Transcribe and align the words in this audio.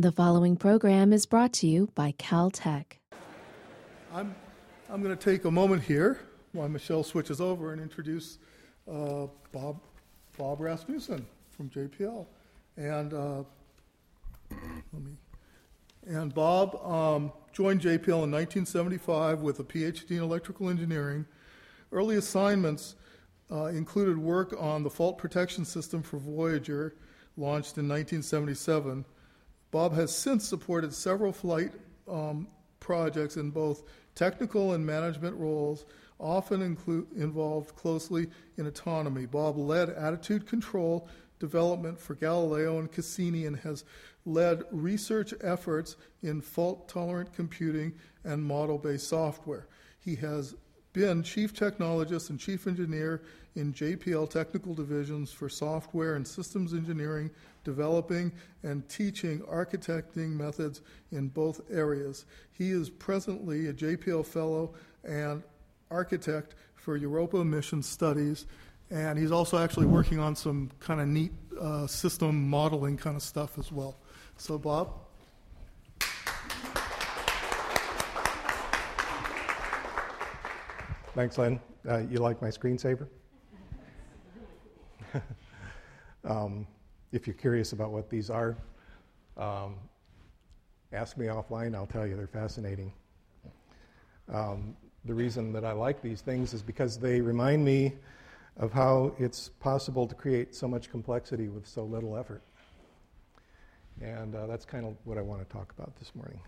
The 0.00 0.12
following 0.12 0.56
program 0.56 1.12
is 1.12 1.26
brought 1.26 1.52
to 1.52 1.66
you 1.66 1.90
by 1.94 2.12
Caltech. 2.12 2.92
I'm, 4.10 4.34
I'm 4.88 5.02
going 5.02 5.14
to 5.14 5.22
take 5.22 5.44
a 5.44 5.50
moment 5.50 5.82
here 5.82 6.20
while 6.52 6.70
Michelle 6.70 7.04
switches 7.04 7.38
over 7.38 7.74
and 7.74 7.82
introduce 7.82 8.38
uh, 8.90 9.26
Bob, 9.52 9.78
Bob 10.38 10.60
Rasmussen 10.60 11.26
from 11.50 11.68
JPL. 11.68 12.26
And 12.78 13.12
uh, 13.12 13.42
let 14.50 15.02
me. 15.02 15.18
And 16.06 16.32
Bob 16.32 16.76
um, 16.76 17.30
joined 17.52 17.82
JPL 17.82 18.24
in 18.24 18.30
1975 18.30 19.42
with 19.42 19.60
a 19.60 19.64
PhD 19.64 20.12
in 20.12 20.22
electrical 20.22 20.70
engineering. 20.70 21.26
Early 21.92 22.16
assignments 22.16 22.96
uh, 23.52 23.64
included 23.66 24.16
work 24.16 24.54
on 24.58 24.82
the 24.82 24.88
fault 24.88 25.18
protection 25.18 25.66
system 25.66 26.02
for 26.02 26.16
Voyager, 26.16 26.94
launched 27.36 27.76
in 27.76 27.86
1977. 27.86 29.04
Bob 29.70 29.94
has 29.94 30.14
since 30.14 30.48
supported 30.48 30.92
several 30.92 31.32
flight 31.32 31.72
um, 32.08 32.48
projects 32.80 33.36
in 33.36 33.50
both 33.50 33.84
technical 34.14 34.72
and 34.72 34.84
management 34.84 35.36
roles, 35.36 35.86
often 36.18 36.76
involved 37.16 37.76
closely 37.76 38.28
in 38.56 38.66
autonomy. 38.66 39.26
Bob 39.26 39.56
led 39.56 39.88
attitude 39.90 40.46
control 40.46 41.08
development 41.38 41.98
for 41.98 42.14
Galileo 42.14 42.78
and 42.78 42.92
Cassini 42.92 43.46
and 43.46 43.56
has 43.56 43.84
led 44.26 44.62
research 44.70 45.32
efforts 45.40 45.96
in 46.22 46.40
fault 46.40 46.88
tolerant 46.88 47.32
computing 47.32 47.94
and 48.24 48.44
model 48.44 48.76
based 48.76 49.08
software. 49.08 49.66
He 49.98 50.16
has 50.16 50.54
been 50.92 51.22
chief 51.22 51.54
technologist 51.54 52.30
and 52.30 52.38
chief 52.38 52.66
engineer 52.66 53.22
in 53.56 53.72
JPL 53.72 54.30
technical 54.30 54.74
divisions 54.74 55.32
for 55.32 55.48
software 55.48 56.14
and 56.14 56.26
systems 56.26 56.72
engineering, 56.72 57.30
developing 57.64 58.32
and 58.62 58.88
teaching 58.88 59.40
architecting 59.40 60.30
methods 60.30 60.82
in 61.12 61.28
both 61.28 61.60
areas. 61.70 62.26
He 62.52 62.70
is 62.70 62.90
presently 62.90 63.66
a 63.68 63.72
JPL 63.72 64.24
fellow 64.24 64.74
and 65.04 65.42
architect 65.90 66.54
for 66.76 66.96
Europa 66.96 67.44
Mission 67.44 67.82
Studies, 67.82 68.46
and 68.90 69.18
he's 69.18 69.32
also 69.32 69.58
actually 69.58 69.86
working 69.86 70.18
on 70.18 70.34
some 70.34 70.70
kind 70.80 71.00
of 71.00 71.08
neat 71.08 71.32
uh, 71.60 71.86
system 71.86 72.48
modeling 72.48 72.96
kind 72.96 73.16
of 73.16 73.22
stuff 73.22 73.58
as 73.58 73.70
well. 73.70 73.96
So, 74.36 74.58
Bob? 74.58 74.94
Thanks, 81.14 81.36
Len. 81.38 81.60
Uh, 81.88 81.98
you 81.98 82.18
like 82.18 82.40
my 82.40 82.48
screensaver? 82.48 83.08
um, 86.24 86.66
if 87.12 87.26
you're 87.26 87.34
curious 87.34 87.72
about 87.72 87.90
what 87.90 88.08
these 88.10 88.30
are, 88.30 88.56
um, 89.36 89.76
ask 90.92 91.16
me 91.16 91.26
offline. 91.26 91.74
I'll 91.74 91.86
tell 91.86 92.06
you 92.06 92.16
they're 92.16 92.26
fascinating. 92.26 92.92
Um, 94.32 94.76
the 95.04 95.14
reason 95.14 95.52
that 95.52 95.64
I 95.64 95.72
like 95.72 96.02
these 96.02 96.20
things 96.20 96.52
is 96.52 96.62
because 96.62 96.98
they 96.98 97.20
remind 97.20 97.64
me 97.64 97.94
of 98.58 98.72
how 98.72 99.14
it's 99.18 99.48
possible 99.60 100.06
to 100.06 100.14
create 100.14 100.54
so 100.54 100.68
much 100.68 100.90
complexity 100.90 101.48
with 101.48 101.66
so 101.66 101.84
little 101.84 102.16
effort. 102.16 102.42
And 104.00 104.34
uh, 104.34 104.46
that's 104.46 104.64
kind 104.64 104.86
of 104.86 104.96
what 105.04 105.18
I 105.18 105.22
want 105.22 105.46
to 105.46 105.52
talk 105.52 105.72
about 105.76 105.96
this 105.98 106.14
morning. 106.14 106.40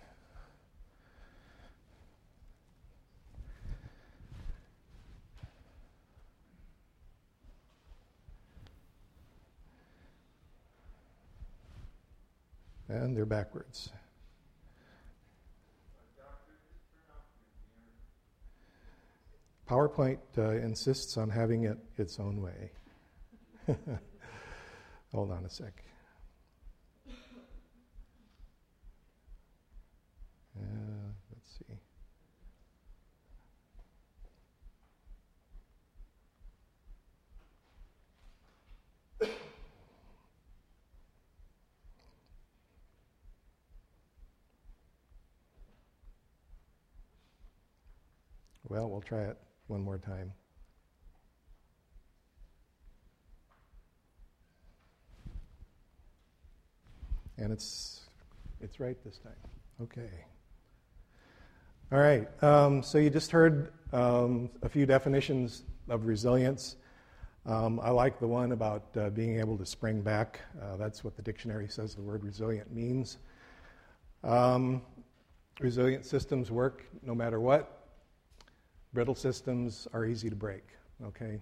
And 12.93 13.17
they're 13.17 13.25
backwards. 13.25 13.91
PowerPoint 19.67 20.19
uh, 20.37 20.51
insists 20.51 21.17
on 21.17 21.31
having 21.31 21.65
it 21.65 21.79
its 21.97 22.21
own 22.21 22.43
way. 22.43 22.71
Hold 25.15 25.31
on 25.31 25.47
a 25.47 25.49
sec. 25.49 25.73
Uh, 30.55 30.63
let's 31.31 31.49
see. 31.59 31.79
Well, 49.03 49.21
try 49.21 49.31
it 49.31 49.37
one 49.67 49.83
more 49.83 49.99
time. 49.99 50.33
And 57.39 57.53
it's 57.53 58.03
it's 58.61 58.79
right 58.79 58.97
this 59.05 59.19
time. 59.19 59.33
Okay. 59.83 60.11
All 61.91 61.99
right. 61.99 62.29
Um, 62.45 62.83
so 62.83 62.99
you 62.99 63.11
just 63.11 63.31
heard 63.33 63.73
um, 63.93 64.51
a 64.63 64.69
few 64.69 64.87
definitions 64.87 65.65
of 65.89 66.07
resilience. 66.07 66.77
Um, 67.45 67.81
I 67.81 67.91
like 67.91 68.21
the 68.21 68.29
one 68.29 68.53
about 68.53 68.85
uh, 68.97 69.11
being 69.11 69.41
able 69.41 69.59
to 69.59 69.67
spring 69.67 70.01
back. 70.01 70.41
Uh, 70.61 70.77
that's 70.77 71.03
what 71.03 71.17
the 71.17 71.23
dictionary 71.23 71.67
says 71.69 71.95
the 71.95 72.03
word 72.03 72.23
resilient 72.23 72.73
means. 72.73 73.19
Um, 74.23 74.83
resilient 75.59 76.05
systems 76.05 76.53
work 76.53 76.85
no 77.03 77.15
matter 77.15 77.41
what. 77.41 77.82
Brittle 78.93 79.15
systems 79.15 79.89
are 79.95 80.05
easy 80.05 80.29
to 80.29 80.37
break, 80.37 80.65
okay? 81.03 81.39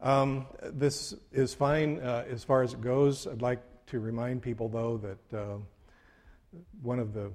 Um, 0.00 0.46
this 0.62 1.14
is 1.32 1.52
fine 1.52 2.00
uh, 2.00 2.24
as 2.30 2.42
far 2.42 2.62
as 2.62 2.72
it 2.72 2.80
goes. 2.80 3.26
I'd 3.26 3.42
like 3.42 3.62
to 3.86 4.00
remind 4.00 4.42
people, 4.42 4.68
though, 4.68 4.96
that 4.98 5.38
uh, 5.38 5.56
one 6.82 6.98
of 6.98 7.12
the 7.12 7.30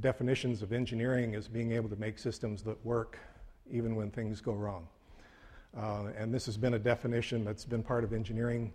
definitions 0.00 0.62
of 0.62 0.72
engineering 0.72 1.34
is 1.34 1.48
being 1.48 1.72
able 1.72 1.88
to 1.88 1.96
make 1.96 2.18
systems 2.18 2.62
that 2.64 2.84
work 2.84 3.18
even 3.70 3.96
when 3.96 4.10
things 4.10 4.40
go 4.40 4.52
wrong. 4.52 4.86
Uh, 5.76 6.08
and 6.16 6.34
this 6.34 6.44
has 6.46 6.56
been 6.56 6.74
a 6.74 6.78
definition 6.78 7.44
that's 7.44 7.64
been 7.64 7.82
part 7.82 8.04
of 8.04 8.12
engineering 8.12 8.72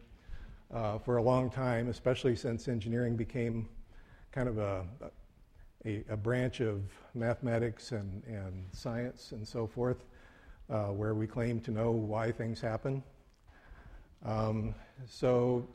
uh, 0.74 0.98
for 0.98 1.18
a 1.18 1.22
long 1.22 1.50
time, 1.52 1.90
especially 1.90 2.36
since 2.36 2.68
engineering 2.68 3.16
became 3.16 3.68
kind 4.32 4.50
of 4.50 4.58
a, 4.58 4.86
a, 5.86 6.04
a 6.10 6.18
branch 6.18 6.60
of 6.60 6.82
mathematics 7.14 7.92
and, 7.92 8.24
and 8.26 8.66
science 8.72 9.32
and 9.32 9.48
so 9.48 9.68
forth, 9.68 10.04
uh, 10.70 10.86
where 10.86 11.14
we 11.14 11.28
claim 11.28 11.60
to 11.62 11.72
know 11.72 11.92
why 11.92 12.32
things 12.32 12.60
happen. 12.60 13.04
Um, 14.26 14.74
so 15.06 15.68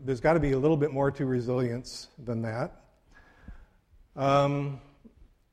there's 0.00 0.20
got 0.20 0.32
to 0.32 0.40
be 0.40 0.52
a 0.52 0.58
little 0.58 0.76
bit 0.76 0.92
more 0.92 1.10
to 1.12 1.26
resilience 1.26 2.08
than 2.24 2.42
that. 2.42 2.80
Um, 4.16 4.80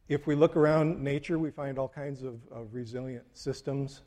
if 0.10 0.28
we 0.28 0.36
look 0.36 0.56
around 0.56 1.02
nature, 1.02 1.38
we 1.40 1.52
find 1.52 1.78
all 1.78 1.88
kinds 1.88 2.24
of, 2.24 2.40
of 2.52 2.74
resilient 2.74 3.26
systems. 3.34 4.02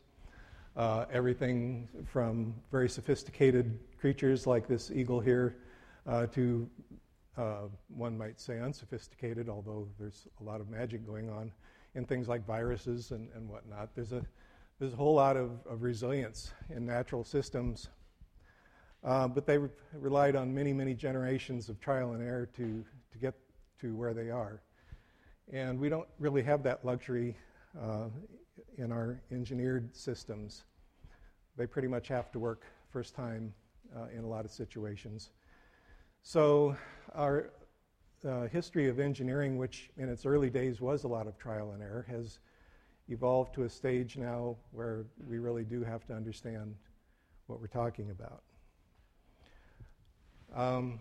Uh, 0.77 1.05
everything 1.13 1.89
from 2.05 2.55
very 2.73 2.89
sophisticated 2.89 3.79
creatures 4.01 4.47
like 4.47 4.67
this 4.67 4.91
eagle 4.91 5.21
here 5.21 5.57
uh, 6.07 6.27
to 6.27 6.69
uh, 7.37 7.69
one 7.89 8.17
might 8.17 8.41
say 8.41 8.61
unsophisticated, 8.61 9.49
although 9.49 9.89
there's 9.99 10.29
a 10.41 10.45
lot 10.45 10.61
of 10.61 10.69
magic 10.69 11.07
going 11.07 11.29
on 11.29 11.51
in 11.95 12.05
things 12.05 12.29
like 12.29 12.47
viruses 12.47 13.11
and, 13.11 13.29
and 13.35 13.49
whatnot. 13.49 13.91
There's 13.95 14.13
a, 14.13 14.25
there's 14.79 14.93
a 14.93 14.97
whole 14.97 15.15
lot 15.15 15.37
of, 15.37 15.51
of 15.69 15.83
resilience 15.83 16.53
in 16.71 16.87
natural 16.87 17.25
systems, 17.25 17.89
uh, 19.03 19.29
but 19.29 19.47
they 19.47 19.59
re- 19.59 19.69
relied 19.93 20.37
on 20.37 20.55
many, 20.55 20.73
many 20.73 20.95
generations 20.95 21.69
of 21.69 21.81
trial 21.81 22.13
and 22.13 22.23
error 22.23 22.47
to, 22.57 22.85
to 23.13 23.19
get 23.19 23.35
to 23.81 23.95
where 23.95 24.15
they 24.15 24.31
are. 24.31 24.63
And 25.53 25.79
we 25.79 25.89
don't 25.89 26.09
really 26.19 26.43
have 26.43 26.63
that 26.63 26.85
luxury 26.85 27.37
uh, 27.81 28.09
in 28.79 28.93
our 28.93 29.21
engineered 29.31 29.95
systems. 29.95 30.65
They 31.57 31.67
pretty 31.67 31.89
much 31.89 32.09
have 32.09 32.31
to 32.33 32.39
work 32.39 32.65
first 32.91 33.15
time 33.15 33.53
uh, 33.97 34.07
in 34.17 34.25
a 34.25 34.27
lot 34.27 34.45
of 34.45 34.51
situations. 34.51 35.31
So, 36.27 36.75
our 37.15 37.51
uh, 38.27 38.47
history 38.47 38.89
of 38.89 38.99
engineering, 38.99 39.59
which 39.59 39.91
in 39.99 40.09
its 40.09 40.25
early 40.25 40.49
days 40.49 40.81
was 40.81 41.05
a 41.05 41.09
lot 41.09 41.27
of 41.27 41.37
trial 41.37 41.73
and 41.73 41.83
error, 41.83 42.07
has 42.09 42.39
evolved 43.11 43.55
to 43.57 43.65
a 43.65 43.69
stage 43.69 44.17
now 44.17 44.57
where 44.73 45.05
we 45.29 45.39
really 45.39 45.65
do 45.65 45.85
have 45.85 46.07
to 46.07 46.15
understand 46.15 46.77
what 47.47 47.61
we're 47.61 47.67
talking 47.67 48.11
about. 48.11 48.43
Um, 50.57 50.99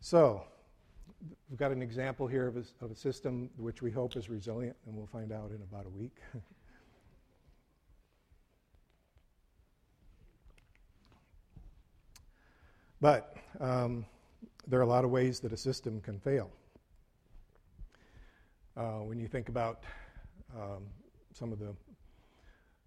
so, 0.00 0.42
we've 1.50 1.58
got 1.58 1.72
an 1.72 1.82
example 1.82 2.26
here 2.26 2.46
of 2.46 2.56
a, 2.56 2.64
of 2.82 2.90
a 2.90 2.96
system 2.96 3.50
which 3.58 3.82
we 3.82 3.90
hope 3.90 4.16
is 4.16 4.30
resilient, 4.30 4.76
and 4.86 4.96
we'll 4.96 5.06
find 5.06 5.30
out 5.30 5.50
in 5.50 5.60
about 5.70 5.84
a 5.84 5.90
week. 5.90 6.16
But 13.00 13.34
um, 13.60 14.04
there 14.66 14.78
are 14.78 14.82
a 14.82 14.86
lot 14.86 15.04
of 15.04 15.10
ways 15.10 15.40
that 15.40 15.52
a 15.52 15.56
system 15.56 16.02
can 16.02 16.18
fail. 16.18 16.50
Uh, 18.76 19.00
when 19.00 19.18
you 19.18 19.26
think 19.26 19.48
about 19.48 19.84
um, 20.54 20.84
some 21.32 21.50
of 21.50 21.58
the 21.58 21.74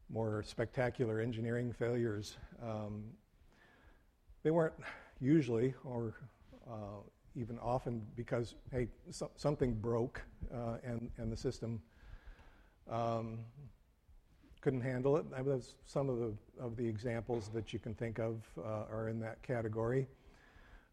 more 0.10 0.44
spectacular 0.46 1.20
engineering 1.20 1.74
failures, 1.74 2.38
um, 2.62 3.04
they 4.44 4.52
weren't 4.52 4.76
usually 5.20 5.74
or 5.84 6.14
uh, 6.70 7.02
even 7.36 7.58
often 7.58 8.06
because, 8.16 8.54
hey, 8.72 8.88
so, 9.10 9.32
something 9.36 9.74
broke 9.74 10.22
uh, 10.54 10.78
and, 10.84 11.10
and 11.18 11.32
the 11.32 11.38
system 11.38 11.82
um, 12.88 13.40
couldn't 14.64 14.82
handle 14.82 15.18
it. 15.18 15.26
some 15.86 16.08
of 16.08 16.20
the, 16.20 16.34
of 16.58 16.78
the 16.78 16.88
examples 16.88 17.50
that 17.54 17.74
you 17.74 17.80
can 17.80 17.94
think 17.94 18.18
of 18.18 18.42
uh, 18.58 18.86
are 18.90 19.10
in 19.10 19.20
that 19.20 19.44
category. 19.44 20.08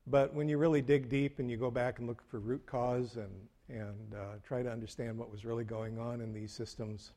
But 0.09 0.35
when 0.35 0.49
you 0.49 0.59
really 0.59 0.83
dig 0.83 1.09
deep 1.09 1.39
and 1.39 1.49
you 1.49 1.57
go 1.57 1.71
back 1.71 2.01
and 2.01 2.09
look 2.09 2.21
for 2.29 2.41
root 2.41 2.67
cause 2.67 3.17
and, 3.17 3.31
and 3.69 4.15
uh, 4.15 4.39
try 4.43 4.65
to 4.65 4.69
understand 4.69 5.17
what 5.17 5.31
was 5.31 5.45
really 5.45 5.63
going 5.63 6.01
on 6.01 6.21
in 6.21 6.33
these 6.33 6.51
systems, 6.51 7.13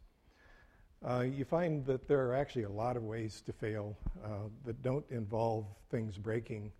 uh, 1.03 1.21
you 1.21 1.43
find 1.43 1.83
that 1.87 2.07
there 2.07 2.23
are 2.27 2.35
actually 2.35 2.63
a 2.63 2.69
lot 2.69 2.97
of 2.97 3.03
ways 3.03 3.41
to 3.47 3.51
fail 3.51 3.97
uh, 4.23 4.47
that 4.63 4.79
don't 4.83 5.05
involve 5.09 5.65
things 5.89 6.19
breaking 6.19 6.71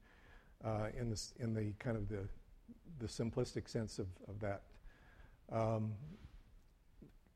uh, 0.63 0.89
in, 0.95 1.09
this, 1.09 1.33
in 1.39 1.55
the 1.55 1.73
kind 1.79 1.97
of 1.97 2.07
the, 2.09 2.27
the 2.99 3.07
simplistic 3.07 3.67
sense 3.67 3.97
of, 3.97 4.05
of 4.27 4.39
that. 4.39 4.61
Um, 5.51 5.93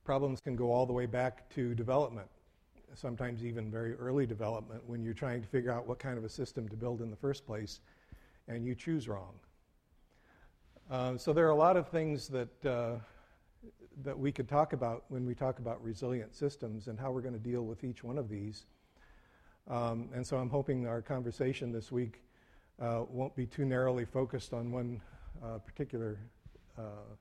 problems 0.07 0.39
can 0.39 0.56
go 0.56 0.71
all 0.71 0.86
the 0.86 0.94
way 0.94 1.06
back 1.06 1.50
to 1.50 1.75
development, 1.75 2.30
sometimes 2.94 3.44
even 3.44 3.69
very 3.69 3.94
early 3.95 4.25
development, 4.25 4.81
when 4.88 5.04
you're 5.04 5.13
trying 5.13 5.42
to 5.42 5.48
figure 5.50 5.69
out 5.69 5.86
what 5.86 6.00
kind 6.00 6.18
of 6.18 6.24
a 6.24 6.30
system 6.30 6.65
to 6.69 6.77
build 6.77 7.01
in 7.01 7.09
the 7.09 7.15
first 7.18 7.45
place 7.45 7.81
and 8.48 8.65
you 8.65 8.74
choose 8.74 9.09
wrong. 9.09 9.33
Uh, 10.89 11.18
so 11.18 11.33
there 11.33 11.45
are 11.45 11.50
a 11.50 11.56
lot 11.68 11.75
of 11.75 11.89
things 11.89 12.30
that, 12.30 12.65
uh, 12.65 12.95
that 14.01 14.18
we 14.18 14.31
could 14.31 14.48
talk 14.48 14.71
about 14.71 15.04
when 15.09 15.25
we 15.25 15.36
talk 15.36 15.59
about 15.59 15.83
resilient 15.83 16.33
systems 16.33 16.88
and 16.88 16.98
how 16.98 17.12
we're 17.12 17.19
going 17.19 17.33
to 17.33 17.50
deal 17.51 17.63
with 17.63 17.83
each 17.83 18.01
one 18.01 18.18
of 18.18 18.30
these. 18.30 18.65
Um, 19.68 20.07
and 20.15 20.25
so 20.25 20.38
I'm 20.38 20.50
hoping 20.50 20.88
our 20.88 21.01
conversation 21.01 21.74
this 21.74 21.92
week 21.92 22.21
uh, 22.80 23.03
won't 23.10 23.36
be 23.36 23.45
too 23.45 23.65
narrowly 23.65 24.06
focused 24.06 24.53
on 24.53 24.71
one 24.71 25.01
uh, 25.44 25.57
particular 25.57 26.18
uh, 26.77 27.12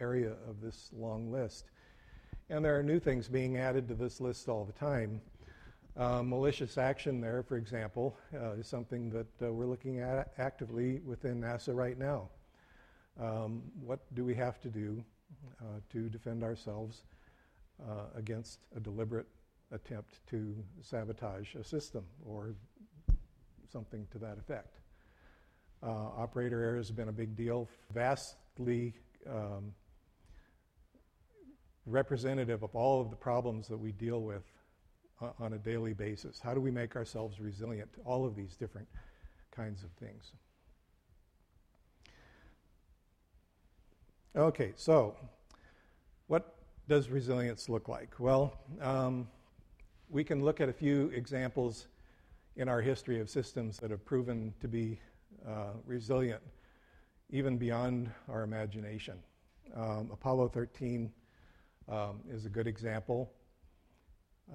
area 0.00 0.32
of 0.48 0.62
this 0.62 0.88
long 0.96 1.30
list. 1.30 1.66
And 2.50 2.64
there 2.64 2.76
are 2.76 2.82
new 2.82 2.98
things 2.98 3.28
being 3.28 3.58
added 3.58 3.86
to 3.88 3.94
this 3.94 4.20
list 4.20 4.48
all 4.48 4.64
the 4.64 4.72
time. 4.72 5.20
Uh, 5.96 6.20
malicious 6.24 6.78
action, 6.78 7.20
there, 7.20 7.44
for 7.44 7.56
example, 7.56 8.16
uh, 8.34 8.54
is 8.54 8.66
something 8.66 9.08
that 9.10 9.28
uh, 9.40 9.52
we're 9.52 9.66
looking 9.66 10.00
at 10.00 10.32
actively 10.36 10.98
within 11.06 11.40
NASA 11.40 11.72
right 11.72 11.96
now. 11.96 12.28
Um, 13.20 13.62
what 13.80 14.00
do 14.16 14.24
we 14.24 14.34
have 14.34 14.60
to 14.62 14.68
do 14.68 15.04
uh, 15.60 15.78
to 15.92 16.08
defend 16.08 16.42
ourselves 16.42 17.04
uh, 17.88 18.06
against 18.16 18.58
a 18.76 18.80
deliberate 18.80 19.28
attempt 19.70 20.18
to 20.30 20.56
sabotage 20.82 21.54
a 21.54 21.62
system 21.62 22.04
or 22.26 22.56
something 23.70 24.08
to 24.10 24.18
that 24.18 24.38
effect? 24.38 24.80
Uh, 25.84 25.86
operator 26.18 26.64
error 26.64 26.78
has 26.78 26.90
been 26.90 27.10
a 27.10 27.12
big 27.12 27.36
deal, 27.36 27.68
vastly 27.94 28.92
um, 29.28 29.72
representative 31.90 32.62
of 32.62 32.74
all 32.74 33.00
of 33.00 33.10
the 33.10 33.16
problems 33.16 33.68
that 33.68 33.78
we 33.78 33.92
deal 33.92 34.22
with 34.22 34.42
on 35.38 35.52
a 35.52 35.58
daily 35.58 35.92
basis? 35.92 36.40
How 36.40 36.54
do 36.54 36.60
we 36.60 36.70
make 36.70 36.96
ourselves 36.96 37.40
resilient 37.40 37.92
to 37.94 38.00
all 38.00 38.24
of 38.24 38.34
these 38.34 38.56
different 38.56 38.88
kinds 39.50 39.82
of 39.82 39.90
things? 39.92 40.32
Okay, 44.36 44.72
so 44.76 45.16
what 46.28 46.54
does 46.88 47.08
resilience 47.08 47.68
look 47.68 47.88
like? 47.88 48.14
Well, 48.18 48.52
um, 48.80 49.28
we 50.08 50.24
can 50.24 50.44
look 50.44 50.60
at 50.60 50.68
a 50.68 50.72
few 50.72 51.08
examples 51.14 51.88
in 52.56 52.68
our 52.68 52.80
history 52.80 53.20
of 53.20 53.28
systems 53.28 53.78
that 53.78 53.90
have 53.90 54.04
proven 54.04 54.54
to 54.60 54.68
be 54.68 55.00
uh, 55.46 55.72
resilient, 55.86 56.42
even 57.30 57.56
beyond 57.58 58.10
our 58.28 58.42
imagination. 58.42 59.18
Um, 59.74 60.10
Apollo 60.12 60.48
13 60.48 61.12
um, 61.88 62.20
is 62.30 62.46
a 62.46 62.48
good 62.48 62.66
example. 62.66 63.32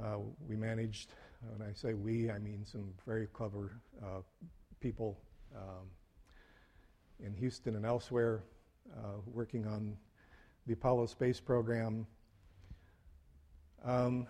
Uh, 0.02 0.18
we 0.48 0.56
managed, 0.56 1.14
when 1.56 1.68
I 1.68 1.74
say 1.74 1.94
we, 1.94 2.30
I 2.30 2.40
mean 2.40 2.66
some 2.66 2.94
very 3.06 3.28
clever 3.28 3.80
uh, 4.04 4.22
people 4.80 5.18
um, 5.56 5.88
in 7.20 7.34
Houston 7.34 7.76
and 7.76 7.86
elsewhere 7.86 8.44
uh, 8.98 9.20
working 9.26 9.66
on 9.66 9.96
the 10.68 10.74
Apollo 10.74 11.08
space 11.08 11.40
program. 11.40 12.06
Um, 13.84 14.28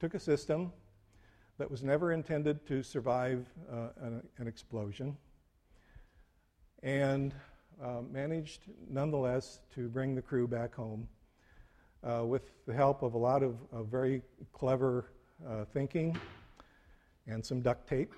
took 0.00 0.14
a 0.14 0.18
system 0.18 0.72
that 1.58 1.70
was 1.70 1.84
never 1.84 2.12
intended 2.12 2.66
to 2.66 2.82
survive 2.82 3.46
uh, 3.70 3.88
an, 4.00 4.22
an, 4.38 4.48
explosion 4.48 5.16
and 6.82 7.34
uh, 7.80 8.00
managed 8.10 8.62
nonetheless 8.88 9.60
to 9.74 9.88
bring 9.88 10.14
the 10.14 10.22
crew 10.22 10.48
back 10.48 10.74
home 10.74 11.06
uh, 12.04 12.24
with 12.24 12.42
the 12.66 12.72
help 12.72 13.02
of 13.02 13.14
a 13.14 13.18
lot 13.18 13.42
of, 13.42 13.56
of 13.72 13.86
very 13.86 14.22
clever 14.52 15.10
uh, 15.48 15.64
thinking 15.72 16.18
and 17.26 17.44
some 17.44 17.60
duct 17.60 17.88
tape. 17.88 18.12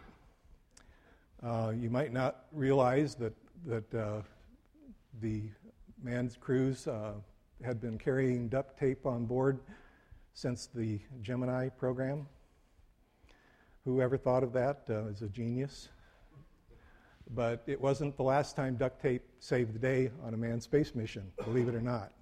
Uh, 1.42 1.72
you 1.78 1.90
might 1.90 2.12
not 2.12 2.46
realize 2.52 3.14
that, 3.14 3.34
that 3.66 3.94
uh, 3.94 4.22
the 5.20 5.42
manned 6.02 6.38
crews 6.40 6.86
uh, 6.86 7.12
had 7.62 7.80
been 7.80 7.98
carrying 7.98 8.48
duct 8.48 8.78
tape 8.78 9.04
on 9.06 9.26
board 9.26 9.60
since 10.32 10.68
the 10.74 10.98
Gemini 11.22 11.68
program. 11.68 12.26
Whoever 13.84 14.16
thought 14.16 14.42
of 14.42 14.52
that 14.54 14.84
uh, 14.88 15.06
is 15.06 15.22
a 15.22 15.28
genius. 15.28 15.88
But 17.34 17.62
it 17.66 17.80
wasn't 17.80 18.16
the 18.16 18.22
last 18.22 18.56
time 18.56 18.76
duct 18.76 19.00
tape 19.00 19.22
saved 19.40 19.74
the 19.74 19.78
day 19.78 20.10
on 20.24 20.34
a 20.34 20.36
manned 20.36 20.62
space 20.62 20.94
mission, 20.94 21.30
believe 21.44 21.68
it 21.68 21.74
or 21.74 21.80
not. 21.80 22.12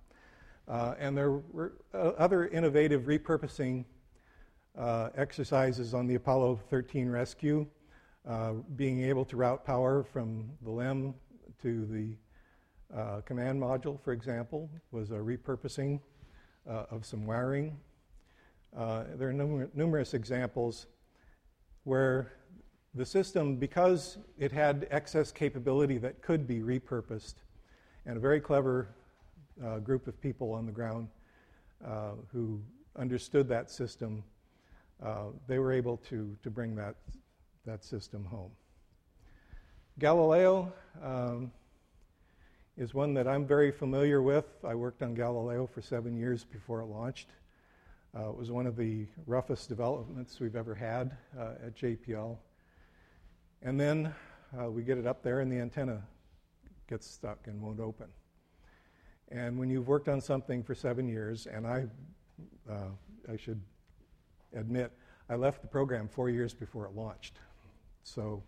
Uh, 0.69 0.95
and 0.99 1.17
there 1.17 1.33
were 1.33 1.73
uh, 1.93 2.13
other 2.19 2.47
innovative 2.49 3.03
repurposing 3.03 3.85
uh, 4.79 5.09
exercises 5.17 5.93
on 5.93 6.07
the 6.07 6.15
Apollo 6.15 6.61
13 6.71 7.09
rescue, 7.09 7.67
uh, 8.29 8.53
being 8.77 9.03
able 9.03 9.25
to 9.25 9.37
route 9.37 9.65
power 9.65 10.03
from 10.03 10.49
the 10.63 10.71
LEM 10.71 11.15
to 11.61 11.85
the 11.87 12.17
uh, 12.97 13.21
command 13.23 13.61
module, 13.61 14.01
for 14.03 14.13
example, 14.13 14.71
was 14.93 15.11
a 15.11 15.15
repurposing 15.15 16.01
uh, 16.69 16.85
of 16.91 17.05
some 17.05 17.27
wiring. 17.27 17.77
there 18.73 19.29
are 19.29 19.33
numer- 19.33 19.69
numerous 19.75 20.15
examples 20.15 20.87
where 21.85 22.33
the 22.95 23.05
system, 23.05 23.57
because 23.57 24.19
it 24.39 24.53
had 24.53 24.87
excess 24.91 25.33
capability 25.33 25.99
that 25.99 26.23
could 26.23 26.47
be 26.47 26.61
repurposed, 26.61 27.37
and 28.07 28.17
a 28.17 28.21
very 28.21 28.41
clever 28.41 28.89
uh, 29.65 29.79
group 29.79 30.07
of 30.07 30.21
people 30.21 30.53
on 30.53 30.67
the 30.67 30.73
ground 30.73 31.09
uh, 31.87 32.13
who 32.33 32.61
understood 32.97 33.49
that 33.49 33.71
system, 33.71 34.23
uh, 35.03 35.27
they 35.47 35.59
were 35.59 35.73
able 35.73 35.97
to, 35.97 36.37
to 36.43 36.51
bring 36.51 36.77
that, 36.77 36.95
that 37.67 37.85
system 37.85 38.25
home. 38.25 38.51
Galileo 39.99 40.73
um, 41.03 41.51
is 42.77 42.95
one 42.95 43.15
that 43.15 43.29
I'm 43.29 43.47
very 43.47 43.71
familiar 43.71 44.23
with. 44.23 44.47
I 44.65 44.75
worked 44.75 45.03
on 45.03 45.15
Galileo 45.15 45.67
for 45.67 45.83
seven 45.83 46.17
years 46.17 46.45
before 46.45 46.81
it 46.81 46.87
launched. 46.87 47.29
Uh, 48.17 48.29
it 48.29 48.37
was 48.37 48.51
one 48.51 48.67
of 48.67 48.77
the 48.77 49.07
roughest 49.27 49.69
developments 49.69 50.39
we've 50.39 50.57
ever 50.57 50.75
had 50.75 51.17
uh, 51.39 51.67
at 51.67 51.75
JPL. 51.75 52.37
And 53.63 53.81
then 53.81 54.15
uh, 54.59 54.71
we 54.71 54.83
get 54.83 54.99
it 54.99 55.07
up 55.07 55.23
there, 55.23 55.41
and 55.41 55.51
the 55.51 55.59
antenna 55.59 56.03
gets 56.89 57.07
stuck 57.07 57.47
and 57.47 57.61
won't 57.61 57.81
open. 57.81 58.09
And 59.33 59.59
when 59.59 59.71
you've 59.71 59.89
worked 59.89 60.09
on 60.09 60.21
something 60.21 60.63
for 60.63 60.75
seven 60.75 61.09
years, 61.09 61.47
and 61.47 61.67
I, 61.67 61.87
uh, 62.71 62.91
I 63.31 63.37
should 63.37 63.61
admit, 64.55 64.93
I 65.31 65.37
left 65.37 65.63
the 65.63 65.69
program 65.69 66.07
four 66.07 66.29
years 66.29 66.53
before 66.53 66.85
it 66.85 66.95
launched. 66.95 67.39
So 68.03 68.43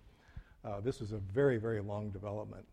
uh, 0.62 0.80
this 0.80 1.00
was 1.00 1.12
a 1.12 1.18
very, 1.18 1.56
very 1.56 1.80
long 1.80 2.10
development. 2.10 2.66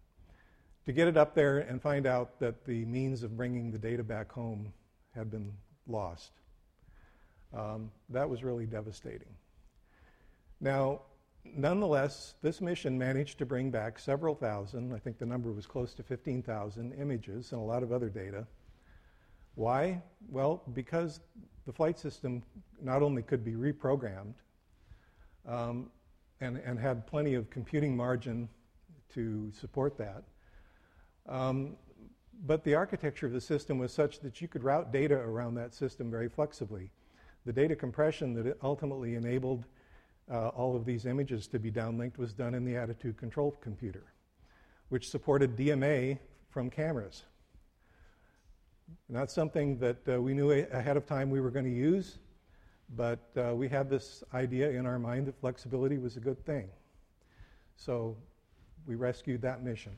To 0.87 0.91
get 0.91 1.07
it 1.07 1.15
up 1.15 1.33
there 1.33 1.59
and 1.59 1.81
find 1.81 2.05
out 2.05 2.37
that 2.39 2.65
the 2.65 2.83
means 2.83 3.23
of 3.23 3.37
bringing 3.37 3.71
the 3.71 3.77
data 3.77 4.03
back 4.03 4.29
home 4.29 4.73
had 5.15 5.31
been 5.31 5.53
lost, 5.87 6.31
um, 7.53 7.91
that 8.09 8.29
was 8.29 8.43
really 8.43 8.65
devastating. 8.65 9.35
Now, 10.59 11.01
nonetheless, 11.43 12.35
this 12.41 12.61
mission 12.61 12.97
managed 12.97 13.37
to 13.39 13.45
bring 13.45 13.71
back 13.71 13.99
several 13.99 14.35
thousand, 14.35 14.93
I 14.93 14.99
think 14.99 15.17
the 15.17 15.25
number 15.25 15.51
was 15.51 15.65
close 15.65 15.93
to 15.95 16.03
15,000 16.03 16.93
images 16.93 17.51
and 17.51 17.61
a 17.61 17.63
lot 17.63 17.83
of 17.83 17.91
other 17.91 18.09
data. 18.09 18.45
Why? 19.55 20.01
Well, 20.29 20.63
because 20.73 21.19
the 21.65 21.73
flight 21.73 21.99
system 21.99 22.43
not 22.81 23.01
only 23.01 23.21
could 23.21 23.43
be 23.43 23.53
reprogrammed 23.53 24.35
um, 25.47 25.89
and, 26.39 26.57
and 26.57 26.79
had 26.79 27.05
plenty 27.05 27.33
of 27.33 27.49
computing 27.49 27.95
margin 27.95 28.49
to 29.13 29.51
support 29.51 29.97
that. 29.97 30.23
Um, 31.27 31.75
but 32.45 32.63
the 32.63 32.73
architecture 32.73 33.27
of 33.27 33.33
the 33.33 33.41
system 33.41 33.77
was 33.77 33.93
such 33.93 34.19
that 34.21 34.41
you 34.41 34.47
could 34.47 34.63
route 34.63 34.91
data 34.91 35.15
around 35.15 35.55
that 35.55 35.73
system 35.73 36.09
very 36.09 36.29
flexibly. 36.29 36.89
The 37.45 37.53
data 37.53 37.75
compression 37.75 38.33
that 38.35 38.57
ultimately 38.63 39.15
enabled 39.15 39.65
uh, 40.31 40.47
all 40.49 40.75
of 40.75 40.85
these 40.85 41.05
images 41.05 41.47
to 41.47 41.59
be 41.59 41.71
downlinked 41.71 42.17
was 42.17 42.33
done 42.33 42.53
in 42.53 42.63
the 42.63 42.75
attitude 42.75 43.17
control 43.17 43.51
computer, 43.61 44.03
which 44.89 45.09
supported 45.09 45.57
DMA 45.57 46.17
from 46.49 46.69
cameras. 46.69 47.23
Not 49.09 49.29
something 49.29 49.77
that 49.79 49.97
uh, 50.07 50.21
we 50.21 50.33
knew 50.33 50.51
ahead 50.51 50.97
of 50.97 51.05
time 51.05 51.29
we 51.29 51.41
were 51.41 51.51
going 51.51 51.65
to 51.65 51.71
use, 51.71 52.17
but 52.95 53.19
uh, 53.37 53.53
we 53.55 53.67
had 53.67 53.89
this 53.89 54.23
idea 54.33 54.69
in 54.69 54.85
our 54.85 54.99
mind 54.99 55.27
that 55.27 55.39
flexibility 55.39 55.97
was 55.97 56.17
a 56.17 56.19
good 56.19 56.43
thing. 56.45 56.69
So 57.75 58.15
we 58.85 58.95
rescued 58.95 59.41
that 59.41 59.63
mission. 59.63 59.93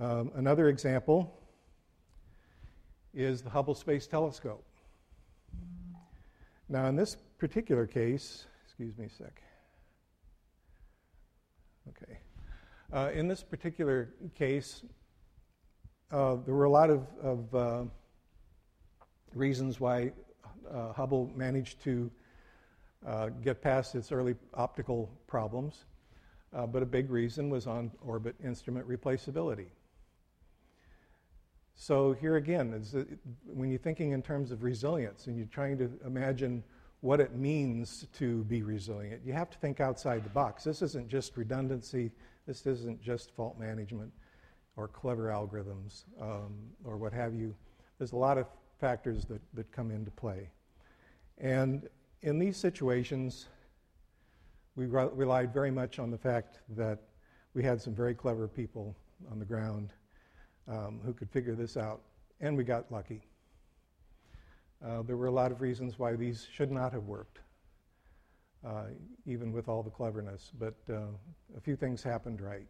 Um, 0.00 0.30
another 0.36 0.68
example 0.68 1.38
is 3.14 3.42
the 3.42 3.50
Hubble 3.50 3.74
Space 3.74 4.06
Telescope. 4.06 4.64
Now, 6.68 6.86
in 6.86 6.96
this 6.96 7.16
particular 7.42 7.88
case, 7.88 8.46
excuse 8.64 8.96
me 8.96 9.06
a 9.06 9.10
sec. 9.10 9.42
Okay. 11.88 12.18
Uh, 12.92 13.10
in 13.12 13.26
this 13.26 13.42
particular 13.42 14.10
case, 14.38 14.84
uh, 16.12 16.36
there 16.46 16.54
were 16.54 16.66
a 16.66 16.70
lot 16.70 16.88
of, 16.88 17.04
of 17.20 17.54
uh, 17.56 17.82
reasons 19.34 19.80
why 19.80 20.12
uh, 20.72 20.92
Hubble 20.92 21.32
managed 21.34 21.82
to 21.82 22.12
uh, 23.04 23.30
get 23.42 23.60
past 23.60 23.96
its 23.96 24.12
early 24.12 24.36
optical 24.54 25.10
problems, 25.26 25.86
uh, 26.54 26.64
but 26.64 26.80
a 26.80 26.86
big 26.86 27.10
reason 27.10 27.50
was 27.50 27.66
on 27.66 27.90
orbit 28.02 28.36
instrument 28.44 28.86
replaceability. 28.88 29.66
So, 31.74 32.12
here 32.12 32.36
again, 32.36 32.84
when 33.52 33.68
you're 33.68 33.80
thinking 33.80 34.12
in 34.12 34.22
terms 34.22 34.52
of 34.52 34.62
resilience 34.62 35.26
and 35.26 35.36
you're 35.36 35.46
trying 35.46 35.76
to 35.78 35.90
imagine 36.06 36.62
what 37.02 37.20
it 37.20 37.34
means 37.34 38.06
to 38.16 38.44
be 38.44 38.62
resilient, 38.62 39.20
you 39.24 39.32
have 39.32 39.50
to 39.50 39.58
think 39.58 39.80
outside 39.80 40.24
the 40.24 40.30
box. 40.30 40.62
This 40.62 40.82
isn't 40.82 41.08
just 41.08 41.36
redundancy, 41.36 42.12
this 42.46 42.64
isn't 42.64 43.02
just 43.02 43.32
fault 43.32 43.58
management 43.58 44.12
or 44.76 44.86
clever 44.86 45.24
algorithms 45.28 46.04
um, 46.20 46.54
or 46.84 46.96
what 46.96 47.12
have 47.12 47.34
you. 47.34 47.54
There's 47.98 48.12
a 48.12 48.16
lot 48.16 48.38
of 48.38 48.46
factors 48.80 49.24
that, 49.26 49.40
that 49.54 49.70
come 49.72 49.90
into 49.90 50.12
play. 50.12 50.48
And 51.38 51.88
in 52.22 52.38
these 52.38 52.56
situations, 52.56 53.48
we 54.76 54.86
re- 54.86 55.10
relied 55.12 55.52
very 55.52 55.72
much 55.72 55.98
on 55.98 56.08
the 56.08 56.18
fact 56.18 56.60
that 56.70 57.00
we 57.52 57.64
had 57.64 57.82
some 57.82 57.94
very 57.94 58.14
clever 58.14 58.46
people 58.46 58.96
on 59.28 59.40
the 59.40 59.44
ground 59.44 59.92
um, 60.68 61.00
who 61.04 61.12
could 61.12 61.30
figure 61.30 61.56
this 61.56 61.76
out, 61.76 62.00
and 62.40 62.56
we 62.56 62.62
got 62.62 62.90
lucky. 62.92 63.22
Uh, 64.84 65.02
there 65.02 65.16
were 65.16 65.26
a 65.26 65.32
lot 65.32 65.52
of 65.52 65.60
reasons 65.60 65.98
why 65.98 66.16
these 66.16 66.46
should 66.52 66.72
not 66.72 66.92
have 66.92 67.04
worked, 67.04 67.38
uh, 68.66 68.86
even 69.26 69.52
with 69.52 69.68
all 69.68 69.82
the 69.82 69.90
cleverness, 69.90 70.50
but 70.58 70.74
uh, 70.90 71.02
a 71.56 71.60
few 71.60 71.76
things 71.76 72.02
happened 72.02 72.40
right. 72.40 72.66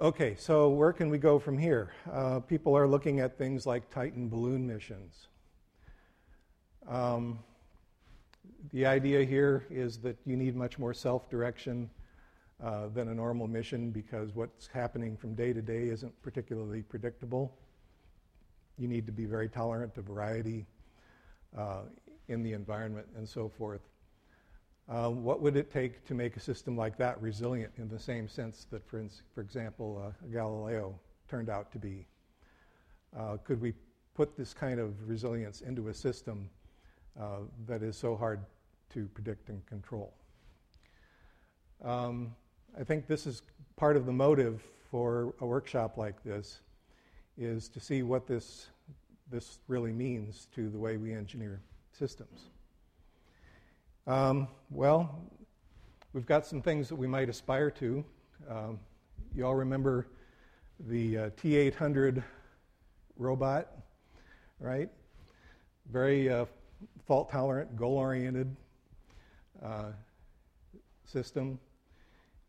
Okay, 0.00 0.36
so 0.38 0.68
where 0.68 0.92
can 0.92 1.10
we 1.10 1.18
go 1.18 1.38
from 1.38 1.58
here? 1.58 1.92
Uh, 2.10 2.40
people 2.40 2.76
are 2.76 2.86
looking 2.86 3.20
at 3.20 3.36
things 3.36 3.66
like 3.66 3.90
Titan 3.90 4.28
balloon 4.28 4.66
missions. 4.66 5.28
Um, 6.88 7.38
the 8.72 8.86
idea 8.86 9.24
here 9.24 9.66
is 9.70 9.98
that 9.98 10.16
you 10.24 10.36
need 10.36 10.56
much 10.56 10.78
more 10.78 10.94
self 10.94 11.28
direction 11.28 11.90
uh, 12.62 12.88
than 12.88 13.08
a 13.08 13.14
normal 13.14 13.48
mission 13.48 13.90
because 13.90 14.34
what's 14.34 14.68
happening 14.68 15.16
from 15.16 15.34
day 15.34 15.52
to 15.52 15.60
day 15.60 15.88
isn't 15.88 16.22
particularly 16.22 16.82
predictable. 16.82 17.56
You 18.78 18.88
need 18.88 19.06
to 19.06 19.12
be 19.12 19.24
very 19.24 19.48
tolerant 19.48 19.94
to 19.94 20.02
variety 20.02 20.66
uh, 21.56 21.82
in 22.28 22.42
the 22.42 22.52
environment 22.52 23.06
and 23.16 23.28
so 23.28 23.48
forth. 23.48 23.82
Uh, 24.88 25.08
what 25.08 25.40
would 25.40 25.56
it 25.56 25.70
take 25.70 26.04
to 26.06 26.14
make 26.14 26.36
a 26.36 26.40
system 26.40 26.76
like 26.76 26.96
that 26.98 27.20
resilient 27.22 27.72
in 27.78 27.88
the 27.88 27.98
same 27.98 28.28
sense 28.28 28.66
that, 28.70 28.84
for, 28.86 28.98
ins- 28.98 29.22
for 29.34 29.40
example, 29.40 30.02
uh, 30.04 30.26
Galileo 30.32 30.98
turned 31.28 31.48
out 31.48 31.70
to 31.72 31.78
be? 31.78 32.06
Uh, 33.16 33.36
could 33.44 33.60
we 33.60 33.72
put 34.14 34.36
this 34.36 34.52
kind 34.52 34.80
of 34.80 35.08
resilience 35.08 35.60
into 35.60 35.88
a 35.88 35.94
system 35.94 36.48
uh, 37.20 37.38
that 37.66 37.82
is 37.82 37.96
so 37.96 38.16
hard 38.16 38.40
to 38.90 39.06
predict 39.14 39.48
and 39.48 39.64
control? 39.66 40.12
Um, 41.84 42.34
I 42.78 42.84
think 42.84 43.06
this 43.06 43.26
is 43.26 43.42
part 43.76 43.96
of 43.96 44.06
the 44.06 44.12
motive 44.12 44.62
for 44.90 45.34
a 45.40 45.46
workshop 45.46 45.96
like 45.96 46.22
this 46.22 46.60
is 47.36 47.68
to 47.68 47.80
see 47.80 48.02
what 48.02 48.26
this, 48.26 48.66
this 49.30 49.58
really 49.68 49.92
means 49.92 50.48
to 50.54 50.68
the 50.68 50.78
way 50.78 50.96
we 50.96 51.12
engineer 51.12 51.60
systems. 51.92 52.50
Um, 54.06 54.48
well, 54.70 55.22
we've 56.12 56.26
got 56.26 56.46
some 56.46 56.60
things 56.60 56.88
that 56.88 56.96
we 56.96 57.06
might 57.06 57.28
aspire 57.28 57.70
to. 57.70 58.04
Um, 58.48 58.80
you 59.34 59.46
all 59.46 59.54
remember 59.54 60.08
the 60.88 61.18
uh, 61.18 61.30
T 61.36 61.56
800 61.56 62.22
robot, 63.16 63.68
right? 64.58 64.90
Very 65.90 66.28
uh, 66.28 66.46
fault 67.06 67.30
tolerant, 67.30 67.76
goal 67.76 67.96
oriented 67.96 68.54
uh, 69.62 69.92
system. 71.04 71.58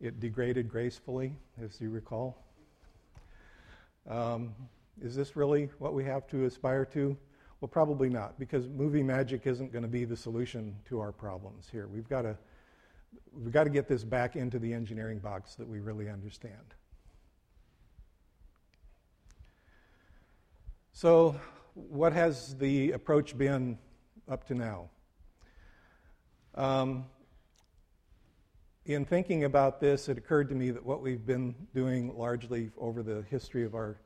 It 0.01 0.19
degraded 0.19 0.67
gracefully, 0.67 1.33
as 1.63 1.79
you 1.79 1.89
recall. 1.89 2.42
Um, 4.09 4.53
is 5.01 5.15
this 5.15 5.35
really 5.35 5.69
what 5.79 5.93
we 5.93 6.03
have 6.03 6.27
to 6.27 6.45
aspire 6.45 6.85
to? 6.85 7.17
Well, 7.61 7.69
probably 7.69 8.09
not, 8.09 8.37
because 8.37 8.67
movie 8.67 9.03
magic 9.03 9.47
isn't 9.47 9.71
going 9.71 9.83
to 9.83 9.89
be 9.89 10.05
the 10.05 10.17
solution 10.17 10.75
to 10.85 10.99
our 10.99 11.11
problems 11.11 11.69
here. 11.71 11.87
We've 11.87 12.09
got 12.09 12.23
to 12.23 12.37
we've 13.31 13.53
got 13.53 13.63
to 13.63 13.69
get 13.69 13.87
this 13.87 14.03
back 14.03 14.35
into 14.35 14.59
the 14.59 14.73
engineering 14.73 15.19
box 15.19 15.55
that 15.55 15.67
we 15.67 15.79
really 15.79 16.09
understand. 16.09 16.75
So, 20.91 21.39
what 21.73 22.13
has 22.13 22.55
the 22.57 22.91
approach 22.91 23.37
been 23.37 23.77
up 24.29 24.45
to 24.47 24.53
now? 24.53 24.89
Um, 26.55 27.05
in 28.85 29.05
thinking 29.05 29.45
about 29.45 29.79
this, 29.79 30.09
it 30.09 30.17
occurred 30.17 30.49
to 30.49 30.55
me 30.55 30.71
that 30.71 30.85
what 30.85 31.01
we've 31.01 31.25
been 31.25 31.55
doing 31.73 32.17
largely 32.17 32.69
over 32.77 33.01
the 33.01 33.23
history 33.29 33.63
of 33.63 33.75
our 33.75 33.97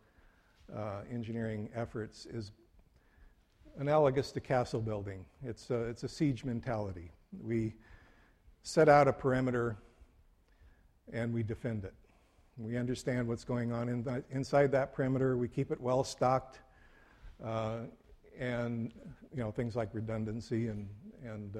uh, 0.75 1.01
engineering 1.11 1.69
efforts 1.73 2.27
is 2.27 2.51
analogous 3.79 4.31
to 4.31 4.39
castle 4.39 4.81
building. 4.81 5.25
It's 5.43 5.71
a, 5.71 5.83
it's 5.85 6.03
a 6.03 6.07
siege 6.07 6.45
mentality. 6.45 7.11
We 7.41 7.73
set 8.61 8.87
out 8.87 9.07
a 9.07 9.13
perimeter 9.13 9.77
and 11.11 11.33
we 11.33 11.41
defend 11.41 11.83
it. 11.83 11.93
We 12.57 12.77
understand 12.77 13.27
what's 13.27 13.43
going 13.43 13.71
on 13.71 13.89
in 13.89 14.03
the, 14.03 14.23
inside 14.31 14.71
that 14.73 14.93
perimeter. 14.93 15.37
We 15.37 15.47
keep 15.47 15.71
it 15.71 15.79
well 15.79 16.03
stocked, 16.03 16.59
uh, 17.43 17.81
and 18.39 18.91
you 19.31 19.43
know 19.43 19.51
things 19.51 19.75
like 19.75 19.89
redundancy 19.93 20.67
and 20.67 20.89
and 21.23 21.55
uh, 21.55 21.59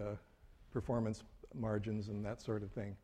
performance 0.73 1.23
margins 1.53 2.07
and 2.07 2.25
that 2.25 2.41
sort 2.41 2.63
of 2.63 2.71
thing. 2.71 2.95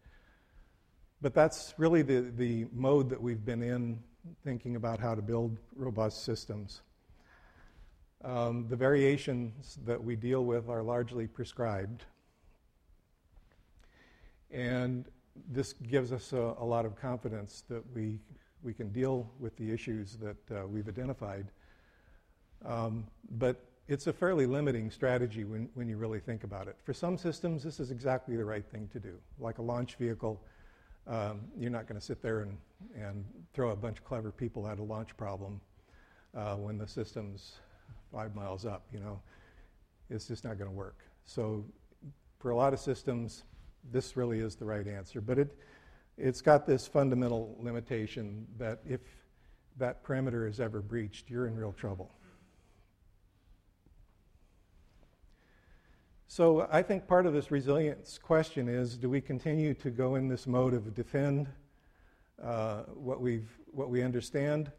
But 1.23 1.33
that's 1.33 1.73
really 1.77 2.01
the, 2.01 2.33
the 2.35 2.65
mode 2.73 3.09
that 3.09 3.21
we've 3.21 3.45
been 3.45 3.63
in 3.63 3.97
thinking 4.43 4.75
about 4.75 4.99
how 4.99 5.15
to 5.15 5.21
build 5.21 5.57
robust 5.73 6.25
systems. 6.25 6.81
Um, 8.25 8.67
the 8.69 8.75
variations 8.75 9.79
that 9.85 10.03
we 10.03 10.17
deal 10.17 10.43
with 10.43 10.67
are 10.67 10.83
largely 10.83 11.27
prescribed. 11.27 12.03
And 14.51 15.05
this 15.49 15.71
gives 15.71 16.11
us 16.11 16.33
a, 16.33 16.55
a 16.59 16.65
lot 16.65 16.85
of 16.85 16.97
confidence 16.97 17.63
that 17.69 17.83
we, 17.95 18.19
we 18.61 18.73
can 18.73 18.89
deal 18.89 19.31
with 19.39 19.55
the 19.55 19.71
issues 19.71 20.17
that 20.17 20.51
uh, 20.51 20.67
we've 20.67 20.89
identified. 20.89 21.47
Um, 22.65 23.05
but 23.31 23.63
it's 23.87 24.07
a 24.07 24.13
fairly 24.13 24.45
limiting 24.45 24.91
strategy 24.91 25.45
when, 25.45 25.69
when 25.75 25.87
you 25.87 25.95
really 25.95 26.19
think 26.19 26.43
about 26.43 26.67
it. 26.67 26.75
For 26.83 26.93
some 26.93 27.17
systems, 27.17 27.63
this 27.63 27.79
is 27.79 27.91
exactly 27.91 28.35
the 28.35 28.43
right 28.43 28.65
thing 28.65 28.89
to 28.91 28.99
do. 28.99 29.13
Like 29.39 29.59
a 29.59 29.61
launch 29.61 29.95
vehicle, 29.95 30.41
um, 31.07 31.41
you're 31.57 31.71
not 31.71 31.87
going 31.87 31.99
to 31.99 32.05
sit 32.05 32.21
there 32.21 32.41
and, 32.41 32.57
and 32.95 33.25
throw 33.53 33.71
a 33.71 33.75
bunch 33.75 33.99
of 33.99 34.05
clever 34.05 34.31
people 34.31 34.67
at 34.67 34.79
a 34.79 34.83
launch 34.83 35.15
problem 35.17 35.59
uh, 36.35 36.55
when 36.55 36.77
the 36.77 36.87
system's 36.87 37.55
five 38.11 38.35
miles 38.35 38.65
up, 38.65 38.85
you 38.93 38.99
know. 38.99 39.19
It's 40.09 40.27
just 40.27 40.43
not 40.43 40.57
going 40.57 40.69
to 40.69 40.75
work. 40.75 40.99
So 41.25 41.65
for 42.39 42.51
a 42.51 42.55
lot 42.55 42.73
of 42.73 42.79
systems, 42.79 43.43
this 43.91 44.15
really 44.15 44.39
is 44.39 44.55
the 44.55 44.65
right 44.65 44.87
answer. 44.87 45.21
But 45.21 45.39
it, 45.39 45.57
it's 46.17 46.41
got 46.41 46.65
this 46.65 46.87
fundamental 46.87 47.55
limitation 47.59 48.47
that 48.57 48.79
if 48.85 49.01
that 49.77 50.03
parameter 50.03 50.47
is 50.47 50.59
ever 50.59 50.81
breached, 50.81 51.29
you're 51.29 51.47
in 51.47 51.55
real 51.55 51.73
trouble. 51.73 52.11
So 56.35 56.67
I 56.71 56.81
think 56.81 57.05
part 57.05 57.27
of 57.27 57.33
this 57.33 57.51
resilience 57.51 58.17
question 58.17 58.67
is 58.67 58.97
do 58.97 59.07
we 59.07 59.21
continue 59.21 59.75
to 59.75 59.91
go 59.91 60.15
in 60.15 60.27
this 60.27 60.47
mode 60.47 60.73
of 60.73 60.95
defend 60.95 61.47
uh, 62.41 62.85
what, 62.95 63.21
we've, 63.21 63.55
what 63.67 63.91
we 63.91 64.01
understand 64.01 64.71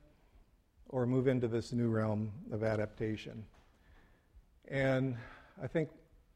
or 0.89 1.07
move 1.07 1.29
into 1.29 1.47
this 1.47 1.73
new 1.73 1.91
realm 1.91 2.33
of 2.51 2.65
adaptation? 2.65 3.45
And 4.67 5.17
I 5.63 5.69
think 5.69 5.91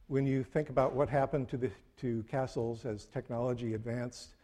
when 0.06 0.24
you 0.24 0.44
think 0.44 0.70
about 0.70 0.94
what 0.94 1.08
happened 1.08 1.48
to, 1.48 1.56
the, 1.56 1.72
to 1.96 2.24
castles 2.30 2.84
as 2.84 3.06
technology 3.06 3.74
advanced 3.74 4.36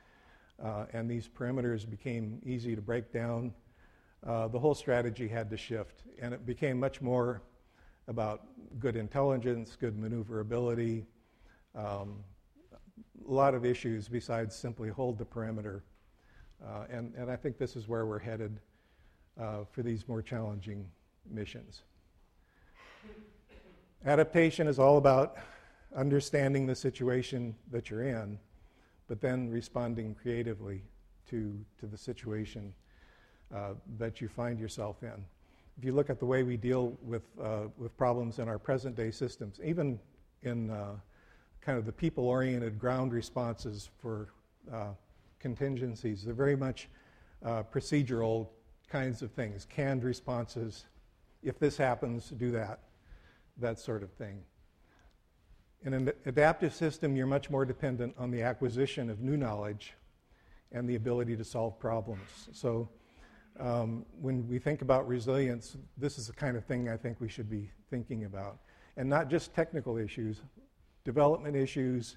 uh, 0.61 0.87
and 0.93 1.09
these 1.09 1.29
perimeters 1.29 1.89
became 1.89 2.43
easy 2.45 2.75
to 2.75 2.83
break 2.83 3.13
down, 3.13 3.55
uh, 4.27 4.49
the 4.49 4.59
whole 4.59 4.75
strategy 4.75 5.29
had 5.29 5.49
to 5.51 5.57
shift. 5.57 6.03
And 6.21 6.35
it 6.35 6.45
became 6.45 6.81
much 6.81 7.01
more 7.01 7.43
about 8.09 8.47
good 8.79 8.97
intelligence, 8.97 9.77
good 9.79 9.97
maneuverability, 9.97 11.07
um, 11.75 12.23
a 13.27 13.33
lot 13.33 13.55
of 13.55 13.65
issues 13.65 14.09
besides 14.09 14.55
simply 14.55 14.89
hold 14.89 15.19
the 15.19 15.25
perimeter. 15.25 15.83
Uh, 16.65 16.85
and, 16.91 17.15
and 17.17 17.31
I 17.31 17.37
think 17.37 17.59
this 17.59 17.77
is 17.77 17.89
where 17.89 18.07
we're 18.07 18.19
headed 18.19 18.61
uh, 19.41 19.65
for 19.71 19.83
these 19.83 20.07
more 20.07 20.23
challenging 20.23 20.87
missions. 21.31 21.83
Adaptation 24.07 24.67
is 24.67 24.79
all 24.79 24.99
about 24.99 25.37
understanding 25.97 26.67
the 26.67 26.75
situation 26.75 27.55
that 27.71 27.91
you're 27.91 28.03
in, 28.03 28.39
but 29.09 29.21
then 29.21 29.49
responding 29.49 30.15
creatively 30.15 30.83
to, 31.31 31.59
to 31.81 31.87
the 31.87 31.97
situation 31.97 32.75
uh, 33.55 33.71
that 33.99 34.21
you 34.21 34.29
find 34.29 34.59
yourself 34.59 35.03
in. 35.03 35.25
If 35.77 35.85
you 35.85 35.93
look 35.93 36.11
at 36.11 36.19
the 36.19 36.27
way 36.27 36.43
we 36.43 36.57
deal 36.57 36.97
with, 37.03 37.23
uh, 37.43 37.63
with 37.77 37.97
problems 37.97 38.39
in 38.39 38.49
our 38.49 38.59
present 38.59 38.95
day 38.97 39.11
systems, 39.11 39.61
even 39.65 39.99
in 40.43 40.71
uh, 40.71 40.95
kind 41.61 41.79
of 41.79 41.87
the 41.87 41.93
people 41.93 42.27
oriented 42.27 42.79
ground 42.79 43.13
responses 43.13 43.91
for 44.01 44.29
uh, 44.73 44.91
contingencies, 45.41 46.25
they're 46.25 46.35
very 46.35 46.57
much 46.57 46.89
uh, 47.45 47.63
procedural 47.63 48.49
kinds 48.89 49.23
of 49.23 49.33
things, 49.33 49.67
canned 49.69 50.05
responses. 50.05 50.87
If 51.43 51.59
this 51.59 51.77
happens, 51.77 52.31
do 52.31 52.51
that, 52.53 52.81
that 53.59 53.79
sort 53.79 54.03
of 54.03 54.13
thing. 54.13 54.43
In 55.85 55.93
an 55.93 56.13
adaptive 56.25 56.73
system, 56.73 57.17
you're 57.17 57.27
much 57.27 57.51
more 57.51 57.65
dependent 57.67 58.15
on 58.19 58.31
the 58.31 58.43
acquisition 58.43 59.11
of 59.11 59.21
new 59.21 59.37
knowledge 59.37 59.95
and 60.73 60.89
the 60.89 60.95
ability 60.95 61.37
to 61.37 61.45
solve 61.45 61.79
problems. 61.79 62.49
So, 62.53 62.89
um, 63.61 64.05
when 64.21 64.49
we 64.49 64.59
think 64.59 64.83
about 64.83 65.07
resilience, 65.07 65.77
this 65.97 66.19
is 66.19 66.27
the 66.27 66.33
kind 66.33 66.57
of 66.57 66.65
thing 66.65 66.89
I 66.89 66.97
think 66.97 67.21
we 67.21 67.29
should 67.29 67.49
be 67.49 67.71
thinking 67.91 68.25
about. 68.25 68.59
And 68.97 69.09
not 69.09 69.29
just 69.29 69.55
technical 69.55 69.97
issues, 69.97 70.41
development 71.05 71.57
issues, 71.57 72.17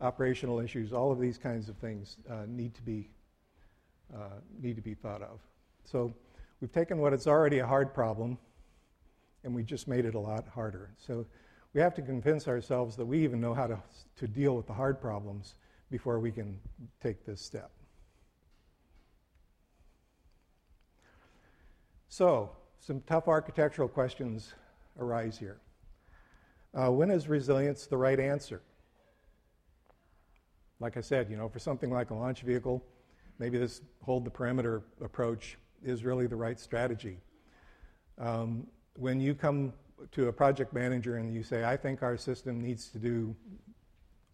operational 0.00 0.60
issues, 0.60 0.92
all 0.92 1.10
of 1.10 1.18
these 1.18 1.38
kinds 1.38 1.68
of 1.68 1.76
things 1.76 2.16
uh, 2.30 2.44
need, 2.46 2.74
to 2.74 2.82
be, 2.82 3.10
uh, 4.14 4.40
need 4.60 4.76
to 4.76 4.82
be 4.82 4.94
thought 4.94 5.22
of. 5.22 5.40
So 5.84 6.14
we've 6.60 6.72
taken 6.72 6.98
what 6.98 7.12
is 7.12 7.26
already 7.26 7.58
a 7.58 7.66
hard 7.66 7.92
problem 7.92 8.38
and 9.44 9.54
we 9.54 9.62
just 9.62 9.88
made 9.88 10.04
it 10.04 10.14
a 10.14 10.18
lot 10.18 10.46
harder. 10.48 10.90
So 10.98 11.26
we 11.74 11.80
have 11.80 11.94
to 11.94 12.02
convince 12.02 12.48
ourselves 12.48 12.96
that 12.96 13.06
we 13.06 13.22
even 13.24 13.40
know 13.40 13.54
how 13.54 13.66
to, 13.66 13.82
to 14.16 14.26
deal 14.26 14.56
with 14.56 14.66
the 14.66 14.72
hard 14.72 15.00
problems 15.00 15.54
before 15.90 16.18
we 16.18 16.30
can 16.30 16.58
take 17.00 17.24
this 17.24 17.40
step. 17.40 17.70
So, 22.08 22.50
some 22.80 23.02
tough 23.02 23.28
architectural 23.28 23.86
questions 23.86 24.54
arise 24.98 25.36
here. 25.36 25.58
Uh, 26.74 26.90
when 26.90 27.10
is 27.10 27.28
resilience 27.28 27.86
the 27.86 27.98
right 27.98 28.18
answer? 28.18 28.62
Like 30.80 30.96
I 30.96 31.02
said, 31.02 31.30
you 31.30 31.36
know, 31.36 31.48
for 31.48 31.58
something 31.58 31.90
like 31.90 32.10
a 32.10 32.14
launch 32.14 32.42
vehicle, 32.42 32.82
maybe 33.38 33.58
this 33.58 33.82
hold 34.02 34.24
the 34.24 34.30
perimeter 34.30 34.82
approach 35.02 35.58
is 35.84 36.02
really 36.02 36.26
the 36.26 36.36
right 36.36 36.58
strategy. 36.58 37.18
Um, 38.16 38.66
when 38.96 39.20
you 39.20 39.34
come 39.34 39.74
to 40.12 40.28
a 40.28 40.32
project 40.32 40.72
manager 40.72 41.16
and 41.16 41.34
you 41.34 41.42
say, 41.42 41.64
I 41.64 41.76
think 41.76 42.02
our 42.02 42.16
system 42.16 42.60
needs 42.60 42.88
to 42.88 42.98
do 42.98 43.36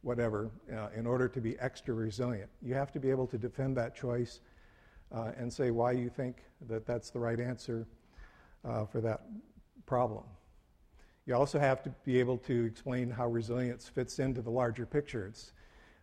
whatever 0.02 0.50
uh, 0.72 0.88
in 0.94 1.06
order 1.06 1.26
to 1.26 1.40
be 1.40 1.58
extra 1.58 1.92
resilient, 1.92 2.50
you 2.62 2.74
have 2.74 2.92
to 2.92 3.00
be 3.00 3.10
able 3.10 3.26
to 3.26 3.38
defend 3.38 3.76
that 3.78 3.96
choice 3.96 4.40
uh, 5.12 5.32
and 5.36 5.52
say 5.52 5.70
why 5.70 5.92
you 5.92 6.08
think 6.08 6.36
that 6.68 6.86
that's 6.86 7.10
the 7.10 7.18
right 7.18 7.40
answer 7.40 7.86
uh, 8.64 8.84
for 8.84 9.00
that 9.00 9.22
problem. 9.86 10.24
You 11.26 11.34
also 11.34 11.58
have 11.58 11.82
to 11.84 11.90
be 12.04 12.20
able 12.20 12.38
to 12.38 12.64
explain 12.64 13.10
how 13.10 13.28
resilience 13.28 13.88
fits 13.88 14.18
into 14.18 14.42
the 14.42 14.50
larger 14.50 14.84
picture. 14.84 15.32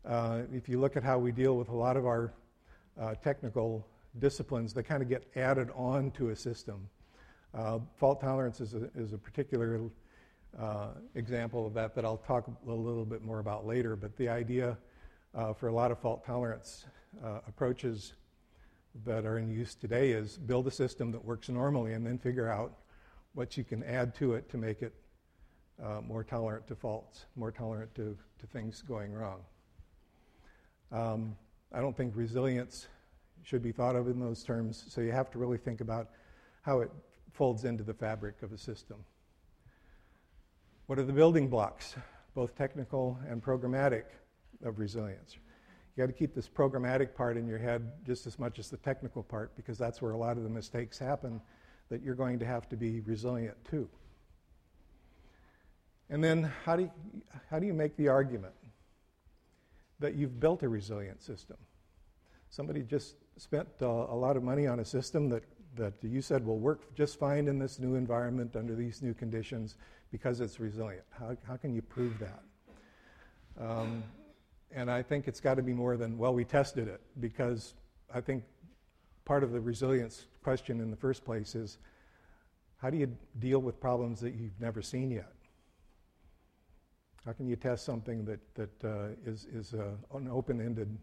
Uh, 0.04 0.42
if 0.52 0.68
you 0.68 0.80
look 0.80 0.98
at 0.98 1.04
how 1.04 1.20
we 1.20 1.32
deal 1.32 1.58
with 1.58 1.70
a 1.70 1.76
lot 1.76 1.96
of 1.96 2.06
our 2.06 2.34
uh, 3.00 3.14
technical 3.16 3.86
disciplines, 4.20 4.74
they 4.74 4.84
kind 4.84 5.04
of 5.04 5.10
get 5.10 5.28
added 5.36 5.70
on 5.76 6.12
to 6.12 6.30
a 6.30 6.36
system. 6.36 6.90
Uh, 7.54 7.80
fault 7.96 8.20
tolerance 8.20 8.62
is 8.62 8.74
a, 8.74 8.90
is 8.96 9.14
a 9.14 9.18
particular 9.18 9.82
uh, 10.60 10.88
example 11.16 11.68
of 11.68 11.74
that 11.74 11.94
that 11.96 12.04
I'll 12.04 12.18
talk 12.18 12.48
a 12.48 12.72
little 12.72 13.06
bit 13.06 13.22
more 13.22 13.40
about 13.40 13.66
later. 13.66 13.96
But 13.96 14.16
the 14.18 14.28
idea 14.28 14.78
uh, 15.36 15.54
for 15.54 15.68
a 15.68 15.74
lot 15.74 15.92
of 15.92 16.00
fault 16.00 16.26
tolerance 16.26 16.86
uh, 17.24 17.40
approaches 17.48 18.14
that 19.06 19.26
are 19.26 19.38
in 19.38 19.50
use 19.50 19.76
today 19.76 20.12
is 20.12 20.38
build 20.38 20.68
a 20.68 20.72
system 20.72 21.12
that 21.12 21.24
works 21.24 21.50
normally 21.50 21.94
and 21.94 22.06
then 22.06 22.18
figure 22.18 22.50
out 22.50 22.74
what 23.34 23.56
you 23.58 23.64
can 23.64 23.84
add 23.84 24.14
to 24.16 24.34
it 24.34 24.50
to 24.50 24.58
make 24.58 24.82
it 24.82 24.94
uh, 25.84 26.02
more 26.02 26.24
tolerant 26.24 26.68
to 26.68 26.76
faults, 26.76 27.26
more 27.36 27.52
tolerant 27.52 27.94
to, 27.96 28.18
to 28.40 28.48
things 28.48 28.82
going 28.82 29.14
wrong. 29.14 29.40
Um, 30.92 31.36
I 31.74 31.80
don't 31.80 31.96
think 31.96 32.14
resilience 32.16 32.88
should 33.44 33.64
be 33.64 33.72
thought 33.72 33.96
of 33.96 34.08
in 34.08 34.20
those 34.20 34.44
terms, 34.44 34.84
so 34.90 35.02
you 35.02 35.12
have 35.12 35.32
to 35.32 35.40
really 35.40 35.58
think 35.58 35.82
about 35.82 36.10
how 36.62 36.82
it 36.82 36.92
folds 37.32 37.64
into 37.64 37.84
the 37.84 37.94
fabric 37.94 38.44
of 38.44 38.52
a 38.52 38.58
system. 38.58 38.98
What 40.88 41.00
are 41.00 41.04
the 41.04 41.14
building 41.14 41.48
blocks, 41.48 41.96
both 42.36 42.56
technical 42.58 43.18
and 43.28 43.42
programmatic, 43.42 44.04
of 44.64 44.78
resilience? 44.78 45.38
You 45.96 46.04
got 46.04 46.08
to 46.08 46.18
keep 46.18 46.34
this 46.34 46.48
programmatic 46.48 47.14
part 47.16 47.38
in 47.38 47.48
your 47.48 47.58
head 47.58 47.92
just 48.06 48.26
as 48.26 48.40
much 48.40 48.60
as 48.60 48.70
the 48.70 48.78
technical 48.78 49.24
part 49.24 49.56
because 49.56 49.78
that's 49.78 50.02
where 50.02 50.12
a 50.12 50.18
lot 50.18 50.38
of 50.38 50.44
the 50.44 50.50
mistakes 50.50 50.98
happen 50.98 51.42
that 51.90 52.02
you're 52.02 52.16
going 52.16 52.40
to 52.40 52.46
have 52.46 52.70
to 52.70 52.78
be 52.78 53.02
resilient 53.02 53.58
to. 53.72 53.90
And 56.10 56.24
then 56.24 56.52
how 56.66 56.76
do 56.76 56.84
you, 56.84 56.92
how 57.50 57.60
do 57.60 57.68
you 57.68 57.74
make 57.74 57.96
the 57.98 58.08
argument 58.08 58.54
that 60.00 60.16
you've 60.16 60.40
built 60.40 60.64
a 60.64 60.70
resilient 60.70 61.22
system? 61.22 61.58
Somebody 62.50 62.82
just 62.84 63.16
spent 63.38 63.68
uh, 63.82 63.88
a 63.88 64.16
lot 64.16 64.38
of 64.38 64.44
money 64.44 64.68
on 64.68 64.80
a 64.80 64.86
system 64.86 65.30
that 65.30 65.44
that 65.76 65.94
you 66.02 66.22
said 66.22 66.46
will 66.46 66.60
work 66.60 66.94
just 66.96 67.18
fine 67.18 67.48
in 67.48 67.58
this 67.58 67.80
new 67.80 67.96
environment 67.96 68.56
under 68.56 68.76
these 68.76 69.02
new 69.02 69.14
conditions 69.14 69.78
because 70.12 70.42
it's 70.42 70.60
resilient. 70.60 71.06
How, 71.18 71.38
how 71.48 71.56
can 71.56 71.74
you 71.74 71.82
prove 71.82 72.20
that? 72.20 72.44
Um, 73.60 74.04
and 74.74 74.90
I 74.90 75.02
think 75.02 75.28
it's 75.28 75.40
got 75.40 75.56
to 75.56 75.62
be 75.62 75.74
more 75.74 75.98
than, 75.98 76.18
well, 76.18 76.34
we 76.34 76.46
tested 76.46 76.88
it, 76.88 77.02
because 77.20 77.74
I 78.14 78.22
think 78.22 78.44
part 79.26 79.44
of 79.44 79.52
the 79.52 79.60
resilience 79.60 80.26
question 80.44 80.80
in 80.80 80.90
the 80.90 80.98
first 80.98 81.24
place 81.24 81.56
is 81.56 81.78
how 82.78 82.90
do 82.90 82.98
you 82.98 83.16
deal 83.40 83.60
with 83.60 83.80
problems 83.80 84.20
that 84.22 84.34
you've 84.34 84.60
never 84.60 84.82
seen 84.82 85.12
yet? 85.12 85.32
How 87.26 87.34
can 87.34 87.48
you 87.48 87.56
test 87.56 87.86
something 87.86 88.26
that, 88.26 88.40
that 88.56 88.84
uh, 88.84 89.08
is 89.26 89.46
is 89.54 89.74
a, 89.74 89.94
an 90.16 90.28
open 90.28 90.60
ended 90.60 90.98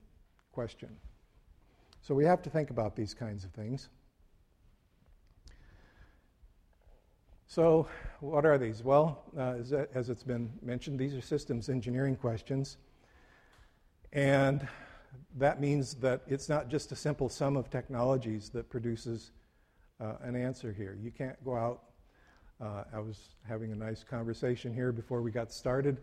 question? 0.52 0.88
So 2.02 2.14
we 2.14 2.24
have 2.24 2.42
to 2.42 2.50
think 2.50 2.70
about 2.70 2.96
these 2.96 3.14
kinds 3.14 3.44
of 3.44 3.52
things. 3.52 3.88
So, 7.46 7.88
what 8.20 8.44
are 8.44 8.58
these? 8.58 8.82
Well, 8.82 9.22
uh, 9.36 9.54
as, 9.60 9.72
as, 9.72 10.10
it's 10.10 10.22
been 10.22 10.50
mentioned, 10.60 10.98
these 10.98 11.14
are 11.14 11.22
systems 11.22 11.70
engineering 11.70 12.14
questions. 12.14 12.76
And 14.12 14.66
that 15.36 15.60
means 15.60 15.94
that 15.94 16.22
it's 16.26 16.48
not 16.48 16.68
just 16.68 16.92
a 16.92 16.96
simple 16.96 17.28
sum 17.28 17.56
of 17.56 17.70
technologies 17.70 18.48
that 18.50 18.70
produces 18.70 19.32
uh, 20.00 20.14
an 20.22 20.36
answer 20.36 20.72
here. 20.72 20.96
You 21.00 21.10
can't 21.10 21.42
go 21.44 21.56
out. 21.56 21.82
Uh, 22.60 22.84
I 22.92 22.98
was 23.00 23.36
having 23.46 23.72
a 23.72 23.76
nice 23.76 24.02
conversation 24.02 24.74
here 24.74 24.92
before 24.92 25.22
we 25.22 25.30
got 25.30 25.52
started. 25.52 25.98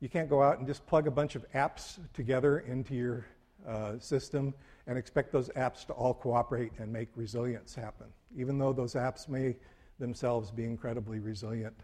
You 0.00 0.08
can't 0.08 0.28
go 0.28 0.42
out 0.42 0.58
and 0.58 0.66
just 0.66 0.84
plug 0.86 1.06
a 1.06 1.10
bunch 1.10 1.36
of 1.36 1.44
apps 1.52 1.98
together 2.12 2.60
into 2.60 2.94
your 2.94 3.26
uh, 3.68 3.98
system 3.98 4.54
and 4.86 4.98
expect 4.98 5.30
those 5.30 5.48
apps 5.50 5.86
to 5.86 5.92
all 5.92 6.14
cooperate 6.14 6.72
and 6.78 6.92
make 6.92 7.08
resilience 7.14 7.74
happen. 7.74 8.06
Even 8.36 8.58
though 8.58 8.72
those 8.72 8.94
apps 8.94 9.28
may 9.28 9.56
themselves 10.00 10.50
be 10.50 10.64
incredibly 10.64 11.20
resilient 11.20 11.76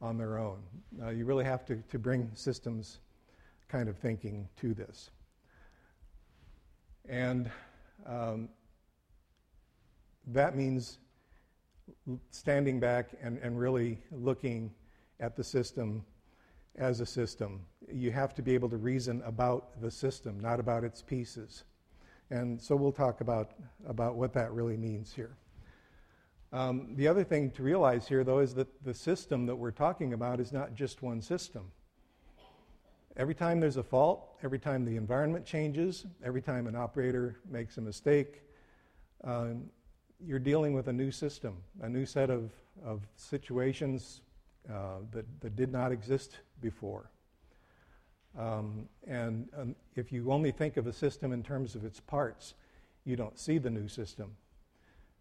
on 0.00 0.16
their 0.16 0.38
own. 0.38 0.62
Uh, 1.02 1.10
you 1.10 1.26
really 1.26 1.44
have 1.44 1.66
to, 1.66 1.76
to 1.90 1.98
bring 1.98 2.30
systems 2.34 3.00
kind 3.72 3.88
of 3.88 3.96
thinking 3.96 4.46
to 4.60 4.74
this. 4.74 5.10
And 7.08 7.50
um, 8.06 8.50
that 10.26 10.54
means 10.54 10.98
standing 12.30 12.78
back 12.78 13.08
and, 13.22 13.38
and 13.38 13.58
really 13.58 13.98
looking 14.10 14.70
at 15.20 15.36
the 15.36 15.42
system 15.42 16.04
as 16.76 17.00
a 17.00 17.06
system. 17.06 17.64
You 17.90 18.12
have 18.12 18.34
to 18.34 18.42
be 18.42 18.52
able 18.52 18.68
to 18.68 18.76
reason 18.76 19.22
about 19.24 19.80
the 19.80 19.90
system, 19.90 20.38
not 20.38 20.60
about 20.60 20.84
its 20.84 21.00
pieces. 21.00 21.64
And 22.30 22.60
so 22.60 22.76
we'll 22.76 22.92
talk 22.92 23.22
about, 23.22 23.52
about 23.86 24.16
what 24.16 24.34
that 24.34 24.52
really 24.52 24.76
means 24.76 25.14
here. 25.14 25.36
Um, 26.52 26.94
the 26.96 27.08
other 27.08 27.24
thing 27.24 27.50
to 27.52 27.62
realize 27.62 28.06
here, 28.06 28.22
though, 28.22 28.40
is 28.40 28.54
that 28.54 28.84
the 28.84 28.92
system 28.92 29.46
that 29.46 29.56
we're 29.56 29.70
talking 29.70 30.12
about 30.12 30.40
is 30.40 30.52
not 30.52 30.74
just 30.74 31.02
one 31.02 31.22
system. 31.22 31.72
Every 33.16 33.34
time 33.34 33.60
there's 33.60 33.76
a 33.76 33.82
fault, 33.82 34.26
every 34.42 34.58
time 34.58 34.86
the 34.86 34.96
environment 34.96 35.44
changes, 35.44 36.06
every 36.24 36.40
time 36.40 36.66
an 36.66 36.74
operator 36.74 37.36
makes 37.50 37.76
a 37.76 37.80
mistake, 37.82 38.40
um, 39.24 39.64
you're 40.18 40.38
dealing 40.38 40.72
with 40.72 40.88
a 40.88 40.92
new 40.92 41.10
system, 41.10 41.58
a 41.82 41.88
new 41.88 42.06
set 42.06 42.30
of, 42.30 42.50
of 42.82 43.02
situations 43.16 44.22
uh, 44.70 44.98
that, 45.10 45.26
that 45.40 45.56
did 45.56 45.70
not 45.70 45.92
exist 45.92 46.38
before. 46.62 47.10
Um, 48.38 48.88
and 49.06 49.48
um, 49.58 49.76
if 49.94 50.10
you 50.10 50.32
only 50.32 50.50
think 50.50 50.78
of 50.78 50.86
a 50.86 50.92
system 50.92 51.32
in 51.32 51.42
terms 51.42 51.74
of 51.74 51.84
its 51.84 52.00
parts, 52.00 52.54
you 53.04 53.14
don't 53.14 53.38
see 53.38 53.58
the 53.58 53.68
new 53.68 53.88
system. 53.88 54.34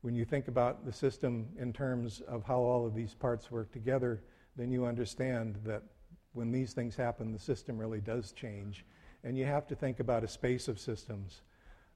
When 0.02 0.16
you 0.16 0.24
think 0.24 0.48
about 0.48 0.86
the 0.86 0.94
system 0.94 1.50
in 1.60 1.74
terms 1.74 2.22
of 2.22 2.46
how 2.46 2.60
all 2.60 2.86
of 2.86 2.96
these 2.96 3.14
parts 3.14 3.52
work 3.52 3.70
together, 3.74 4.22
then 4.56 4.72
you 4.72 4.86
understand 4.86 5.58
that 5.66 5.84
when 6.34 6.52
these 6.52 6.74
things 6.74 6.96
happen, 6.96 7.32
the 7.32 7.40
system 7.40 7.78
really 7.78 8.00
does 8.00 8.32
change. 8.32 8.86
And 9.24 9.38
you 9.38 9.46
have 9.46 9.68
to 9.68 9.76
think 9.76 10.00
about 10.00 10.24
a 10.24 10.28
space 10.28 10.68
of 10.68 10.80
systems, 10.80 11.42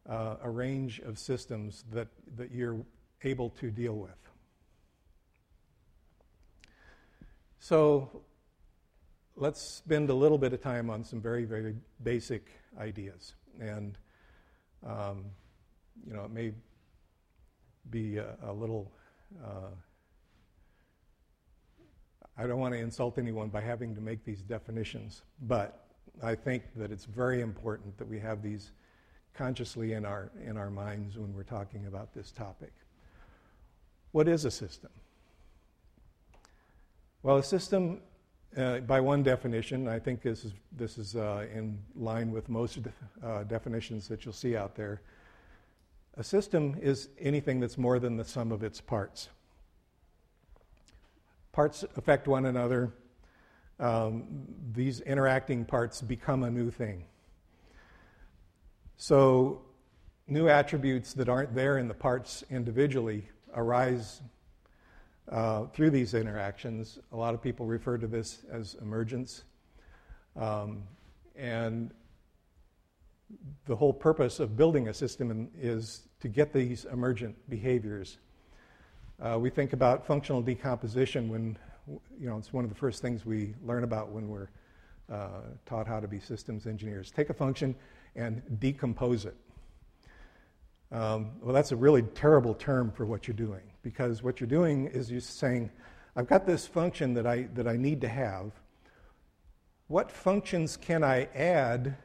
uh, 0.07 0.35
a 0.43 0.49
range 0.49 0.99
of 0.99 1.17
systems 1.17 1.83
that, 1.91 2.07
that 2.35 2.51
you're 2.51 2.79
able 3.23 3.49
to 3.51 3.71
deal 3.71 3.95
with. 3.95 4.11
So 7.59 8.21
let's 9.35 9.61
spend 9.77 10.09
a 10.09 10.13
little 10.13 10.37
bit 10.37 10.53
of 10.53 10.61
time 10.61 10.89
on 10.89 11.03
some 11.03 11.21
very, 11.21 11.45
very 11.45 11.75
basic 12.03 12.51
ideas. 12.79 13.33
And, 13.59 13.97
um, 14.85 15.25
you 16.05 16.13
know, 16.13 16.25
it 16.25 16.31
may 16.31 16.51
be 17.89 18.17
a, 18.17 18.35
a 18.43 18.53
little. 18.53 18.91
Uh, 19.43 19.69
I 22.37 22.47
don't 22.47 22.59
want 22.59 22.73
to 22.73 22.79
insult 22.79 23.17
anyone 23.17 23.49
by 23.49 23.61
having 23.61 23.95
to 23.95 24.01
make 24.01 24.25
these 24.25 24.41
definitions, 24.41 25.21
but 25.43 25.85
I 26.21 26.35
think 26.35 26.63
that 26.75 26.91
it's 26.91 27.05
very 27.05 27.41
important 27.41 27.97
that 27.97 28.07
we 28.07 28.19
have 28.19 28.41
these 28.41 28.71
consciously 29.33 29.93
in 29.93 30.05
our, 30.05 30.31
in 30.45 30.57
our 30.57 30.69
minds 30.69 31.17
when 31.17 31.33
we're 31.33 31.43
talking 31.43 31.85
about 31.87 32.13
this 32.13 32.31
topic. 32.31 32.71
What 34.11 34.27
is 34.27 34.45
a 34.45 34.51
system? 34.51 34.91
Well, 37.23 37.37
a 37.37 37.43
system, 37.43 38.01
uh, 38.55 38.79
by 38.79 38.99
one 39.01 39.23
definition, 39.23 39.87
I 39.87 39.99
think 39.99 40.21
this 40.21 40.45
is, 40.45 40.53
this 40.71 40.97
is 40.97 41.15
uh, 41.15 41.47
in 41.53 41.77
line 41.95 42.31
with 42.31 42.49
most 42.49 42.79
uh, 43.23 43.43
definitions 43.43 44.07
that 44.07 44.23
you'll 44.23 44.33
see 44.33 44.55
out 44.55 44.75
there. 44.75 45.01
A 46.17 46.23
system 46.23 46.77
is 46.81 47.09
anything 47.19 47.59
that's 47.59 47.77
more 47.77 47.99
than 47.99 48.15
the 48.15 48.23
sum 48.23 48.51
of 48.51 48.63
its 48.63 48.79
parts. 48.79 49.29
Parts 51.55 51.85
affect 51.95 52.27
one 52.27 52.47
another. 52.47 52.91
Um, 53.79 54.25
these 54.73 54.99
interacting 54.99 55.63
parts 55.63 56.01
become 56.01 56.43
a 56.43 56.51
new 56.51 56.69
thing. 56.69 57.05
So, 58.97 59.61
new 60.27 60.49
attributes 60.49 61.13
that 61.13 61.29
aren't 61.29 61.55
there 61.55 61.77
in 61.77 61.87
the 61.87 61.93
parts 61.93 62.43
individually 62.49 63.29
arise 63.55 64.21
uh, 65.31 65.67
through 65.67 65.91
these 65.91 66.13
interactions. 66.13 66.99
A 67.13 67.15
lot 67.15 67.33
of 67.33 67.41
people 67.41 67.65
refer 67.65 67.97
to 67.99 68.07
this 68.07 68.43
as 68.51 68.75
emergence. 68.81 69.45
Um, 70.35 70.83
and 71.37 71.93
the 73.65 73.77
whole 73.77 73.93
purpose 73.93 74.41
of 74.41 74.57
building 74.57 74.89
a 74.89 74.93
system 74.93 75.49
is 75.57 76.09
to 76.19 76.27
get 76.27 76.51
these 76.51 76.83
emergent 76.83 77.49
behaviors. 77.49 78.17
Uh, 79.21 79.39
we 79.39 79.49
think 79.49 79.71
about 79.71 80.05
functional 80.05 80.41
decomposition 80.41 81.29
when, 81.29 81.57
you 82.19 82.27
know, 82.27 82.37
it's 82.37 82.51
one 82.51 82.65
of 82.65 82.69
the 82.69 82.75
first 82.75 83.01
things 83.01 83.25
we 83.25 83.53
learn 83.65 83.83
about 83.83 84.09
when 84.09 84.27
we're 84.27 84.49
uh, 85.11 85.41
taught 85.65 85.87
how 85.87 85.99
to 85.99 86.07
be 86.07 86.19
systems 86.19 86.67
engineers. 86.67 87.11
Take 87.11 87.29
a 87.29 87.33
function 87.33 87.75
and 88.15 88.41
decompose 88.59 89.25
it. 89.25 89.35
Um, 90.91 91.31
well, 91.41 91.53
that's 91.53 91.71
a 91.71 91.75
really 91.75 92.01
terrible 92.01 92.53
term 92.53 92.91
for 92.91 93.05
what 93.05 93.27
you're 93.27 93.35
doing 93.35 93.61
because 93.83 94.21
what 94.21 94.39
you're 94.39 94.49
doing 94.49 94.87
is 94.87 95.09
you're 95.09 95.21
saying, 95.21 95.71
I've 96.15 96.27
got 96.27 96.45
this 96.45 96.67
function 96.67 97.13
that 97.13 97.25
I, 97.25 97.43
that 97.53 97.67
I 97.67 97.77
need 97.77 98.01
to 98.01 98.07
have. 98.07 98.51
What 99.87 100.11
functions 100.11 100.77
can 100.77 101.03
I 101.03 101.29
add 101.35 101.95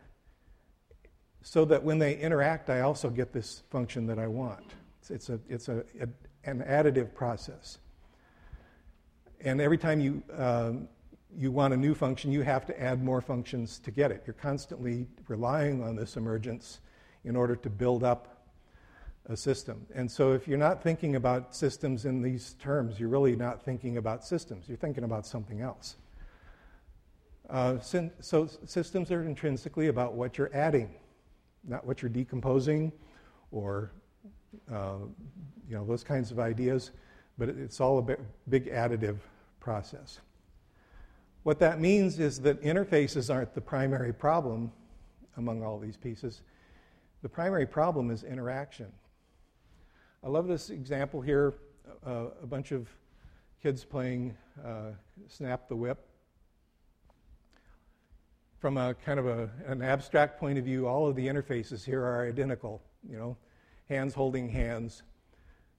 so 1.43 1.65
that 1.65 1.83
when 1.83 1.99
they 1.99 2.17
interact, 2.17 2.71
I 2.71 2.81
also 2.81 3.11
get 3.11 3.33
this 3.33 3.63
function 3.71 4.07
that 4.07 4.19
I 4.19 4.27
want? 4.27 4.65
It's, 5.01 5.11
it's, 5.11 5.29
a, 5.31 5.41
it's 5.49 5.69
a, 5.69 5.85
a, 6.01 6.09
an 6.45 6.65
additive 6.67 7.15
process. 7.15 7.79
And 9.43 9.61
every 9.61 9.79
time 9.79 10.01
you, 10.01 10.23
um, 10.37 10.89
you 11.35 11.51
want 11.51 11.73
a 11.73 11.77
new 11.77 11.95
function, 11.95 12.33
you 12.33 12.43
have 12.43 12.67
to 12.67 12.81
add 12.81 13.03
more 13.03 13.21
functions 13.21 13.79
to 13.81 13.91
get 13.91 14.11
it. 14.11 14.23
You're 14.27 14.35
constantly 14.35 15.07
relying 15.29 15.83
on 15.83 15.97
this 15.97 16.17
emergence 16.17 16.81
in 17.25 17.37
order 17.37 17.57
to 17.57 17.71
build 17.71 18.05
up 18.05 18.41
a 19.27 19.37
system. 19.37 19.87
And 19.95 20.11
so 20.11 20.33
if 20.33 20.49
you're 20.49 20.59
not 20.59 20.83
thinking 20.83 21.17
about 21.17 21.55
systems 21.55 22.05
in 22.05 22.23
these 22.23 22.55
terms, 22.55 22.99
you're 22.99 23.09
really 23.09 23.37
not 23.37 23.65
thinking 23.65 23.97
about 23.97 24.25
systems. 24.25 24.69
You're 24.69 24.77
thinking 24.77 25.05
about 25.05 25.27
something 25.27 25.61
else. 25.61 25.97
Uh, 27.49 27.79
so 27.81 28.49
systems 28.65 29.11
are 29.11 29.23
intrinsically 29.25 29.89
about 29.89 30.15
what 30.15 30.39
you're 30.39 30.51
adding, 30.55 30.95
not 31.67 31.85
what 31.87 32.01
you're 32.03 32.09
decomposing 32.09 32.93
or 33.51 33.93
uh, 34.73 34.97
you 35.69 35.77
know 35.77 35.85
those 35.85 36.05
kinds 36.05 36.31
of 36.31 36.39
ideas, 36.39 36.91
but 37.39 37.49
it's 37.49 37.81
all 37.81 37.99
a 37.99 38.17
big 38.49 38.71
additive 38.71 39.19
process. 39.61 40.21
What 41.43 41.59
that 41.61 41.81
means 41.81 42.19
is 42.19 42.41
that 42.41 42.63
interfaces 42.63 43.33
aren't 43.33 43.55
the 43.55 43.61
primary 43.61 44.13
problem 44.13 44.73
among 45.37 45.63
all 45.63 45.79
these 45.79 45.97
pieces. 45.97 46.43
The 47.23 47.29
primary 47.29 47.67
problem 47.67 48.11
is 48.11 48.25
interaction. 48.25 48.87
I 50.23 50.29
love 50.29 50.47
this 50.47 50.71
example 50.71 51.21
here 51.21 51.55
uh, 52.07 52.27
a 52.43 52.47
bunch 52.47 52.73
of 52.73 52.89
kids 53.63 53.85
playing 53.85 54.37
uh, 54.65 54.91
Snap 55.29 55.69
the 55.69 55.77
Whip. 55.77 56.07
From 58.59 58.77
a 58.77 58.95
kind 58.95 59.19
of 59.19 59.27
a, 59.27 59.49
an 59.67 59.81
abstract 59.81 60.39
point 60.39 60.59
of 60.59 60.65
view, 60.65 60.87
all 60.87 61.07
of 61.07 61.17
the 61.17 61.27
interfaces 61.27 61.85
here 61.85 62.03
are 62.03 62.29
identical, 62.29 62.83
you 63.09 63.17
know, 63.17 63.37
hands 63.91 64.15
holding 64.15 64.49
hands. 64.49 65.03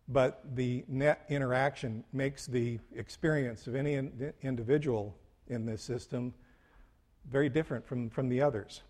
But 0.07 0.43
the 0.55 0.83
net 0.87 1.25
interaction 1.29 2.03
makes 2.13 2.45
the 2.45 2.79
experience 2.95 3.65
of 3.65 3.75
any 3.75 3.93
in- 3.93 4.33
individual 4.43 5.15
in 5.47 5.65
this 5.65 5.81
system 5.81 6.33
very 7.29 7.49
different 7.49 7.87
from, 7.87 8.09
from 8.09 8.29
the 8.29 8.41
others. 8.41 8.81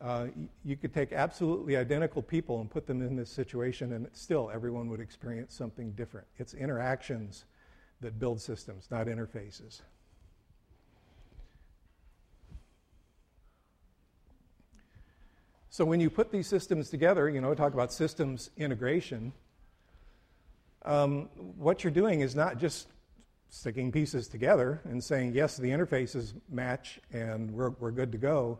Uh, 0.00 0.26
you 0.62 0.76
could 0.76 0.92
take 0.92 1.12
absolutely 1.12 1.76
identical 1.76 2.20
people 2.20 2.60
and 2.60 2.70
put 2.70 2.86
them 2.86 3.00
in 3.00 3.16
this 3.16 3.30
situation, 3.30 3.94
and 3.94 4.08
still 4.12 4.50
everyone 4.52 4.90
would 4.90 5.00
experience 5.00 5.54
something 5.54 5.92
different. 5.92 6.26
It's 6.38 6.52
interactions 6.52 7.46
that 8.02 8.18
build 8.18 8.40
systems, 8.40 8.88
not 8.90 9.06
interfaces. 9.06 9.80
So 15.76 15.84
when 15.84 16.00
you 16.00 16.08
put 16.08 16.32
these 16.32 16.46
systems 16.46 16.88
together, 16.88 17.28
you 17.28 17.42
know, 17.42 17.52
talk 17.54 17.74
about 17.74 17.92
systems 17.92 18.48
integration. 18.56 19.30
Um, 20.86 21.28
what 21.58 21.84
you're 21.84 21.90
doing 21.90 22.22
is 22.22 22.34
not 22.34 22.56
just 22.56 22.88
sticking 23.50 23.92
pieces 23.92 24.26
together 24.26 24.80
and 24.84 25.04
saying, 25.04 25.34
yes, 25.34 25.58
the 25.58 25.68
interfaces 25.68 26.32
match 26.48 26.98
and 27.12 27.50
we're, 27.50 27.68
we're 27.78 27.90
good 27.90 28.10
to 28.12 28.16
go 28.16 28.58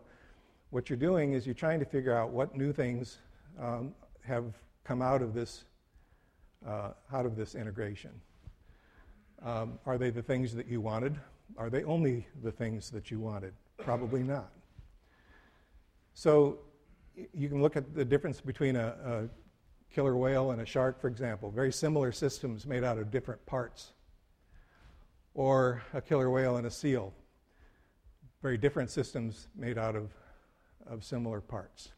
what 0.69 0.91
you're 0.91 0.97
doing 0.97 1.33
is 1.33 1.47
you're 1.47 1.55
trying 1.55 1.79
to 1.79 1.87
figure 1.87 2.15
out 2.15 2.29
what 2.29 2.55
new 2.55 2.71
things 2.71 3.17
um, 3.59 3.95
have 4.23 4.53
come 4.83 5.01
out 5.01 5.23
of 5.23 5.33
this 5.33 5.63
uh, 6.67 6.89
out 7.11 7.25
of 7.25 7.35
this 7.35 7.55
integration. 7.55 8.11
Um, 9.43 9.79
are 9.87 9.97
they 9.97 10.11
the 10.11 10.21
things 10.21 10.53
that 10.53 10.67
you 10.67 10.81
wanted? 10.81 11.15
Are 11.57 11.71
they 11.71 11.83
only 11.83 12.27
the 12.43 12.51
things 12.51 12.91
that 12.91 13.09
you 13.09 13.19
wanted? 13.19 13.53
Probably 13.79 14.21
not. 14.21 14.51
So 16.13 16.59
you 17.33 17.49
can 17.49 17.61
look 17.61 17.75
at 17.75 17.95
the 17.95 18.05
difference 18.05 18.41
between 18.41 18.75
a, 18.75 18.87
a 19.05 19.93
killer 19.93 20.15
whale 20.15 20.51
and 20.51 20.61
a 20.61 20.65
shark, 20.65 20.99
for 21.01 21.07
example. 21.07 21.51
Very 21.51 21.71
similar 21.71 22.11
systems 22.11 22.65
made 22.65 22.83
out 22.83 22.97
of 22.97 23.11
different 23.11 23.45
parts. 23.45 23.93
Or 25.33 25.81
a 25.93 26.01
killer 26.01 26.29
whale 26.29 26.57
and 26.57 26.67
a 26.67 26.71
seal. 26.71 27.13
Very 28.41 28.57
different 28.57 28.91
systems 28.91 29.47
made 29.55 29.77
out 29.77 29.95
of 29.95 30.11
of 30.89 31.03
similar 31.03 31.41
parts. 31.41 31.89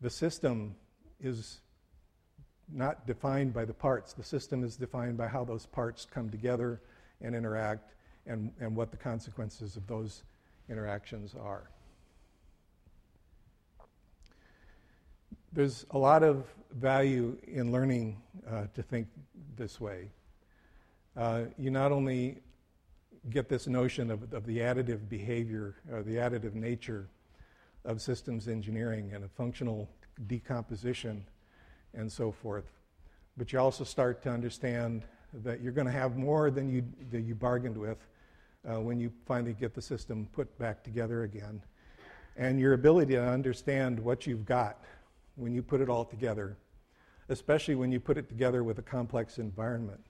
The 0.00 0.10
system 0.10 0.74
is 1.20 1.60
not 2.72 3.06
defined 3.06 3.52
by 3.52 3.64
the 3.64 3.74
parts, 3.74 4.12
the 4.12 4.22
system 4.22 4.64
is 4.64 4.76
defined 4.76 5.16
by 5.16 5.28
how 5.28 5.44
those 5.44 5.66
parts 5.66 6.06
come 6.10 6.30
together 6.30 6.80
and 7.20 7.34
interact 7.34 7.94
and, 8.26 8.52
and 8.60 8.76
what 8.76 8.90
the 8.90 8.96
consequences 8.96 9.76
of 9.76 9.86
those 9.86 10.22
interactions 10.68 11.34
are. 11.34 11.70
There's 15.52 15.84
a 15.90 15.98
lot 15.98 16.22
of 16.22 16.46
value 16.72 17.36
in 17.42 17.72
learning 17.72 18.22
uh, 18.48 18.66
to 18.72 18.82
think 18.84 19.08
this 19.56 19.80
way. 19.80 20.08
Uh, 21.16 21.46
you 21.58 21.72
not 21.72 21.90
only 21.90 22.38
get 23.30 23.48
this 23.48 23.66
notion 23.66 24.12
of, 24.12 24.32
of 24.32 24.46
the 24.46 24.58
additive 24.58 25.08
behavior, 25.08 25.74
or 25.90 26.04
the 26.04 26.14
additive 26.14 26.54
nature 26.54 27.08
of 27.84 28.00
systems 28.00 28.46
engineering 28.46 29.10
and 29.12 29.24
a 29.24 29.28
functional 29.28 29.90
decomposition 30.28 31.26
and 31.94 32.10
so 32.10 32.30
forth, 32.30 32.70
but 33.36 33.52
you 33.52 33.58
also 33.58 33.82
start 33.82 34.22
to 34.22 34.30
understand 34.30 35.02
that 35.42 35.60
you're 35.60 35.72
going 35.72 35.86
to 35.86 35.92
have 35.92 36.16
more 36.16 36.52
than 36.52 36.70
you, 36.70 36.84
than 37.10 37.26
you 37.26 37.34
bargained 37.34 37.76
with 37.76 37.98
uh, 38.70 38.80
when 38.80 39.00
you 39.00 39.10
finally 39.26 39.54
get 39.54 39.74
the 39.74 39.82
system 39.82 40.28
put 40.30 40.56
back 40.60 40.84
together 40.84 41.24
again. 41.24 41.60
And 42.36 42.60
your 42.60 42.74
ability 42.74 43.14
to 43.14 43.28
understand 43.28 43.98
what 43.98 44.28
you've 44.28 44.46
got 44.46 44.84
when 45.36 45.54
you 45.54 45.62
put 45.62 45.80
it 45.80 45.88
all 45.88 46.04
together, 46.04 46.56
especially 47.28 47.74
when 47.74 47.90
you 47.90 48.00
put 48.00 48.18
it 48.18 48.28
together 48.28 48.64
with 48.64 48.78
a 48.78 48.82
complex 48.82 49.38
environment. 49.38 50.00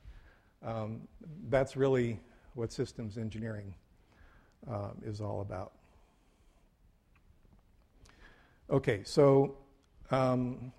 Um, 0.64 1.02
that's 1.48 1.76
really 1.76 2.20
what 2.54 2.72
systems 2.72 3.16
engineering 3.16 3.74
uh, 4.70 4.90
is 5.04 5.20
all 5.20 5.40
about. 5.40 5.72
Okay, 8.68 9.02
so 9.04 9.56
um, 10.10 10.72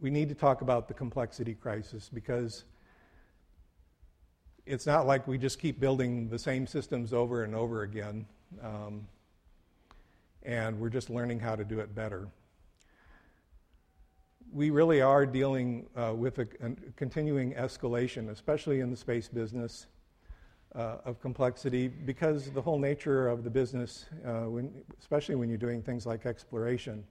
we 0.00 0.10
need 0.10 0.28
to 0.28 0.34
talk 0.34 0.60
about 0.60 0.88
the 0.88 0.94
complexity 0.94 1.54
crisis 1.54 2.10
because 2.12 2.64
it's 4.66 4.86
not 4.86 5.06
like 5.06 5.28
we 5.28 5.38
just 5.38 5.60
keep 5.60 5.78
building 5.78 6.28
the 6.28 6.38
same 6.38 6.66
systems 6.66 7.12
over 7.12 7.44
and 7.44 7.54
over 7.54 7.82
again, 7.82 8.26
um, 8.62 9.06
and 10.42 10.78
we're 10.78 10.88
just 10.88 11.10
learning 11.10 11.38
how 11.38 11.54
to 11.54 11.64
do 11.64 11.78
it 11.78 11.94
better 11.94 12.28
we 14.56 14.70
really 14.70 15.02
are 15.02 15.26
dealing 15.26 15.86
uh, 15.94 16.14
with 16.16 16.38
a, 16.38 16.48
a, 16.62 16.70
continuing 16.96 17.52
escalation, 17.52 18.30
especially 18.30 18.80
in 18.80 18.90
the 18.90 18.96
space 18.96 19.28
business, 19.28 19.86
uh, 20.74 20.96
of 21.04 21.20
complexity 21.20 21.88
because 21.88 22.50
the 22.50 22.62
whole 22.62 22.78
nature 22.78 23.28
of 23.28 23.44
the 23.44 23.50
business, 23.50 24.06
uh, 24.24 24.48
when, 24.48 24.72
especially 24.98 25.34
when 25.34 25.50
you're 25.50 25.58
doing 25.58 25.82
things 25.82 26.06
like 26.06 26.24
exploration, 26.24 27.04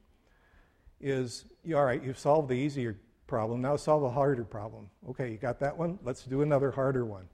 is 1.00 1.46
all 1.74 1.86
right, 1.86 2.04
you've 2.04 2.18
solved 2.18 2.50
the 2.50 2.56
easier 2.56 2.98
problem, 3.28 3.62
now 3.62 3.76
solve 3.76 4.02
a 4.02 4.10
harder 4.10 4.44
problem. 4.44 4.90
Okay, 5.10 5.30
you 5.32 5.38
got 5.38 5.60
that 5.60 5.78
one? 5.78 6.00
Let's 6.04 6.24
do 6.24 6.42
another 6.42 6.72
harder 6.72 7.06
one. 7.06 7.28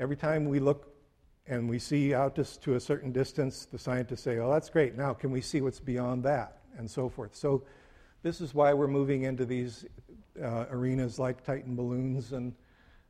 Every 0.00 0.16
time 0.16 0.44
we 0.44 0.58
look 0.58 0.92
and 1.46 1.68
we 1.68 1.78
see 1.78 2.14
out 2.14 2.34
to, 2.34 2.44
to 2.60 2.74
a 2.74 2.80
certain 2.80 3.12
distance, 3.12 3.64
the 3.64 3.78
scientists 3.78 4.22
say, 4.22 4.38
oh, 4.38 4.50
that's 4.50 4.70
great, 4.70 4.96
now 4.96 5.14
can 5.14 5.30
we 5.30 5.40
see 5.40 5.60
what's 5.60 5.78
beyond 5.78 6.24
that? 6.24 6.62
And 6.76 6.90
so 6.90 7.08
forth. 7.08 7.36
So 7.36 7.62
this 8.24 8.40
is 8.40 8.54
why 8.54 8.72
we're 8.72 8.88
moving 8.88 9.24
into 9.24 9.44
these 9.44 9.84
uh, 10.42 10.64
arenas 10.70 11.18
like 11.18 11.44
Titan 11.44 11.76
balloons 11.76 12.32
and, 12.32 12.54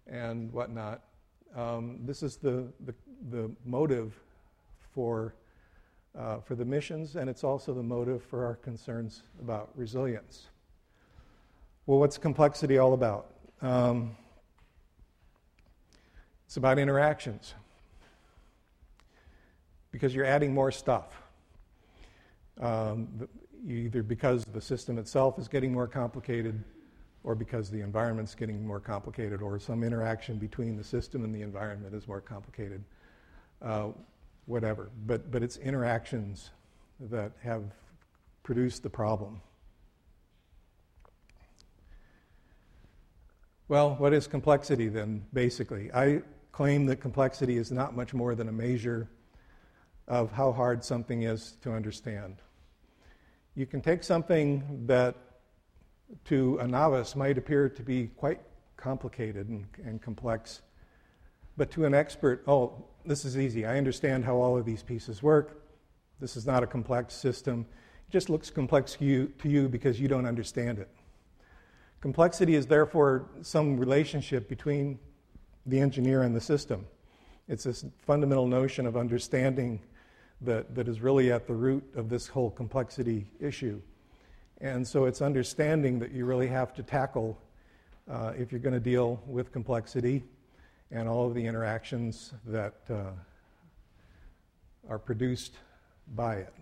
and 0.09 0.53
whatnot. 0.53 1.03
Um, 1.57 2.00
this 2.03 2.24
is 2.24 2.37
the, 2.37 2.66
the, 2.85 2.94
the 3.31 3.48
motive 3.64 4.12
for, 4.92 5.37
uh, 6.18 6.40
for 6.40 6.57
the 6.57 6.64
missions, 6.64 7.14
and 7.14 7.31
it's 7.31 7.44
also 7.44 7.72
the 7.72 7.83
motive 7.83 8.24
for 8.24 8.44
our 8.44 8.57
concerns 8.57 9.22
about 9.40 9.70
resilience. 9.77 10.48
Well, 11.87 12.00
what's 12.00 12.18
complexity 12.18 12.79
all 12.79 12.92
about? 12.92 13.31
Um, 13.62 14.16
it's 16.44 16.57
about 16.57 16.81
interactions 16.81 17.55
because 19.92 20.12
you're 20.12 20.27
adding 20.27 20.53
more 20.53 20.72
stuff. 20.72 21.22
Um, 22.61 23.29
either 23.66 24.03
because 24.03 24.44
the 24.44 24.61
system 24.61 24.98
itself 24.98 25.38
is 25.38 25.48
getting 25.48 25.72
more 25.72 25.87
complicated 25.87 26.62
or 27.22 27.35
because 27.35 27.70
the 27.70 27.81
environment's 27.81 28.35
getting 28.35 28.66
more 28.66 28.81
complicated 28.81 29.40
or 29.40 29.59
some 29.59 29.83
interaction 29.83 30.37
between 30.37 30.77
the 30.77 30.85
system 30.85 31.24
and 31.24 31.35
the 31.35 31.40
environment 31.40 31.94
is 31.94 32.07
more 32.07 32.20
complicated, 32.20 32.85
uh, 33.62 33.88
whatever. 34.44 34.90
But, 35.07 35.31
but 35.31 35.42
it's 35.42 35.57
interactions 35.57 36.50
that 37.00 37.33
have 37.42 37.64
produced 38.42 38.83
the 38.83 38.90
problem. 38.90 39.40
Well, 43.68 43.94
what 43.94 44.12
is 44.12 44.27
complexity 44.27 44.88
then, 44.88 45.24
basically? 45.33 45.90
I 45.94 46.20
claim 46.53 46.85
that 46.87 46.96
complexity 46.96 47.57
is 47.57 47.72
not 47.72 47.96
much 47.96 48.12
more 48.12 48.35
than 48.35 48.48
a 48.48 48.53
measure 48.53 49.09
of 50.07 50.31
how 50.31 50.53
hard 50.53 50.85
something 50.85 51.22
is 51.22 51.57
to 51.62 51.72
understand 51.72 52.37
you 53.55 53.67
can 53.67 53.81
take 53.81 54.03
something 54.03 54.85
that 54.87 55.14
to 56.27 56.59
a 56.59 56.67
novice 56.67 57.14
might 57.14 57.38
appear 57.38 57.69
to 57.69 57.83
be 57.83 58.09
quite 58.09 58.40
complicated 58.77 59.49
and, 59.49 59.67
and, 59.85 60.03
complex, 60.03 60.62
but 61.57 61.71
to 61.71 61.85
an 61.85 61.95
expert, 61.95 62.43
oh, 62.47 62.85
this 63.07 63.25
is 63.25 63.38
easy. 63.38 63.64
I 63.64 63.79
understand 63.79 64.25
how 64.25 64.37
all 64.37 64.59
of 64.59 64.64
these 64.64 64.83
pieces 64.83 65.23
work. 65.23 65.62
This 66.21 66.37
is 66.37 66.47
not 66.47 66.62
a 66.62 66.67
complex 66.67 67.14
system. 67.14 67.67
It 68.09 68.12
just 68.12 68.29
looks 68.29 68.51
complex 68.51 68.97
you, 69.01 69.33
to 69.38 69.49
you 69.49 69.69
because 69.69 70.01
you 70.01 70.09
don't 70.09 70.27
understand 70.27 70.79
it. 70.79 70.88
Complexity 72.01 72.55
is 72.55 72.67
therefore 72.67 73.31
some 73.40 73.79
relationship 73.79 74.49
between 74.49 74.99
the 75.64 75.81
engineer 75.81 76.23
and 76.23 76.35
the 76.35 76.40
system. 76.40 76.87
It's 77.49 77.64
this 77.64 77.85
fundamental 78.07 78.47
notion 78.47 78.87
of 78.87 78.97
understanding 78.97 79.81
that, 80.44 80.74
that 80.74 80.88
is 80.88 81.00
really 81.00 81.33
at 81.33 81.46
the 81.46 81.54
root 81.54 81.85
of 81.96 82.09
this 82.09 82.26
whole 82.28 82.50
complexity 82.50 83.26
issue. 83.40 83.80
And 84.61 84.87
so 84.87 85.04
it's 85.04 85.20
understanding 85.20 85.98
that 85.98 86.12
you 86.12 86.24
really 86.24 86.48
have 86.48 86.72
to 86.74 86.83
tackle 86.83 87.38
uh, 88.11 88.33
if 88.37 88.52
you're 88.52 88.61
going 88.61 88.74
to 88.74 88.80
deal 88.80 89.22
with 89.26 89.52
complexity 89.52 90.22
and 90.90 91.09
all 91.09 91.26
of 91.26 91.35
the 91.35 91.44
interactions 91.44 92.33
that 92.46 92.74
uh, 92.90 93.11
are 94.88 94.98
produced 94.98 95.54
by 96.14 96.37
it. 96.37 96.52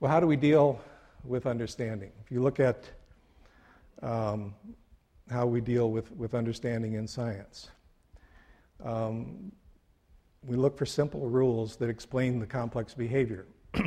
Well, 0.00 0.10
how 0.10 0.20
do 0.20 0.26
we 0.26 0.36
deal 0.36 0.80
with 1.24 1.46
understanding? 1.46 2.12
If 2.24 2.30
you 2.30 2.42
look 2.42 2.60
at 2.60 2.84
um, 4.02 4.54
how 5.30 5.46
we 5.46 5.60
deal 5.60 5.90
with, 5.90 6.12
with 6.12 6.34
understanding 6.34 6.94
in 6.94 7.08
science, 7.08 7.70
um, 8.84 9.52
we 10.46 10.56
look 10.56 10.76
for 10.76 10.86
simple 10.86 11.28
rules 11.28 11.76
that 11.76 11.88
explain 11.88 12.38
the 12.38 12.46
complex 12.46 12.94
behavior. 12.94 13.46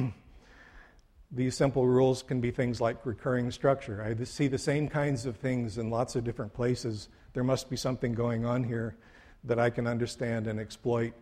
These 1.31 1.55
simple 1.55 1.87
rules 1.87 2.23
can 2.23 2.41
be 2.41 2.51
things 2.51 2.81
like 2.81 3.05
recurring 3.05 3.51
structure. 3.51 4.01
I 4.01 4.23
see 4.23 4.47
the 4.47 4.57
same 4.57 4.89
kinds 4.89 5.25
of 5.25 5.37
things 5.37 5.77
in 5.77 5.89
lots 5.89 6.15
of 6.15 6.23
different 6.23 6.53
places. 6.53 7.09
There 7.33 7.43
must 7.43 7.69
be 7.69 7.75
something 7.75 8.13
going 8.13 8.45
on 8.45 8.63
here 8.63 8.95
that 9.43 9.59
I 9.59 9.69
can 9.69 9.87
understand 9.87 10.47
and 10.47 10.59
exploit 10.59 11.13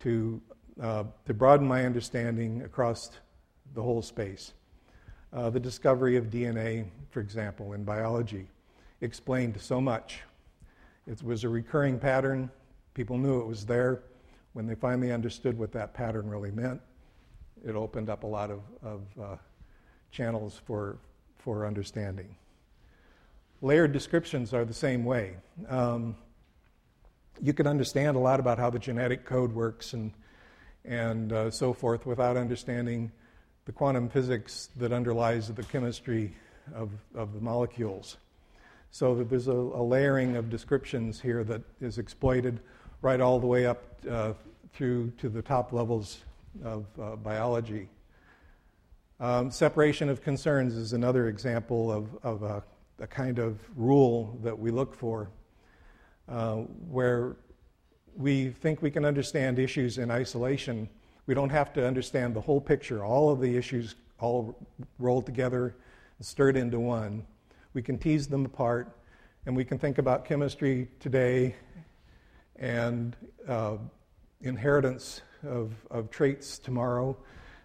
to, 0.00 0.40
uh, 0.80 1.04
to 1.26 1.34
broaden 1.34 1.68
my 1.68 1.84
understanding 1.84 2.62
across 2.62 3.10
the 3.74 3.82
whole 3.82 4.02
space. 4.02 4.54
Uh, 5.32 5.50
the 5.50 5.60
discovery 5.60 6.16
of 6.16 6.26
DNA, 6.26 6.86
for 7.10 7.20
example, 7.20 7.74
in 7.74 7.84
biology, 7.84 8.48
explained 9.00 9.60
so 9.60 9.80
much. 9.80 10.20
It 11.06 11.22
was 11.22 11.44
a 11.44 11.48
recurring 11.48 11.98
pattern 11.98 12.50
People 12.94 13.18
knew 13.18 13.40
it 13.40 13.46
was 13.46 13.64
there. 13.64 14.02
When 14.52 14.66
they 14.66 14.74
finally 14.74 15.12
understood 15.12 15.58
what 15.58 15.72
that 15.72 15.94
pattern 15.94 16.28
really 16.28 16.50
meant, 16.50 16.80
it 17.64 17.74
opened 17.74 18.10
up 18.10 18.24
a 18.24 18.26
lot 18.26 18.50
of, 18.50 18.60
of 18.82 19.00
uh, 19.20 19.36
channels 20.10 20.60
for, 20.66 20.98
for 21.38 21.66
understanding. 21.66 22.36
Layered 23.62 23.92
descriptions 23.92 24.52
are 24.52 24.64
the 24.64 24.74
same 24.74 25.04
way. 25.04 25.36
Um, 25.68 26.16
you 27.40 27.54
can 27.54 27.66
understand 27.66 28.16
a 28.16 28.20
lot 28.20 28.40
about 28.40 28.58
how 28.58 28.68
the 28.68 28.78
genetic 28.78 29.24
code 29.24 29.52
works 29.52 29.94
and, 29.94 30.12
and 30.84 31.32
uh, 31.32 31.50
so 31.50 31.72
forth 31.72 32.04
without 32.04 32.36
understanding 32.36 33.10
the 33.64 33.72
quantum 33.72 34.08
physics 34.08 34.68
that 34.76 34.92
underlies 34.92 35.48
the 35.48 35.62
chemistry 35.62 36.34
of, 36.74 36.90
of 37.14 37.32
the 37.32 37.40
molecules. 37.40 38.16
So 38.90 39.14
there's 39.14 39.48
a, 39.48 39.52
a 39.52 39.82
layering 39.82 40.36
of 40.36 40.50
descriptions 40.50 41.20
here 41.20 41.44
that 41.44 41.62
is 41.80 41.98
exploited 41.98 42.60
right 43.02 43.20
all 43.20 43.40
the 43.40 43.46
way 43.46 43.66
up 43.66 43.82
uh, 44.08 44.32
through 44.72 45.10
to 45.18 45.28
the 45.28 45.42
top 45.42 45.72
levels 45.72 46.20
of 46.64 46.86
uh, 47.00 47.16
biology. 47.16 47.88
Um, 49.18 49.50
separation 49.50 50.08
of 50.08 50.22
concerns 50.22 50.74
is 50.74 50.92
another 50.92 51.28
example 51.28 51.90
of, 51.90 52.08
of 52.22 52.42
a, 52.44 52.62
a, 53.00 53.06
kind 53.06 53.38
of 53.38 53.58
rule 53.76 54.38
that 54.42 54.56
we 54.56 54.70
look 54.70 54.94
for 54.94 55.28
uh, 56.28 56.56
where 56.88 57.36
we 58.16 58.50
think 58.50 58.82
we 58.82 58.90
can 58.90 59.04
understand 59.04 59.58
issues 59.58 59.98
in 59.98 60.10
isolation. 60.10 60.88
We 61.26 61.34
don't 61.34 61.50
have 61.50 61.72
to 61.74 61.86
understand 61.86 62.34
the 62.34 62.40
whole 62.40 62.60
picture, 62.60 63.04
all 63.04 63.30
of 63.30 63.40
the 63.40 63.56
issues 63.56 63.96
all 64.20 64.56
rolled 64.98 65.26
together 65.26 65.74
and 66.18 66.26
stirred 66.26 66.56
into 66.56 66.78
one. 66.78 67.26
We 67.74 67.82
can 67.82 67.98
tease 67.98 68.28
them 68.28 68.44
apart 68.44 68.92
And 69.44 69.56
we 69.56 69.64
can 69.64 69.76
think 69.76 69.98
about 69.98 70.24
chemistry 70.24 70.86
today 71.00 71.56
and 72.56 73.16
uh, 73.48 73.76
inheritance 74.40 75.22
of, 75.42 75.72
of 75.90 76.10
traits 76.10 76.58
tomorrow 76.58 77.16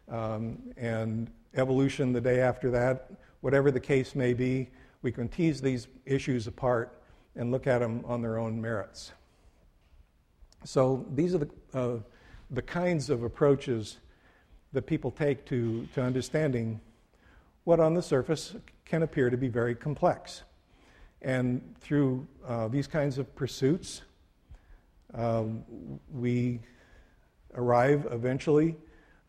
um, 0.10 0.58
and 0.78 1.30
evolution 1.56 2.13
the 2.13 2.21
day 2.21 2.39
after 2.39 2.71
that. 2.71 3.12
Whatever 3.41 3.71
the 3.71 3.80
case 3.80 4.15
may 4.15 4.34
be, 4.34 4.69
we 5.02 5.12
can 5.12 5.28
tease 5.28 5.62
these 5.62 5.88
issues 6.06 6.47
apart 6.47 7.02
and 7.36 7.52
look 7.52 7.67
at 7.67 7.80
them 7.80 8.04
on 8.06 8.21
their 8.21 8.38
own 8.38 8.60
merits. 8.60 9.12
So 10.63 11.06
these 11.13 11.36
are 11.36 11.39
the, 11.39 11.50
uh, 11.73 11.97
the 12.52 12.62
kinds 12.62 13.10
of 13.10 13.23
approaches 13.23 13.97
that 14.73 14.84
people 14.84 15.12
take 15.12 15.45
to, 15.45 15.88
to 15.93 16.02
understanding 16.02 16.82
what 17.63 17.80
on 17.80 17.93
the 17.93 18.02
surface 18.02 18.56
can 18.86 19.04
appear 19.04 19.30
to 19.30 19.38
be 19.38 19.47
very 19.47 19.76
complex. 19.76 20.43
And 21.21 21.76
through 21.80 22.28
uh, 22.45 22.67
these 22.69 22.88
kinds 22.88 23.17
of 23.17 23.34
pursuits, 23.36 24.02
um, 25.13 25.63
we 26.13 26.60
arrive 27.56 28.08
eventually 28.12 28.76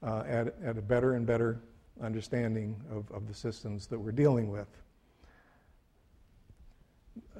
uh, 0.02 0.22
at, 0.26 0.54
at 0.64 0.78
a 0.78 0.82
better 0.82 1.14
and 1.14 1.26
better 1.26 1.60
understanding 2.02 2.76
of, 2.90 3.10
of 3.10 3.26
the 3.26 3.34
systems 3.34 3.86
that 3.86 3.98
we're 3.98 4.12
dealing 4.12 4.50
with. 4.50 4.68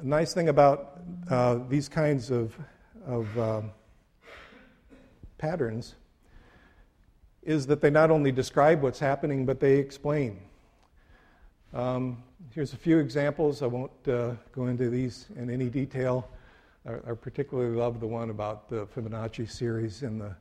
A 0.01 0.05
nice 0.05 0.33
thing 0.35 0.49
about 0.49 1.01
uh, 1.31 1.59
these 1.69 1.89
kinds 1.89 2.31
of, 2.31 2.57
of 3.07 3.39
um, 3.39 3.71
patterns 5.39 5.95
is 7.43 7.67
that 7.67 7.81
they 7.81 7.91
not 7.91 8.11
only 8.11 8.33
describe 8.33 8.83
what's 8.83 8.99
happening, 8.99 9.47
but 9.47 9.61
they 9.61 9.77
explain. 9.77 10.39
Um, 11.73 12.23
here's 12.55 12.73
a 12.73 12.77
few 12.77 12.99
examples. 12.99 13.63
I 13.63 13.67
won't 13.67 13.91
uh, 14.07 14.33
go 14.53 14.67
into 14.67 14.91
these 14.91 15.27
in 15.37 15.51
any 15.51 15.69
detail. 15.69 16.29
I, 16.89 17.11
I, 17.11 17.15
particularly 17.15 17.77
love 17.77 18.01
the 18.01 18.07
one 18.07 18.31
about 18.31 18.69
the 18.71 18.87
Fibonacci 18.87 19.51
series 19.51 20.03
in 20.03 20.19
the, 20.19 20.35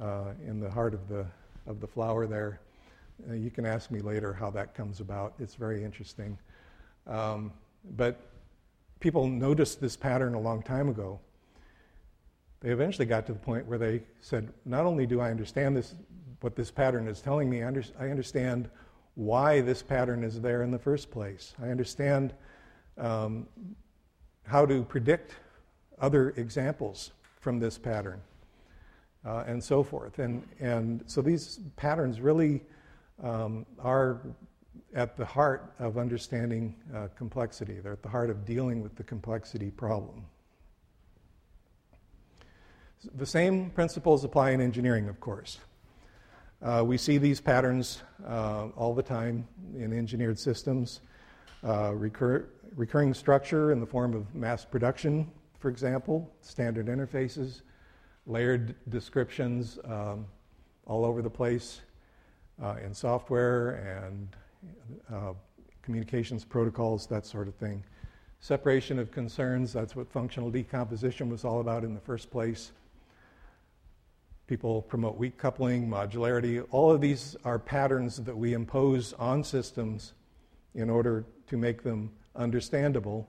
uh, 0.00 0.32
in 0.46 0.58
the 0.58 0.70
heart 0.70 0.94
of 0.94 1.06
the, 1.08 1.26
of 1.66 1.80
the 1.80 1.86
flower 1.86 2.26
there. 2.26 2.60
Uh, 3.28 3.34
you 3.34 3.50
can 3.50 3.66
ask 3.66 3.90
me 3.90 4.00
later 4.00 4.32
how 4.32 4.50
that 4.50 4.74
comes 4.74 5.00
about. 5.00 5.34
It's 5.38 5.54
very 5.54 5.84
interesting. 5.84 6.38
Um, 7.06 7.52
but 7.96 8.18
people 9.00 9.28
noticed 9.28 9.80
this 9.80 9.96
pattern 9.96 10.34
a 10.34 10.40
long 10.40 10.62
time 10.62 10.88
ago. 10.88 11.20
They 12.60 12.70
eventually 12.70 13.06
got 13.06 13.26
to 13.26 13.34
the 13.34 13.38
point 13.38 13.66
where 13.66 13.78
they 13.78 14.02
said, 14.22 14.52
not 14.64 14.86
only 14.86 15.06
do 15.06 15.20
I 15.20 15.30
understand 15.30 15.76
this, 15.76 15.94
what 16.40 16.56
this 16.56 16.70
pattern 16.70 17.06
is 17.06 17.20
telling 17.20 17.50
me, 17.50 17.62
I, 17.62 17.66
under, 17.66 17.84
I 18.00 18.08
understand 18.08 18.70
why 19.14 19.60
this 19.60 19.82
pattern 19.82 20.24
is 20.24 20.40
there 20.40 20.62
in 20.62 20.70
the 20.70 20.78
first 20.78 21.10
place. 21.10 21.54
I 21.62 21.68
understand 21.68 22.32
um, 22.96 23.46
how 24.44 24.64
to 24.64 24.82
predict 24.82 25.34
other 26.00 26.30
examples 26.36 27.12
from 27.40 27.58
this 27.58 27.78
pattern, 27.78 28.20
uh, 29.24 29.44
and 29.46 29.62
so 29.62 29.82
forth. 29.82 30.18
And, 30.18 30.46
and 30.60 31.02
so 31.06 31.22
these 31.22 31.60
patterns 31.76 32.20
really 32.20 32.62
um, 33.22 33.66
are 33.78 34.20
at 34.94 35.16
the 35.16 35.24
heart 35.24 35.72
of 35.78 35.98
understanding 35.98 36.74
uh, 36.94 37.08
complexity. 37.16 37.80
They're 37.80 37.92
at 37.92 38.02
the 38.02 38.08
heart 38.08 38.30
of 38.30 38.44
dealing 38.44 38.82
with 38.82 38.96
the 38.96 39.04
complexity 39.04 39.70
problem. 39.70 40.24
The 43.14 43.26
same 43.26 43.70
principles 43.70 44.24
apply 44.24 44.50
in 44.50 44.60
engineering, 44.60 45.08
of 45.08 45.20
course. 45.20 45.58
Uh, 46.62 46.82
we 46.84 46.96
see 46.96 47.18
these 47.18 47.40
patterns 47.40 48.02
uh, 48.26 48.68
all 48.76 48.94
the 48.94 49.02
time 49.02 49.46
in 49.74 49.92
engineered 49.92 50.38
systems. 50.38 51.00
Uh, 51.62 51.92
recur- 51.94 52.48
recurring 52.74 53.12
structure 53.12 53.72
in 53.72 53.80
the 53.80 53.86
form 53.86 54.14
of 54.14 54.34
mass 54.34 54.64
production, 54.64 55.30
for 55.58 55.68
example, 55.68 56.30
standard 56.40 56.86
interfaces, 56.86 57.62
layered 58.26 58.74
descriptions 58.88 59.78
um, 59.84 60.26
all 60.86 61.04
over 61.04 61.22
the 61.22 61.30
place 61.30 61.80
uh, 62.62 62.76
in 62.84 62.92
software 62.94 64.06
and 64.06 64.28
uh, 65.12 65.32
communications 65.82 66.44
protocols, 66.44 67.06
that 67.06 67.24
sort 67.24 67.48
of 67.48 67.54
thing. 67.54 67.82
Separation 68.40 68.98
of 68.98 69.10
concerns, 69.10 69.72
that's 69.72 69.96
what 69.96 70.10
functional 70.10 70.50
decomposition 70.50 71.30
was 71.30 71.44
all 71.44 71.60
about 71.60 71.84
in 71.84 71.94
the 71.94 72.00
first 72.00 72.30
place. 72.30 72.72
People 74.46 74.82
promote 74.82 75.16
weak 75.16 75.36
coupling, 75.36 75.88
modularity. 75.88 76.64
All 76.70 76.90
of 76.92 77.00
these 77.00 77.34
are 77.44 77.58
patterns 77.58 78.18
that 78.18 78.36
we 78.36 78.52
impose 78.52 79.12
on 79.14 79.42
systems 79.42 80.12
in 80.74 80.88
order 80.88 81.24
to 81.48 81.56
make 81.56 81.82
them 81.82 82.12
understandable, 82.36 83.28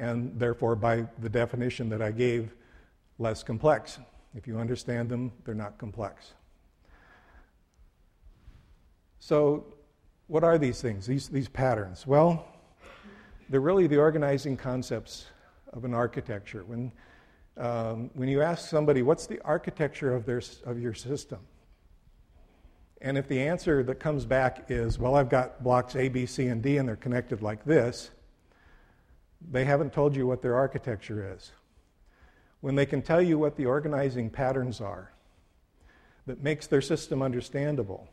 and 0.00 0.36
therefore, 0.36 0.74
by 0.74 1.06
the 1.20 1.28
definition 1.28 1.88
that 1.90 2.02
I 2.02 2.10
gave, 2.10 2.52
less 3.18 3.44
complex. 3.44 4.00
If 4.34 4.48
you 4.48 4.58
understand 4.58 5.08
them, 5.08 5.30
they're 5.44 5.54
not 5.54 5.78
complex. 5.78 6.32
So, 9.20 9.66
what 10.26 10.42
are 10.42 10.58
these 10.58 10.80
things, 10.80 11.06
these, 11.06 11.28
these 11.28 11.48
patterns? 11.48 12.06
Well, 12.06 12.46
they're 13.48 13.60
really 13.60 13.86
the 13.86 13.98
organizing 13.98 14.56
concepts 14.56 15.26
of 15.72 15.84
an 15.84 15.94
architecture. 15.94 16.64
When 16.66 16.90
um, 17.56 18.10
when 18.14 18.28
you 18.28 18.42
ask 18.42 18.68
somebody, 18.68 19.02
what's 19.02 19.26
the 19.26 19.38
architecture 19.44 20.14
of, 20.14 20.24
their, 20.24 20.40
of 20.64 20.80
your 20.80 20.94
system? 20.94 21.40
And 23.02 23.18
if 23.18 23.28
the 23.28 23.40
answer 23.40 23.82
that 23.82 24.00
comes 24.00 24.24
back 24.24 24.66
is, 24.70 24.98
well, 24.98 25.14
I've 25.14 25.28
got 25.28 25.62
blocks 25.62 25.94
A, 25.96 26.08
B, 26.08 26.24
C, 26.26 26.46
and 26.46 26.62
D, 26.62 26.78
and 26.78 26.88
they're 26.88 26.96
connected 26.96 27.42
like 27.42 27.64
this, 27.64 28.10
they 29.48 29.64
haven't 29.64 29.92
told 29.92 30.14
you 30.14 30.26
what 30.26 30.42
their 30.42 30.56
architecture 30.56 31.34
is. 31.36 31.52
When 32.60 32.74
they 32.74 32.86
can 32.86 33.02
tell 33.02 33.22
you 33.22 33.38
what 33.38 33.56
the 33.56 33.66
organizing 33.66 34.30
patterns 34.30 34.80
are 34.80 35.12
that 36.26 36.42
makes 36.42 36.66
their 36.66 36.82
system 36.82 37.22
understandable, 37.22 38.08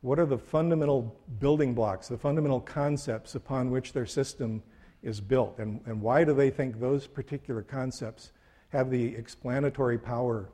what 0.00 0.18
are 0.18 0.26
the 0.26 0.38
fundamental 0.38 1.16
building 1.38 1.74
blocks, 1.74 2.08
the 2.08 2.18
fundamental 2.18 2.60
concepts 2.60 3.34
upon 3.34 3.70
which 3.70 3.92
their 3.92 4.06
system 4.06 4.62
is 5.02 5.20
built, 5.20 5.58
and, 5.58 5.80
and 5.86 6.00
why 6.00 6.24
do 6.24 6.32
they 6.32 6.50
think 6.50 6.80
those 6.80 7.06
particular 7.06 7.62
concepts 7.62 8.32
have 8.70 8.90
the 8.90 9.14
explanatory 9.14 9.98
power 9.98 10.48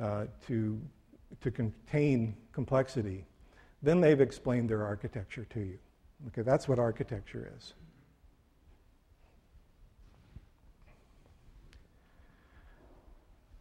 uh, 0.00 0.24
to, 0.46 0.80
to 1.40 1.50
contain 1.50 2.34
complexity, 2.52 3.24
then 3.82 4.00
they've 4.00 4.20
explained 4.20 4.68
their 4.68 4.84
architecture 4.84 5.44
to 5.50 5.60
you. 5.60 5.78
Okay, 6.28 6.42
that's 6.42 6.66
what 6.66 6.78
architecture 6.78 7.52
is. 7.56 7.74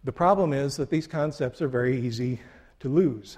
The 0.04 0.12
problem 0.12 0.54
is 0.54 0.78
that 0.78 0.90
these 0.90 1.08
concepts 1.08 1.62
are 1.62 1.68
very 1.68 2.00
easy 2.00 2.40
to 2.80 2.90
lose. 2.90 3.38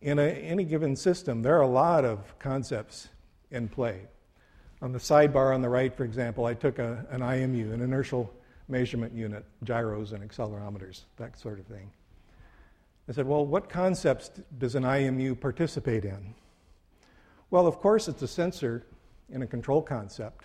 In 0.00 0.18
a, 0.18 0.22
any 0.22 0.64
given 0.64 0.94
system, 0.94 1.42
there 1.42 1.56
are 1.56 1.62
a 1.62 1.68
lot 1.68 2.04
of 2.04 2.38
concepts 2.38 3.08
in 3.50 3.68
play. 3.68 4.02
On 4.80 4.92
the 4.92 4.98
sidebar 4.98 5.52
on 5.52 5.62
the 5.62 5.68
right, 5.68 5.94
for 5.94 6.04
example, 6.04 6.44
I 6.44 6.54
took 6.54 6.78
a, 6.78 7.04
an 7.10 7.20
IMU, 7.20 7.72
an 7.72 7.80
inertial 7.80 8.32
measurement 8.68 9.12
unit, 9.12 9.44
gyros 9.64 10.12
and 10.12 10.28
accelerometers, 10.28 11.02
that 11.16 11.38
sort 11.38 11.58
of 11.58 11.66
thing. 11.66 11.90
I 13.08 13.12
said, 13.12 13.26
well, 13.26 13.44
what 13.44 13.68
concepts 13.68 14.30
does 14.58 14.74
an 14.74 14.84
IMU 14.84 15.40
participate 15.40 16.04
in? 16.04 16.34
Well, 17.50 17.66
of 17.66 17.78
course, 17.78 18.06
it's 18.06 18.22
a 18.22 18.28
sensor 18.28 18.84
in 19.30 19.42
a 19.42 19.46
control 19.46 19.80
concept. 19.80 20.44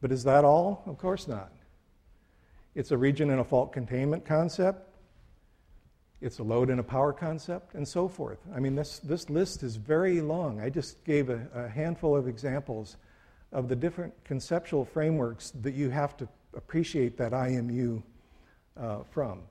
But 0.00 0.10
is 0.10 0.24
that 0.24 0.44
all? 0.44 0.82
Of 0.86 0.98
course 0.98 1.28
not. 1.28 1.52
It's 2.80 2.92
a 2.92 2.96
region 2.96 3.28
and 3.28 3.40
a 3.40 3.44
fault 3.44 3.74
containment 3.74 4.24
concept. 4.24 4.88
It's 6.22 6.38
a 6.38 6.42
load 6.42 6.70
and 6.70 6.80
a 6.80 6.82
power 6.82 7.12
concept, 7.12 7.74
and 7.74 7.86
so 7.86 8.08
forth. 8.08 8.38
I 8.56 8.58
mean, 8.58 8.74
this, 8.74 9.00
this 9.00 9.28
list 9.28 9.62
is 9.62 9.76
very 9.76 10.22
long. 10.22 10.62
I 10.62 10.70
just 10.70 11.04
gave 11.04 11.28
a, 11.28 11.46
a 11.52 11.68
handful 11.68 12.16
of 12.16 12.26
examples 12.26 12.96
of 13.52 13.68
the 13.68 13.76
different 13.76 14.14
conceptual 14.24 14.86
frameworks 14.86 15.50
that 15.60 15.74
you 15.74 15.90
have 15.90 16.16
to 16.16 16.28
appreciate 16.56 17.18
that 17.18 17.32
IMU 17.32 18.02
uh, 18.78 19.00
from. 19.10 19.42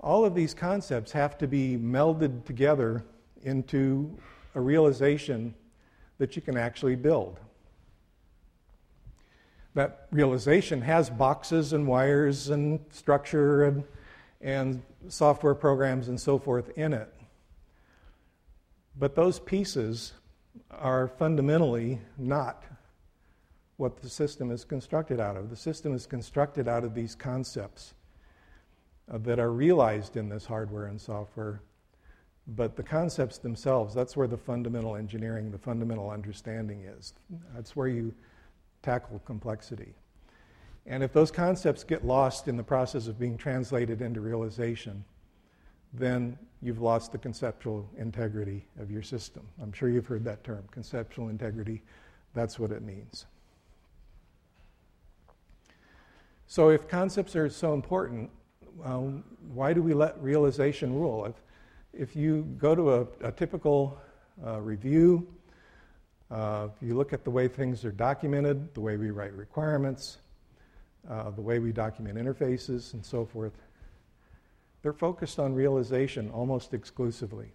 All 0.00 0.24
of 0.24 0.34
these 0.34 0.54
concepts 0.54 1.12
have 1.12 1.36
to 1.36 1.46
be 1.46 1.76
melded 1.76 2.46
together 2.46 3.04
into 3.42 4.10
a 4.54 4.60
realization 4.62 5.54
that 6.16 6.34
you 6.34 6.40
can 6.40 6.56
actually 6.56 6.96
build. 6.96 7.40
That 9.76 10.08
realization 10.10 10.82
has 10.82 11.08
boxes 11.08 11.72
and 11.72 11.86
wires 11.86 12.48
and 12.48 12.80
structure 12.90 13.64
and 13.64 13.84
and 14.40 14.82
software 15.08 15.54
programs 15.54 16.08
and 16.08 16.20
so 16.20 16.38
forth 16.38 16.70
in 16.76 16.92
it. 16.92 17.12
But 18.98 19.14
those 19.14 19.38
pieces 19.38 20.12
are 20.70 21.08
fundamentally 21.08 22.00
not 22.18 22.64
what 23.76 24.00
the 24.00 24.08
system 24.08 24.50
is 24.50 24.64
constructed 24.64 25.20
out 25.20 25.36
of. 25.36 25.50
The 25.50 25.56
system 25.56 25.94
is 25.94 26.06
constructed 26.06 26.68
out 26.68 26.84
of 26.84 26.94
these 26.94 27.14
concepts 27.14 27.94
that 29.08 29.38
are 29.38 29.52
realized 29.52 30.16
in 30.16 30.28
this 30.28 30.46
hardware 30.46 30.86
and 30.86 31.00
software 31.00 31.60
But 32.46 32.76
the 32.76 32.82
concepts 32.82 33.38
themselves, 33.38 33.92
that's 33.92 34.16
where 34.16 34.28
the 34.28 34.36
fundamental 34.36 34.94
engineering, 34.94 35.50
the 35.50 35.58
fundamental 35.58 36.10
understanding 36.10 36.84
is. 36.84 37.12
That's 37.54 37.74
where 37.74 37.88
you 37.88 38.14
tackle 38.86 39.20
complexity. 39.24 39.92
And 40.86 41.02
if 41.02 41.12
those 41.12 41.32
concepts 41.32 41.82
get 41.82 42.06
lost 42.06 42.46
in 42.46 42.56
the 42.56 42.62
process 42.62 43.08
of 43.08 43.18
being 43.18 43.36
translated 43.36 44.00
into 44.00 44.20
realization, 44.20 45.04
then 45.92 46.38
you've 46.62 46.80
lost 46.80 47.10
the 47.10 47.18
conceptual 47.18 47.90
integrity 47.98 48.64
of 48.78 48.88
your 48.88 49.02
system. 49.02 49.42
I'm 49.60 49.72
sure 49.72 49.88
you've 49.88 50.06
heard 50.06 50.24
that 50.24 50.44
term, 50.44 50.62
conceptual 50.70 51.30
integrity. 51.30 51.82
That's 52.32 52.60
what 52.60 52.70
it 52.70 52.82
means. 52.82 53.26
So, 56.46 56.68
if 56.68 56.86
concepts 56.86 57.34
are 57.34 57.48
so 57.48 57.74
important, 57.74 58.30
um, 58.84 59.24
why 59.52 59.72
do 59.72 59.82
we 59.82 59.94
let 59.94 60.16
realization 60.22 60.94
rule? 60.94 61.24
If, 61.24 61.34
if 61.92 62.14
you 62.14 62.42
go 62.56 62.76
to 62.76 62.94
a, 62.94 63.06
a 63.22 63.32
typical 63.32 63.98
uh, 64.46 64.60
review, 64.60 65.26
uh, 66.30 66.68
if 66.74 66.86
you 66.86 66.94
look 66.94 67.12
at 67.12 67.24
the 67.24 67.30
way 67.30 67.48
things 67.48 67.84
are 67.84 67.92
documented, 67.92 68.74
the 68.74 68.80
way 68.80 68.96
we 68.96 69.10
write 69.10 69.32
requirements, 69.32 70.18
uh, 71.08 71.30
the 71.30 71.40
way 71.40 71.58
we 71.58 71.72
document 71.72 72.18
interfaces, 72.18 72.94
and 72.94 73.04
so 73.04 73.24
forth, 73.24 73.52
they're 74.82 74.92
focused 74.92 75.38
on 75.38 75.54
realization 75.54 76.30
almost 76.30 76.74
exclusively. 76.74 77.52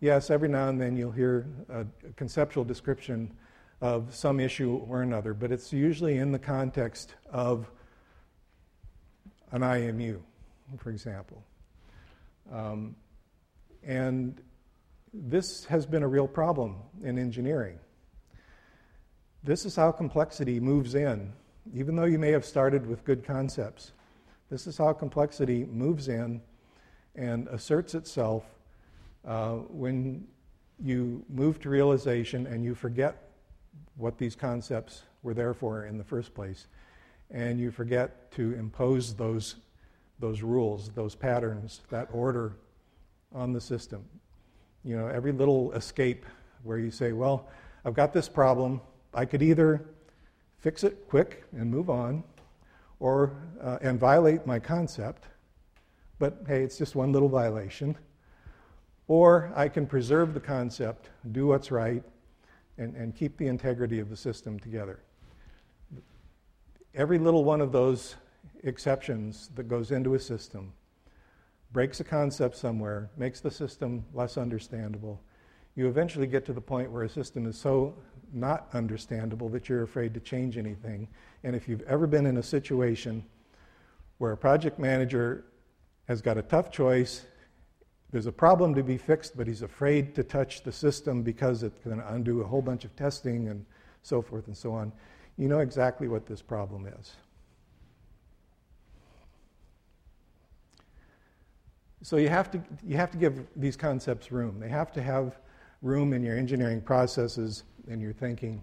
Yes, 0.00 0.30
every 0.30 0.48
now 0.48 0.68
and 0.68 0.80
then 0.80 0.96
you'll 0.96 1.12
hear 1.12 1.46
a, 1.68 1.86
conceptual 2.16 2.64
description 2.64 3.32
of 3.80 4.14
some 4.14 4.40
issue 4.40 4.76
or 4.88 5.02
another, 5.02 5.32
but 5.32 5.50
it's 5.50 5.72
usually 5.72 6.18
in 6.18 6.32
the 6.32 6.38
context 6.38 7.14
of 7.30 7.70
an 9.52 9.62
IMU, 9.62 10.20
for 10.78 10.90
example. 10.90 11.42
Um, 12.52 12.96
and 13.84 14.40
this 15.14 15.64
has 15.66 15.86
been 15.86 16.02
a 16.02 16.08
real 16.08 16.28
problem 16.28 16.76
in 17.02 17.18
engineering. 17.18 17.78
This 19.44 19.64
is 19.66 19.74
how 19.74 19.90
complexity 19.90 20.60
moves 20.60 20.94
in, 20.94 21.32
even 21.74 21.96
though 21.96 22.04
you 22.04 22.18
may 22.18 22.30
have 22.30 22.44
started 22.44 22.86
with 22.86 23.04
good 23.04 23.24
concepts. 23.24 23.90
This 24.50 24.68
is 24.68 24.78
how 24.78 24.92
complexity 24.92 25.64
moves 25.64 26.06
in 26.06 26.40
and 27.16 27.48
asserts 27.48 27.96
itself 27.96 28.44
uh, 29.26 29.54
when 29.68 30.28
you 30.78 31.24
move 31.28 31.58
to 31.60 31.68
realization 31.68 32.46
and 32.46 32.64
you 32.64 32.76
forget 32.76 33.30
what 33.96 34.16
these 34.16 34.36
concepts 34.36 35.02
were 35.24 35.34
there 35.34 35.54
for 35.54 35.86
in 35.86 35.98
the 35.98 36.04
first 36.04 36.34
place, 36.34 36.68
and 37.32 37.58
you 37.58 37.72
forget 37.72 38.30
to 38.32 38.54
impose 38.54 39.12
those, 39.14 39.56
those 40.20 40.42
rules, 40.42 40.90
those 40.90 41.16
patterns, 41.16 41.80
that 41.90 42.06
order 42.12 42.52
on 43.34 43.52
the 43.52 43.60
system. 43.60 44.04
You 44.84 44.96
know, 44.96 45.08
every 45.08 45.32
little 45.32 45.72
escape 45.72 46.26
where 46.62 46.78
you 46.78 46.92
say, 46.92 47.10
well, 47.10 47.48
I've 47.84 47.94
got 47.94 48.12
this 48.12 48.28
problem, 48.28 48.80
I 49.14 49.24
could 49.24 49.42
either 49.42 49.84
fix 50.58 50.84
it 50.84 51.08
quick 51.08 51.44
and 51.52 51.70
move 51.70 51.90
on, 51.90 52.24
or 53.00 53.32
uh, 53.60 53.78
and 53.82 53.98
violate 53.98 54.46
my 54.46 54.60
concept, 54.60 55.26
but 56.18 56.38
hey, 56.46 56.62
it's 56.62 56.78
just 56.78 56.94
one 56.94 57.12
little 57.12 57.28
violation. 57.28 57.96
Or 59.08 59.52
I 59.56 59.68
can 59.68 59.86
preserve 59.86 60.34
the 60.34 60.40
concept, 60.40 61.10
do 61.32 61.48
what's 61.48 61.72
right, 61.72 62.04
and, 62.78 62.94
and 62.94 63.14
keep 63.14 63.36
the 63.36 63.48
integrity 63.48 63.98
of 63.98 64.08
the 64.08 64.16
system 64.16 64.58
together. 64.60 65.00
Every 66.94 67.18
little 67.18 67.44
one 67.44 67.60
of 67.60 67.72
those 67.72 68.14
exceptions 68.62 69.50
that 69.56 69.64
goes 69.64 69.90
into 69.90 70.14
a 70.14 70.18
system 70.20 70.72
breaks 71.72 72.00
a 72.00 72.04
concept 72.04 72.56
somewhere, 72.56 73.10
makes 73.16 73.40
the 73.40 73.50
system 73.50 74.04
less 74.14 74.36
understandable. 74.36 75.20
You 75.74 75.88
eventually 75.88 76.26
get 76.26 76.44
to 76.46 76.52
the 76.52 76.60
point 76.60 76.90
where 76.90 77.02
a 77.02 77.08
system 77.08 77.46
is 77.46 77.58
so 77.58 77.94
not 78.32 78.68
understandable 78.72 79.48
that 79.50 79.68
you're 79.68 79.82
afraid 79.82 80.14
to 80.14 80.20
change 80.20 80.56
anything. 80.56 81.08
And 81.44 81.56
if 81.56 81.68
you've 81.68 81.82
ever 81.82 82.06
been 82.06 82.26
in 82.26 82.36
a 82.36 82.42
situation 82.42 83.24
where 84.18 84.32
a 84.32 84.36
project 84.36 84.78
manager 84.78 85.44
has 86.08 86.22
got 86.22 86.36
a 86.38 86.42
tough 86.42 86.70
choice. 86.70 87.24
There's 88.10 88.26
a 88.26 88.32
problem 88.32 88.74
to 88.74 88.82
be 88.82 88.98
fixed, 88.98 89.36
but 89.36 89.46
he's 89.46 89.62
afraid 89.62 90.14
to 90.14 90.22
touch 90.22 90.62
the 90.62 90.72
system 90.72 91.22
because 91.22 91.62
it's 91.62 91.78
going 91.84 91.98
to 91.98 92.12
undo 92.12 92.42
a 92.42 92.44
whole 92.44 92.62
bunch 92.62 92.84
of 92.84 92.94
testing 92.96 93.48
and 93.48 93.64
so 94.02 94.20
forth 94.20 94.46
and 94.46 94.56
so 94.56 94.74
on. 94.74 94.92
You 95.38 95.48
know 95.48 95.60
exactly 95.60 96.08
what 96.08 96.26
this 96.26 96.42
problem 96.42 96.86
is. 96.86 97.16
So 102.02 102.16
you 102.16 102.28
have 102.28 102.50
to, 102.50 102.62
you 102.86 102.96
have 102.96 103.10
to 103.12 103.18
give 103.18 103.46
these 103.56 103.76
concepts 103.76 104.30
room. 104.32 104.58
They 104.60 104.68
have 104.68 104.92
to 104.92 105.02
have 105.02 105.38
room 105.82 106.12
in 106.12 106.22
your 106.22 106.36
engineering 106.36 106.80
processes, 106.80 107.64
in 107.88 108.00
your 108.00 108.12
thinking, 108.12 108.62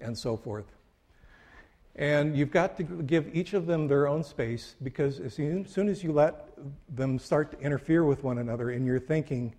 and 0.00 0.16
so 0.16 0.36
forth. 0.36 0.66
And 1.96 2.36
you've 2.36 2.52
got 2.52 2.76
to 2.76 2.84
give 2.84 3.34
each 3.34 3.54
of 3.54 3.66
them 3.66 3.88
their 3.88 4.06
own 4.06 4.22
space 4.22 4.76
because 4.82 5.18
as 5.18 5.34
soon 5.34 5.88
as 5.88 6.04
you 6.04 6.12
let 6.12 6.48
them 6.88 7.18
start 7.18 7.50
to 7.52 7.58
interfere 7.58 8.04
with 8.04 8.22
one 8.22 8.38
another 8.38 8.70
in 8.70 8.84
your 8.84 9.00
thinking, 9.00 9.54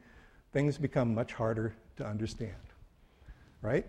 things 0.53 0.77
become 0.77 1.13
much 1.13 1.33
harder 1.33 1.75
to 1.97 2.05
understand. 2.05 2.53
Right? 3.61 3.85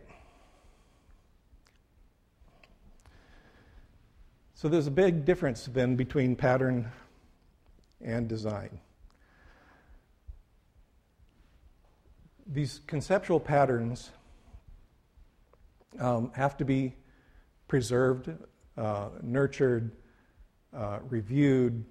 So 4.55 4.69
there's 4.69 4.89
a 4.89 4.93
big 4.93 5.25
difference 5.25 5.67
then 5.73 5.95
between 5.95 6.35
pattern 6.35 6.91
and 8.01 8.29
design. 8.29 8.81
These 12.53 12.81
conceptual 12.87 13.39
patterns 13.39 14.11
um, 15.99 16.33
have 16.35 16.57
to 16.57 16.65
be 16.65 16.97
preserved, 17.69 18.31
uh, 18.77 19.11
nurtured, 19.23 19.93
uh, 20.77 20.99
reviewed, 21.09 21.85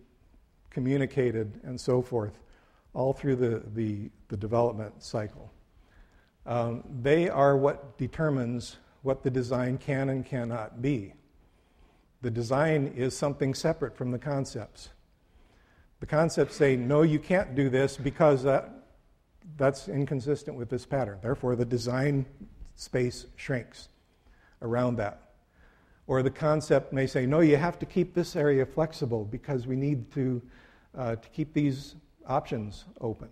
communicated, 0.70 1.62
and 1.64 1.80
so 1.80 2.01
forth, 2.01 2.39
all 2.93 3.14
through 3.14 3.38
the, 3.38 3.64
the, 3.74 4.10
the 4.28 4.36
development 4.36 5.01
cycle. 5.01 5.51
Um, 6.45 6.84
they 7.01 7.30
are 7.30 7.55
what 7.55 7.97
determines 7.97 8.78
what 9.01 9.24
the 9.24 9.30
design 9.30 9.78
can 9.78 10.10
and 10.10 10.26
cannot 10.26 10.82
be. 10.82 11.14
The 12.22 12.32
design 12.32 12.93
is 12.97 13.16
something 13.16 13.53
separate 13.53 13.95
from 13.95 14.12
the 14.12 14.20
concepts. 14.20 14.89
The 16.01 16.05
concepts 16.05 16.55
say, 16.55 16.76
no, 16.76 17.01
you 17.03 17.20
can't 17.20 17.55
do 17.55 17.70
this 17.70 17.95
because 17.95 18.43
that, 18.43 18.79
that's 19.58 19.89
inconsistent 19.89 20.58
with 20.58 20.70
this 20.70 20.86
pattern. 20.86 21.20
Therefore, 21.22 21.56
the 21.56 21.66
design 21.66 22.26
space 22.76 23.26
shrinks 23.36 23.89
around 24.62 24.97
that. 24.97 25.22
Or 26.08 26.24
the 26.24 26.32
concept 26.32 26.91
may 26.91 27.06
say, 27.06 27.26
no, 27.26 27.41
you 27.41 27.58
have 27.58 27.78
to 27.80 27.86
keep 27.86 28.14
this 28.14 28.36
area 28.36 28.66
flexible 28.66 29.26
because 29.26 29.68
we 29.68 29.76
need 29.76 30.12
to, 30.14 30.41
uh, 30.97 31.16
to 31.18 31.30
keep 31.30 31.54
these 31.54 31.95
options 32.26 32.86
open. 33.00 33.30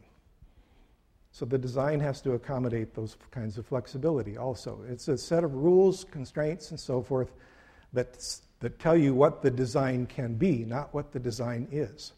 So 1.31 1.45
the 1.45 1.57
design 1.57 1.99
has 1.99 2.21
to 2.21 2.31
accommodate 2.33 2.93
those 2.93 3.15
kinds 3.31 3.57
of 3.57 3.65
flexibility 3.65 4.37
also. 4.37 4.83
It's 4.89 5.07
a 5.07 5.17
set 5.17 5.43
of 5.43 5.53
rules, 5.53 6.03
constraints, 6.03 6.71
and 6.71 6.79
so 6.79 7.01
forth 7.01 7.31
that, 7.93 8.17
that 8.59 8.79
tell 8.79 8.97
you 8.97 9.13
what 9.13 9.41
the 9.41 9.51
design 9.51 10.07
can 10.07 10.33
be, 10.33 10.65
not 10.65 10.93
what 10.93 11.11
the 11.11 11.19
design 11.19 11.67
is. 11.71 12.13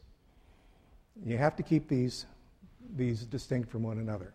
You 1.25 1.37
have 1.37 1.55
to 1.57 1.63
keep 1.63 1.89
these, 1.89 2.25
these 2.95 3.23
distinct 3.23 3.69
from 3.69 3.83
one 3.83 3.97
another. 3.97 4.33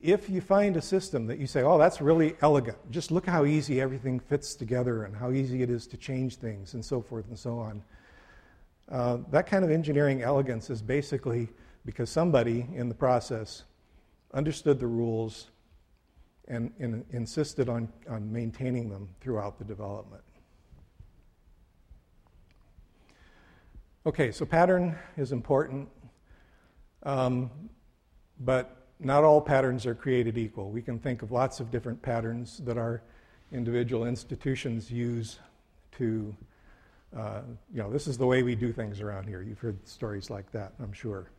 If 0.00 0.28
you 0.28 0.40
find 0.40 0.76
a 0.76 0.82
system 0.82 1.26
that 1.26 1.38
you 1.38 1.46
say, 1.46 1.62
oh, 1.62 1.78
that's 1.78 2.00
really 2.00 2.36
elegant, 2.42 2.78
just 2.90 3.10
look 3.10 3.26
how 3.26 3.44
easy 3.44 3.80
everything 3.80 4.20
fits 4.20 4.54
together 4.54 5.04
and 5.04 5.16
how 5.16 5.30
easy 5.30 5.62
it 5.62 5.70
is 5.70 5.86
to 5.88 5.96
change 5.96 6.36
things 6.36 6.74
and 6.74 6.84
so 6.84 7.00
forth 7.00 7.26
and 7.28 7.38
so 7.38 7.58
on, 7.58 7.82
uh, 8.90 9.18
that 9.30 9.46
kind 9.46 9.64
of 9.64 9.70
engineering 9.70 10.22
elegance 10.22 10.70
is 10.70 10.82
basically 10.82 11.48
because 11.84 12.10
somebody 12.10 12.66
in 12.74 12.88
the 12.88 12.94
process 12.94 13.64
understood 14.34 14.78
the 14.78 14.86
rules 14.86 15.48
and, 16.48 16.72
and 16.78 17.04
insisted 17.10 17.68
on, 17.68 17.88
on 18.08 18.30
maintaining 18.32 18.88
them 18.90 19.08
throughout 19.20 19.58
the 19.58 19.64
development. 19.64 20.22
Okay, 24.04 24.30
so 24.30 24.44
pattern 24.44 24.96
is 25.16 25.32
important, 25.32 25.88
um, 27.06 27.50
but 28.40 28.88
not 28.98 29.24
all 29.24 29.40
patterns 29.40 29.86
are 29.86 29.94
created 29.94 30.36
equal. 30.36 30.70
We 30.70 30.82
can 30.82 30.98
think 30.98 31.22
of 31.22 31.30
lots 31.30 31.60
of 31.60 31.70
different 31.70 32.02
patterns 32.02 32.58
that 32.64 32.76
our 32.76 33.02
individual 33.52 34.06
institutions 34.06 34.90
use 34.90 35.38
to, 35.92 36.34
uh, 37.16 37.42
you 37.72 37.80
know, 37.82 37.90
this 37.90 38.08
is 38.08 38.18
the 38.18 38.26
way 38.26 38.42
we 38.42 38.56
do 38.56 38.72
things 38.72 39.00
around 39.00 39.28
here. 39.28 39.40
You've 39.40 39.60
heard 39.60 39.86
stories 39.86 40.30
like 40.30 40.50
that, 40.50 40.72
I'm 40.82 40.92
sure. 40.92 41.30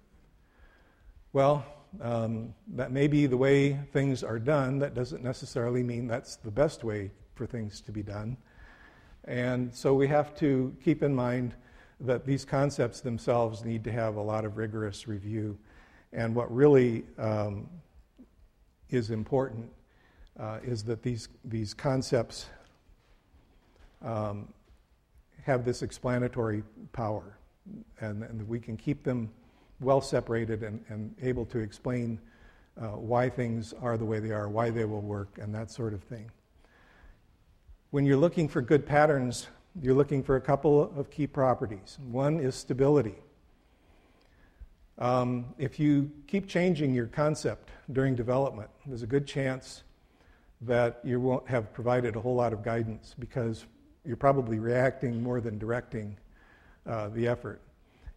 Well, 1.34 1.66
um, 2.02 2.54
that 2.76 2.92
may 2.92 3.08
be 3.08 3.26
the 3.28 3.38
way 3.38 3.78
things 3.92 4.24
are 4.24 4.40
done. 4.40 4.80
That 4.80 4.94
doesn't 4.94 5.24
necessarily 5.24 5.84
mean 5.84 6.08
that's 6.08 6.38
the 6.38 6.52
best 6.52 6.86
way 6.86 7.12
for 7.36 7.46
things 7.46 7.82
to 7.82 7.92
be 7.92 8.04
done. 8.04 8.38
And 9.26 9.76
so 9.76 9.94
we 9.94 10.08
have 10.08 10.34
to 10.38 10.74
keep 10.82 11.04
in 11.04 11.14
mind 11.14 11.56
that 12.00 12.26
these 12.26 12.46
concepts 12.46 13.02
themselves 13.02 13.66
need 13.66 13.84
to 13.84 13.92
have 13.92 14.16
a 14.16 14.22
lot 14.22 14.46
of 14.46 14.58
rigorous 14.58 15.08
review 15.08 15.58
And 16.14 16.34
what 16.34 16.54
really 16.54 17.04
um, 17.18 17.70
is 18.90 19.12
important 19.12 19.70
uh, 20.40 20.60
is 20.64 20.84
that 20.84 21.04
these, 21.04 21.30
these 21.44 21.74
concepts 21.74 22.48
um, 24.04 24.48
have 25.44 25.66
this 25.66 25.82
explanatory 25.82 26.64
power, 26.94 27.38
and, 28.00 28.24
and 28.24 28.48
we 28.48 28.60
can 28.60 28.78
keep 28.78 29.04
them 29.04 29.30
well 29.80 30.02
separated 30.02 30.64
and, 30.64 30.84
and 30.90 31.14
able 31.22 31.46
to 31.46 31.60
explain 31.60 32.20
uh, 32.80 32.88
why 32.90 33.30
things 33.30 33.74
are 33.82 33.98
the 33.98 34.06
way 34.06 34.20
they 34.20 34.32
are, 34.32 34.50
why 34.50 34.70
they 34.70 34.86
will 34.86 35.02
work, 35.02 35.38
and 35.42 35.54
that 35.54 35.72
sort 35.72 35.94
of 35.94 36.04
thing. 36.04 36.30
When 37.92 38.06
you're 38.06 38.18
looking 38.18 38.48
for 38.48 38.62
good 38.62 38.86
patterns, 38.86 39.48
you're 39.82 39.94
looking 39.94 40.24
for 40.24 40.36
a 40.36 40.42
couple 40.42 40.92
of 40.98 41.10
key 41.10 41.28
properties. 41.28 41.98
One 42.10 42.40
is 42.40 42.56
stability. 42.56 43.16
Um, 44.98 45.46
if 45.58 45.80
you 45.80 46.12
keep 46.26 46.48
changing 46.48 46.94
your 46.94 47.06
concept 47.06 47.70
during 47.92 48.16
development, 48.16 48.70
there's 48.86 49.04
a 49.04 49.08
good 49.08 49.28
chance 49.28 49.84
that 50.62 51.00
you 51.04 51.20
won't 51.20 51.48
have 51.48 51.72
provided 51.74 52.16
a 52.16 52.20
whole 52.20 52.34
lot 52.34 52.52
of 52.52 52.64
guidance 52.64 53.16
because 53.20 53.66
you're 54.04 54.18
probably 54.18 54.58
reacting 54.58 55.22
more 55.22 55.40
than 55.40 55.60
directing 55.60 56.18
uh, 56.88 57.10
the 57.10 57.28
effort. 57.28 57.62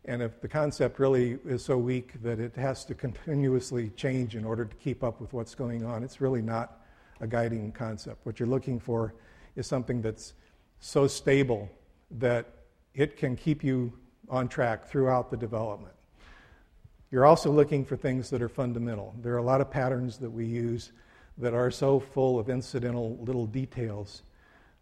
And 0.07 0.23
if 0.23 0.41
the 0.41 0.49
concept 0.49 0.99
really 0.99 1.39
is 1.45 1.63
so 1.63 1.77
weak 1.77 2.23
that 2.23 2.41
it 2.41 2.57
has 2.57 2.87
to 2.87 2.95
continuously 2.95 3.91
change 3.91 4.35
in 4.35 4.47
order 4.47 4.65
to 4.65 4.75
keep 4.77 5.05
up 5.05 5.21
with 5.21 5.35
what's 5.35 5.55
going 5.55 5.85
on, 5.85 6.03
it's 6.03 6.23
really 6.23 6.41
not 6.41 6.81
a 7.21 7.27
guiding 7.27 7.73
concept. 7.73 8.25
What 8.25 8.41
you're 8.41 8.49
looking 8.49 8.81
for 8.81 9.13
is 9.57 9.67
something 9.67 10.01
that's 10.01 10.33
so 10.81 11.07
stable 11.07 11.71
that 12.11 12.47
it 12.95 13.17
can 13.17 13.37
keep 13.37 13.63
you 13.63 13.93
on 14.29 14.49
track 14.49 14.87
throughout 14.87 15.31
the 15.31 15.37
development. 15.37 15.95
You're 17.11 17.27
also 17.27 17.51
looking 17.51 17.85
for 17.85 17.97
things 17.97 18.31
that 18.31 18.41
are 18.41 18.49
fundamental. 18.49 19.15
There 19.21 19.35
are 19.35 19.39
a 19.39 19.43
lot 19.43 19.61
of 19.61 19.71
patterns 19.71 20.19
that 20.19 20.31
we 20.31 20.47
use 20.47 20.93
that 21.39 21.55
are 21.55 21.71
so 21.71 22.01
full 22.01 22.39
of 22.39 22.49
incidental 22.49 23.17
little 23.21 23.47
details 23.47 24.23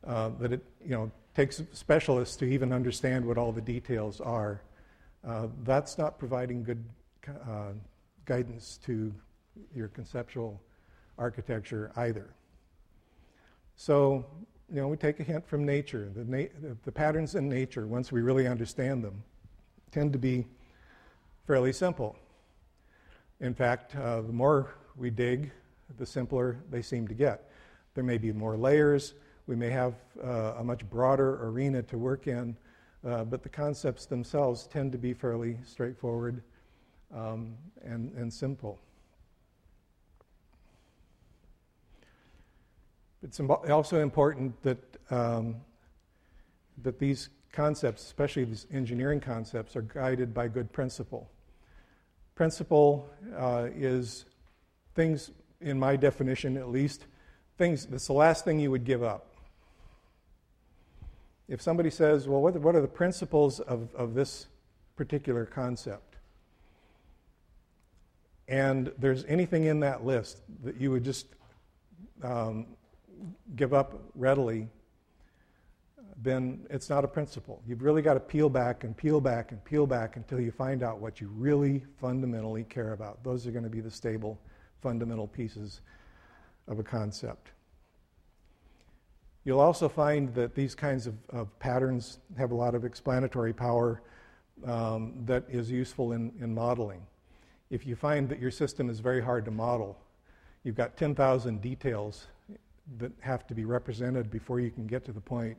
uh, 0.06 0.30
that 0.40 0.52
it 0.52 0.64
you 0.84 0.90
know 0.90 1.10
takes 1.34 1.62
specialists 1.72 2.36
to 2.36 2.44
even 2.44 2.72
understand 2.72 3.24
what 3.24 3.38
all 3.38 3.52
the 3.52 3.60
details 3.60 4.20
are. 4.20 4.62
Uh, 5.26 5.48
that's 5.64 5.98
not 5.98 6.18
providing 6.18 6.62
good 6.62 6.84
uh, 7.28 7.72
guidance 8.24 8.78
to 8.84 9.12
your 9.74 9.88
conceptual 9.88 10.60
architecture 11.18 11.92
either. 11.96 12.30
So, 13.76 14.26
you 14.70 14.80
know, 14.80 14.88
we 14.88 14.96
take 14.96 15.18
a 15.20 15.22
hint 15.22 15.46
from 15.46 15.64
nature. 15.64 16.10
The, 16.14 16.24
na- 16.24 16.74
the 16.84 16.92
patterns 16.92 17.34
in 17.34 17.48
nature, 17.48 17.86
once 17.86 18.12
we 18.12 18.20
really 18.20 18.46
understand 18.46 19.02
them, 19.02 19.22
tend 19.90 20.12
to 20.12 20.18
be 20.18 20.46
fairly 21.46 21.72
simple. 21.72 22.16
In 23.40 23.54
fact, 23.54 23.96
uh, 23.96 24.20
the 24.20 24.32
more 24.32 24.74
we 24.96 25.10
dig, 25.10 25.50
the 25.96 26.04
simpler 26.04 26.58
they 26.70 26.82
seem 26.82 27.08
to 27.08 27.14
get. 27.14 27.50
There 27.94 28.04
may 28.04 28.18
be 28.18 28.32
more 28.32 28.56
layers, 28.56 29.14
we 29.46 29.56
may 29.56 29.70
have 29.70 29.94
uh, 30.22 30.56
a 30.58 30.64
much 30.64 30.88
broader 30.90 31.42
arena 31.46 31.82
to 31.84 31.96
work 31.96 32.26
in, 32.26 32.54
uh, 33.06 33.24
but 33.24 33.42
the 33.42 33.48
concepts 33.48 34.04
themselves 34.04 34.66
tend 34.66 34.92
to 34.92 34.98
be 34.98 35.14
fairly 35.14 35.56
straightforward 35.64 36.42
um, 37.14 37.54
and, 37.82 38.12
and 38.12 38.30
simple. 38.30 38.78
It's 43.22 43.40
also 43.40 44.00
important 44.00 44.62
that, 44.62 44.78
um, 45.10 45.56
that 46.82 46.98
these 46.98 47.30
concepts, 47.52 48.04
especially 48.04 48.44
these 48.44 48.66
engineering 48.72 49.20
concepts, 49.20 49.74
are 49.74 49.82
guided 49.82 50.32
by 50.32 50.48
good 50.48 50.72
principle. 50.72 51.28
Principle 52.36 53.08
uh, 53.36 53.68
is 53.74 54.26
things, 54.94 55.32
in 55.60 55.78
my 55.78 55.96
definition 55.96 56.56
at 56.56 56.68
least, 56.68 57.06
things 57.56 57.86
that's 57.86 58.06
the 58.06 58.12
last 58.12 58.44
thing 58.44 58.60
you 58.60 58.70
would 58.70 58.84
give 58.84 59.02
up. 59.02 59.34
If 61.48 61.60
somebody 61.60 61.90
says, 61.90 62.28
Well, 62.28 62.40
what 62.40 62.54
what 62.60 62.76
are 62.76 62.80
the 62.80 62.86
principles 62.86 63.58
of, 63.58 63.92
of 63.96 64.14
this 64.14 64.46
particular 64.94 65.44
concept? 65.44 66.16
And 68.46 68.92
there's 68.98 69.24
anything 69.24 69.64
in 69.64 69.80
that 69.80 70.04
list 70.04 70.40
that 70.62 70.80
you 70.80 70.90
would 70.90 71.04
just 71.04 71.26
um, 72.22 72.66
give 73.56 73.74
up 73.74 74.00
readily, 74.14 74.68
then 76.20 76.66
it's 76.68 76.90
not 76.90 77.04
a 77.04 77.08
principle. 77.08 77.62
You've 77.66 77.82
really 77.82 78.02
got 78.02 78.14
to 78.14 78.20
peel 78.20 78.48
back 78.48 78.84
and 78.84 78.96
peel 78.96 79.20
back 79.20 79.52
and 79.52 79.64
peel 79.64 79.86
back 79.86 80.16
until 80.16 80.40
you 80.40 80.50
find 80.50 80.82
out 80.82 81.00
what 81.00 81.20
you 81.20 81.28
really 81.36 81.84
fundamentally 82.00 82.64
care 82.64 82.92
about. 82.92 83.22
Those 83.22 83.46
are 83.46 83.52
going 83.52 83.64
to 83.64 83.70
be 83.70 83.80
the 83.80 83.90
stable, 83.90 84.38
fundamental 84.82 85.28
pieces 85.28 85.80
of 86.66 86.78
a 86.78 86.82
concept. 86.82 87.52
You'll 89.44 89.60
also 89.60 89.88
find 89.88 90.34
that 90.34 90.54
these 90.54 90.74
kinds 90.74 91.06
of, 91.06 91.14
of 91.30 91.56
patterns 91.58 92.18
have 92.36 92.50
a 92.50 92.54
lot 92.54 92.74
of 92.74 92.84
explanatory 92.84 93.52
power 93.52 94.02
um, 94.66 95.14
that 95.24 95.44
is 95.48 95.70
useful 95.70 96.12
in, 96.12 96.32
in 96.40 96.52
modeling. 96.52 97.06
If 97.70 97.86
you 97.86 97.94
find 97.96 98.28
that 98.28 98.40
your 98.40 98.50
system 98.50 98.90
is 98.90 98.98
very 99.00 99.22
hard 99.22 99.44
to 99.44 99.50
model, 99.50 99.96
you've 100.64 100.74
got 100.74 100.96
10,000 100.96 101.62
details 101.62 102.26
that 102.96 103.12
have 103.20 103.46
to 103.46 103.54
be 103.54 103.64
represented 103.64 104.30
before 104.30 104.60
you 104.60 104.70
can 104.70 104.86
get 104.86 105.04
to 105.04 105.12
the 105.12 105.20
point 105.20 105.56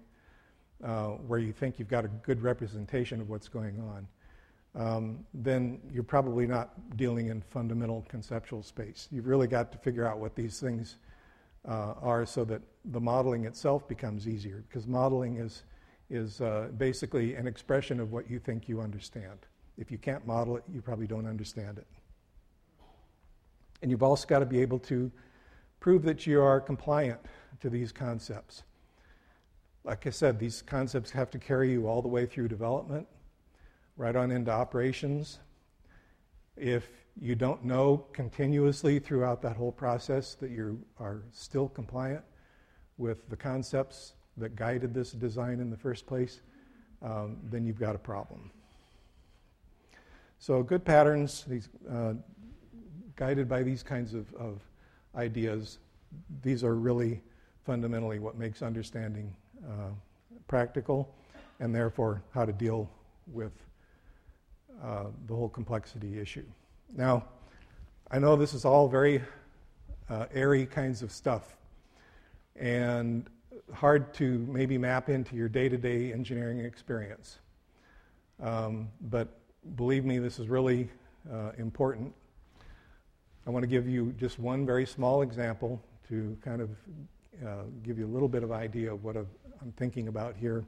uh, 0.83 1.09
where 1.27 1.39
you 1.39 1.51
think 1.51 1.77
you've 1.77 1.89
got 1.89 2.05
a 2.05 2.07
good 2.07 2.41
representation 2.41 3.21
of 3.21 3.29
what's 3.29 3.47
going 3.47 3.79
on, 3.79 4.07
um, 4.75 5.25
then 5.33 5.79
you're 5.91 6.03
probably 6.03 6.47
not 6.47 6.97
dealing 6.97 7.27
in 7.27 7.41
fundamental 7.41 8.05
conceptual 8.09 8.63
space. 8.63 9.07
You've 9.11 9.27
really 9.27 9.47
got 9.47 9.71
to 9.71 9.77
figure 9.77 10.07
out 10.07 10.19
what 10.19 10.35
these 10.35 10.59
things 10.59 10.97
uh, 11.67 11.93
are 12.01 12.25
so 12.25 12.45
that 12.45 12.61
the 12.85 12.99
modeling 12.99 13.45
itself 13.45 13.87
becomes 13.87 14.27
easier, 14.27 14.63
because 14.67 14.87
modeling 14.87 15.37
is, 15.37 15.63
is 16.09 16.41
uh, 16.41 16.69
basically 16.77 17.35
an 17.35 17.45
expression 17.45 17.99
of 17.99 18.11
what 18.11 18.29
you 18.29 18.39
think 18.39 18.69
you 18.69 18.79
understand. 18.79 19.39
If 19.77 19.91
you 19.91 19.97
can't 19.97 20.25
model 20.25 20.57
it, 20.57 20.63
you 20.71 20.81
probably 20.81 21.07
don't 21.07 21.27
understand 21.27 21.77
it. 21.77 21.87
And 23.81 23.91
you've 23.91 24.03
also 24.03 24.27
got 24.27 24.39
to 24.39 24.45
be 24.45 24.61
able 24.61 24.79
to 24.79 25.11
prove 25.79 26.03
that 26.03 26.27
you 26.27 26.41
are 26.41 26.59
compliant 26.59 27.19
to 27.61 27.69
these 27.69 27.91
concepts. 27.91 28.63
Like 29.83 30.05
I 30.05 30.09
said, 30.09 30.39
these 30.39 30.61
concepts 30.61 31.11
have 31.11 31.29
to 31.31 31.39
carry 31.39 31.71
you 31.71 31.87
all 31.87 32.01
the 32.01 32.07
way 32.07 32.25
through 32.25 32.47
development, 32.47 33.07
right 33.97 34.15
on 34.15 34.31
into 34.31 34.51
operations. 34.51 35.39
If 36.57 36.89
you 37.19 37.35
don't 37.35 37.63
know 37.63 38.05
continuously 38.13 38.99
throughout 38.99 39.41
that 39.41 39.55
whole 39.55 39.71
process 39.71 40.35
that 40.35 40.51
you 40.51 40.83
are 40.99 41.23
still 41.31 41.69
compliant 41.69 42.23
with 42.97 43.29
the 43.29 43.37
concepts 43.37 44.13
that 44.37 44.55
guided 44.55 44.93
this 44.93 45.11
design 45.11 45.59
in 45.59 45.69
the 45.69 45.77
first 45.77 46.05
place, 46.05 46.41
um, 47.01 47.37
then 47.49 47.65
you've 47.65 47.79
got 47.79 47.95
a 47.95 47.99
problem. 47.99 48.51
So, 50.37 50.63
good 50.63 50.85
patterns, 50.85 51.45
these, 51.47 51.69
uh, 51.89 52.13
guided 53.15 53.49
by 53.49 53.63
these 53.63 53.83
kinds 53.83 54.13
of, 54.13 54.33
of 54.35 54.61
ideas, 55.15 55.79
these 56.41 56.63
are 56.63 56.75
really 56.75 57.21
fundamentally 57.65 58.19
what 58.19 58.37
makes 58.37 58.61
understanding 58.61 59.33
uh, 59.67 59.89
practical 60.47 61.13
and 61.59 61.73
therefore 61.73 62.21
how 62.33 62.45
to 62.45 62.53
deal 62.53 62.89
with 63.27 63.51
uh, 64.83 65.05
the 65.27 65.35
whole 65.35 65.49
complexity 65.49 66.19
issue. 66.19 66.45
Now, 66.95 67.25
I 68.09 68.17
know 68.19 68.35
this 68.35 68.53
is 68.53 68.65
all 68.65 68.87
very 68.87 69.21
uh, 70.09 70.25
airy 70.33 70.65
kinds 70.65 71.01
of 71.03 71.11
stuff 71.11 71.55
and 72.55 73.29
hard 73.73 74.13
to 74.15 74.39
maybe 74.49 74.77
map 74.77 75.09
into 75.09 75.35
your 75.35 75.49
day 75.49 75.69
to 75.69 75.77
day 75.77 76.11
engineering 76.11 76.59
experience. 76.59 77.39
Um, 78.41 78.89
but 79.01 79.27
believe 79.75 80.05
me, 80.05 80.17
this 80.17 80.39
is 80.39 80.47
really 80.47 80.89
uh, 81.31 81.51
important. 81.57 82.13
I 83.49 83.51
want 83.51 83.63
to 83.63 83.67
give 83.67 83.89
you 83.89 84.13
just 84.19 84.37
one 84.37 84.63
very 84.63 84.85
small 84.85 85.23
example 85.23 85.81
to 86.07 86.37
kind 86.45 86.61
of 86.61 86.69
uh, 87.43 87.63
give 87.81 87.97
you 87.97 88.05
a 88.05 88.13
little 88.13 88.27
bit 88.27 88.43
of 88.43 88.51
idea 88.51 88.93
of 88.93 89.03
what 89.03 89.15
I'm 89.15 89.71
thinking 89.75 90.07
about 90.07 90.35
here. 90.35 90.63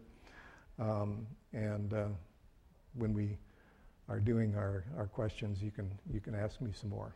Um, 0.79 1.27
and 1.53 1.93
uh, 1.93 2.05
when 2.95 3.13
we 3.13 3.37
are 4.09 4.19
doing 4.19 4.55
our, 4.55 4.83
our 4.97 5.05
questions, 5.05 5.61
you 5.61 5.69
can, 5.69 5.91
you 6.11 6.19
can 6.19 6.33
ask 6.33 6.59
me 6.59 6.71
some 6.73 6.89
more. 6.89 7.13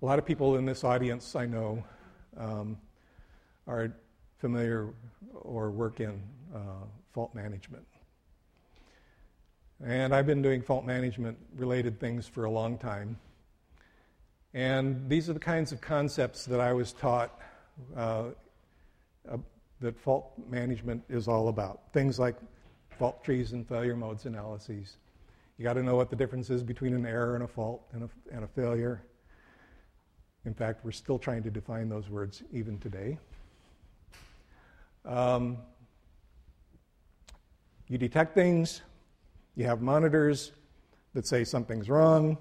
A 0.00 0.06
lot 0.06 0.20
of 0.20 0.24
people 0.24 0.54
in 0.54 0.64
this 0.64 0.84
audience 0.84 1.34
I 1.34 1.46
know 1.46 1.82
um, 2.36 2.76
are 3.66 3.92
familiar 4.38 4.94
or 5.32 5.72
work 5.72 5.98
in 5.98 6.22
uh, 6.54 6.84
fault 7.12 7.34
management. 7.34 7.84
And 9.82 10.14
I've 10.14 10.26
been 10.26 10.42
doing 10.42 10.62
fault 10.62 10.84
management 10.84 11.38
related 11.56 11.98
things 11.98 12.26
for 12.26 12.44
a 12.44 12.50
long 12.50 12.78
time. 12.78 13.18
And 14.52 15.08
these 15.08 15.28
are 15.28 15.32
the 15.32 15.40
kinds 15.40 15.72
of 15.72 15.80
concepts 15.80 16.44
that 16.44 16.60
I 16.60 16.72
was 16.72 16.92
taught 16.92 17.40
uh, 17.96 18.26
uh, 19.28 19.36
that 19.80 19.98
fault 19.98 20.32
management 20.48 21.02
is 21.08 21.26
all 21.26 21.48
about. 21.48 21.80
Things 21.92 22.18
like 22.18 22.36
fault 22.98 23.24
trees 23.24 23.52
and 23.52 23.68
failure 23.68 23.96
modes 23.96 24.26
analyses, 24.26 24.96
You 25.58 25.64
got 25.64 25.74
to 25.74 25.82
know 25.82 25.96
what 25.96 26.08
the 26.08 26.16
difference 26.16 26.50
is 26.50 26.62
between 26.62 26.94
an 26.94 27.04
error 27.04 27.34
and 27.34 27.42
a 27.42 27.48
fault 27.48 27.82
and 27.92 28.04
a, 28.04 28.34
and 28.34 28.44
a 28.44 28.48
failure. 28.48 29.02
In 30.44 30.54
fact, 30.54 30.84
we're 30.84 30.92
still 30.92 31.18
trying 31.18 31.42
to 31.42 31.50
define 31.50 31.88
those 31.88 32.08
words 32.08 32.42
even 32.52 32.78
today. 32.78 33.18
Um, 35.04 35.58
you 37.88 37.98
detect 37.98 38.34
things, 38.34 38.82
you 39.56 39.64
have 39.66 39.80
monitors 39.80 40.52
that 41.14 41.26
say 41.26 41.44
something's 41.44 41.88
wrong, 41.88 42.36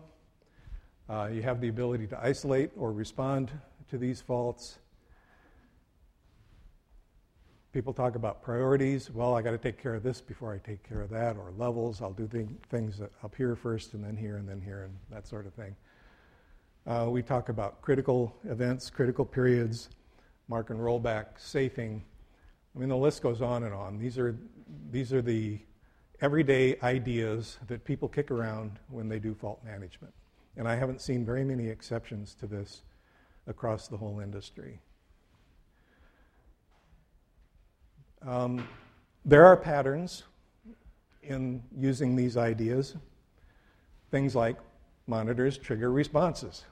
uh, 1.10 1.30
you 1.32 1.42
have 1.42 1.62
the 1.62 1.68
ability 1.68 2.08
to 2.08 2.20
isolate 2.20 2.72
or 2.76 2.92
respond 2.92 3.52
to 3.90 3.98
these 3.98 4.22
faults. 4.22 4.80
People 7.72 7.94
talk 7.94 8.16
about 8.16 8.42
priorities. 8.42 9.12
Well, 9.12 9.36
I 9.36 9.42
got 9.42 9.52
to 9.52 9.58
take 9.58 9.82
care 9.82 9.96
of 9.96 10.04
this 10.04 10.22
before 10.22 10.54
I 10.54 10.58
take 10.60 10.88
care 10.88 11.02
of 11.02 11.10
that, 11.10 11.38
or 11.38 11.52
levels. 11.58 12.02
I'll 12.02 12.14
do 12.14 12.28
th- 12.28 12.48
things 12.70 13.02
up 13.02 13.36
here 13.36 13.56
first, 13.56 13.94
and 13.94 14.04
then 14.04 14.16
here, 14.16 14.38
and 14.38 14.48
then 14.48 14.62
here, 14.62 14.84
and 14.84 14.96
that 15.12 15.28
sort 15.28 15.46
of 15.46 15.54
thing. 15.54 15.76
Uh, 16.86 17.08
we 17.10 17.22
talk 17.22 17.50
about 17.50 17.82
critical 17.82 18.36
events, 18.44 18.90
critical 18.90 19.26
periods, 19.26 19.90
mark 20.48 20.70
and 20.70 20.80
rollback, 20.80 21.26
safing. 21.38 22.04
I 22.76 22.80
mean, 22.80 22.90
the 22.90 22.98
list 22.98 23.22
goes 23.22 23.42
on 23.42 23.64
and 23.64 23.74
on. 23.74 23.98
These 23.98 24.18
are 24.18 24.38
these 24.92 25.14
are 25.14 25.22
the 25.22 25.60
everyday 26.22 26.80
ideas 26.82 27.58
that 27.68 27.84
people 27.84 28.08
kick 28.08 28.32
around 28.32 28.80
when 28.90 29.10
they 29.10 29.20
do 29.20 29.34
fault 29.34 29.64
management, 29.64 30.14
and 30.58 30.68
I 30.68 30.76
haven't 30.76 31.02
seen 31.02 31.26
very 31.26 31.44
many 31.44 31.68
exceptions 31.68 32.36
to 32.36 32.48
this 32.48 32.84
across 33.48 33.88
the 33.88 33.98
whole 33.98 34.20
industry. 34.20 34.80
Um, 38.26 38.68
there 39.26 39.46
are 39.46 39.58
patterns 39.58 40.24
in 41.24 41.62
using 41.78 42.16
these 42.16 42.38
ideas. 42.38 42.96
Things 44.12 44.36
like 44.36 44.58
monitors 45.08 45.58
trigger 45.58 45.92
responses. 45.92 46.66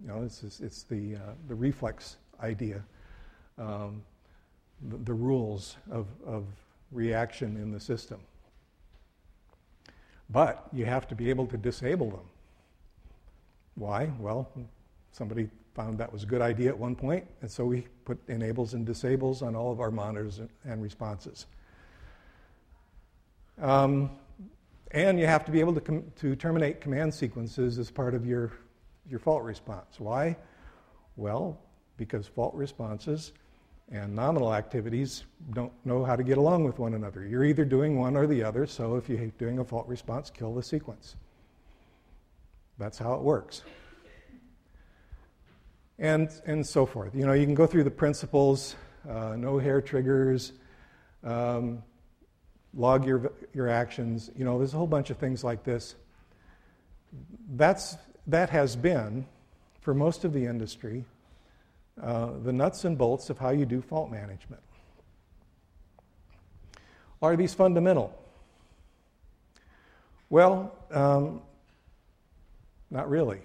You 0.00 0.08
know, 0.08 0.22
it's, 0.22 0.42
it's 0.60 0.82
the, 0.82 1.16
uh, 1.16 1.18
the 1.48 1.54
reflex 1.54 2.16
idea, 2.40 2.82
um, 3.58 4.02
the, 4.88 4.96
the, 4.98 5.14
rules 5.14 5.76
of, 5.90 6.06
of 6.26 6.44
reaction 6.90 7.56
in 7.56 7.70
the 7.70 7.80
system. 7.80 8.20
But 10.34 10.66
you 10.72 10.84
have 10.84 11.06
to 11.08 11.14
be 11.14 11.30
able 11.30 11.46
to 11.46 11.56
disable 11.56 12.10
them. 12.10 12.26
Why? 13.76 14.10
Well, 14.18 14.50
somebody 15.12 15.48
found 15.74 15.98
that 15.98 16.12
was 16.12 16.24
a 16.24 16.26
good 16.26 16.42
idea 16.42 16.70
at 16.70 16.76
one 16.76 16.96
point, 16.96 17.24
and 17.40 17.48
so 17.48 17.64
we 17.64 17.86
put 18.04 18.18
enables 18.28 18.74
and 18.74 18.84
disables 18.84 19.42
on 19.42 19.54
all 19.54 19.70
of 19.70 19.80
our 19.80 19.92
monitors 19.92 20.40
and 20.64 20.82
responses. 20.82 21.46
Um, 23.62 24.10
and 24.90 25.20
you 25.20 25.26
have 25.26 25.44
to 25.44 25.52
be 25.52 25.60
able 25.60 25.74
to, 25.74 25.80
com- 25.80 26.12
to 26.16 26.34
terminate 26.34 26.80
command 26.80 27.14
sequences 27.14 27.78
as 27.78 27.92
part 27.92 28.12
of 28.12 28.26
your, 28.26 28.50
your 29.08 29.20
fault 29.20 29.44
response. 29.44 30.00
Why? 30.00 30.36
Well, 31.14 31.60
because 31.96 32.26
fault 32.26 32.56
responses 32.56 33.32
and 33.90 34.14
nominal 34.14 34.54
activities 34.54 35.24
don't 35.52 35.72
know 35.84 36.04
how 36.04 36.16
to 36.16 36.22
get 36.22 36.38
along 36.38 36.64
with 36.64 36.78
one 36.78 36.94
another. 36.94 37.26
You're 37.26 37.44
either 37.44 37.64
doing 37.64 37.98
one 37.98 38.16
or 38.16 38.26
the 38.26 38.42
other, 38.42 38.66
so 38.66 38.96
if 38.96 39.08
you're 39.08 39.26
doing 39.38 39.58
a 39.58 39.64
fault 39.64 39.86
response, 39.86 40.30
kill 40.30 40.54
the 40.54 40.62
sequence. 40.62 41.16
That's 42.78 42.98
how 42.98 43.14
it 43.14 43.20
works 43.20 43.62
and, 45.98 46.28
and 46.46 46.66
so 46.66 46.86
forth. 46.86 47.14
You 47.14 47.26
know, 47.26 47.32
you 47.32 47.44
can 47.44 47.54
go 47.54 47.66
through 47.66 47.84
the 47.84 47.90
principles, 47.90 48.76
uh, 49.08 49.36
no 49.36 49.58
hair 49.58 49.80
triggers, 49.80 50.52
um, 51.22 51.82
log 52.74 53.06
your, 53.06 53.32
your 53.52 53.68
actions. 53.68 54.30
You 54.36 54.44
know, 54.44 54.58
there's 54.58 54.74
a 54.74 54.76
whole 54.76 54.86
bunch 54.86 55.10
of 55.10 55.18
things 55.18 55.44
like 55.44 55.64
this. 55.64 55.94
That's, 57.54 57.96
that 58.26 58.50
has 58.50 58.74
been, 58.74 59.26
for 59.80 59.94
most 59.94 60.24
of 60.24 60.32
the 60.32 60.46
industry, 60.46 61.04
uh, 62.02 62.30
the 62.42 62.52
nuts 62.52 62.84
and 62.84 62.98
bolts 62.98 63.30
of 63.30 63.38
how 63.38 63.50
you 63.50 63.66
do 63.66 63.80
fault 63.80 64.10
management. 64.10 64.62
Are 67.22 67.36
these 67.36 67.54
fundamental? 67.54 68.16
Well, 70.28 70.74
um, 70.90 71.42
not 72.90 73.08
really. 73.08 73.40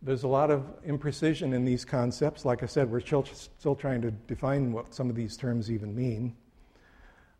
There's 0.00 0.22
a 0.22 0.28
lot 0.28 0.50
of 0.50 0.62
imprecision 0.86 1.54
in 1.54 1.64
these 1.64 1.84
concepts. 1.84 2.44
Like 2.44 2.62
I 2.62 2.66
said, 2.66 2.90
we're 2.90 3.00
still, 3.00 3.24
still 3.24 3.74
trying 3.74 4.00
to 4.02 4.10
define 4.10 4.72
what 4.72 4.94
some 4.94 5.10
of 5.10 5.16
these 5.16 5.36
terms 5.36 5.70
even 5.70 5.94
mean. 5.94 6.36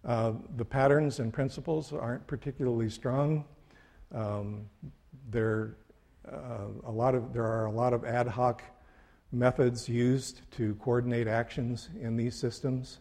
Uh, 0.05 0.32
the 0.57 0.64
patterns 0.64 1.18
and 1.18 1.32
principles 1.32 1.92
aren't 1.92 2.26
particularly 2.26 2.90
strong. 2.90 3.44
Um, 4.14 4.68
there, 5.30 5.76
uh, 6.30 6.66
a 6.86 6.90
lot 6.90 7.14
of, 7.14 7.32
there 7.32 7.46
are 7.46 7.66
a 7.66 7.72
lot 7.72 7.92
of 7.92 8.05
ad 8.05 8.26
hoc 8.26 8.62
methods 9.32 9.88
used 9.88 10.40
to 10.52 10.74
coordinate 10.76 11.28
actions 11.28 11.90
in 12.00 12.16
these 12.16 12.34
systems. 12.34 12.98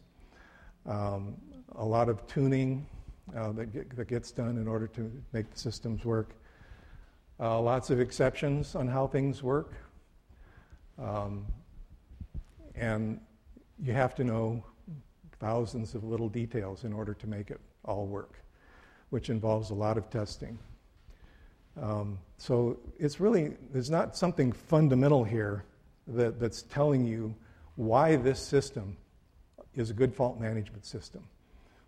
Um, 0.85 1.35
a 1.75 1.85
lot 1.85 2.09
of 2.09 2.25
tuning 2.27 2.85
uh, 3.35 3.51
that, 3.53 3.73
get, 3.73 3.95
that, 3.95 4.07
gets 4.07 4.31
done 4.31 4.57
in 4.57 4.67
order 4.67 4.87
to 4.87 5.11
make 5.33 5.49
the 5.51 5.57
systems 5.57 6.05
work. 6.05 6.29
Uh, 7.39 7.59
lots 7.61 7.89
of 7.89 7.99
exceptions 7.99 8.75
on 8.75 8.87
how 8.87 9.07
things 9.07 9.43
work. 9.43 9.73
Um, 10.97 11.45
and 12.75 13.19
you 13.81 13.93
have 13.93 14.15
to 14.15 14.23
know 14.23 14.63
thousands 15.39 15.93
of 15.93 16.03
little 16.03 16.29
details 16.29 16.83
in 16.83 16.93
order 16.93 17.13
to 17.13 17.27
make 17.27 17.51
it 17.51 17.59
all 17.85 18.05
work, 18.05 18.41
which 19.11 19.29
involves 19.29 19.69
a 19.69 19.73
lot 19.73 19.97
of 19.97 20.09
testing. 20.09 20.57
Um, 21.81 22.17
so 22.37 22.79
it's 22.97 23.19
really, 23.19 23.55
there's 23.71 23.91
not 23.91 24.17
something 24.17 24.51
fundamental 24.51 25.23
here 25.23 25.63
that, 26.07 26.39
that's 26.39 26.63
telling 26.63 27.05
you 27.05 27.35
why 27.75 28.15
this 28.15 28.39
system 28.39 28.97
is 29.75 29.89
a 29.89 29.93
good 29.93 30.13
fault 30.13 30.39
management 30.39 30.85
system. 30.85 31.23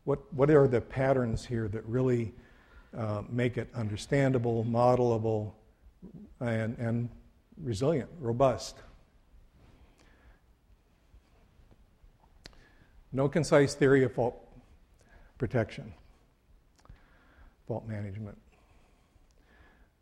What, 0.03 0.31
what 0.33 0.49
are 0.49 0.67
the 0.67 0.81
patterns 0.81 1.45
here 1.45 1.67
that 1.69 1.85
really 1.85 2.33
uh, 2.97 3.21
make 3.29 3.57
it 3.57 3.69
understandable, 3.75 4.65
modelable, 4.65 5.51
and, 6.39 6.77
and 6.77 7.09
resilient, 7.61 8.09
robust. 8.19 8.77
No 13.11 13.27
concise 13.27 13.73
theory 13.73 14.03
of 14.03 14.13
fault 14.13 14.35
protection, 15.37 15.93
fault 17.67 17.87
management. 17.87 18.37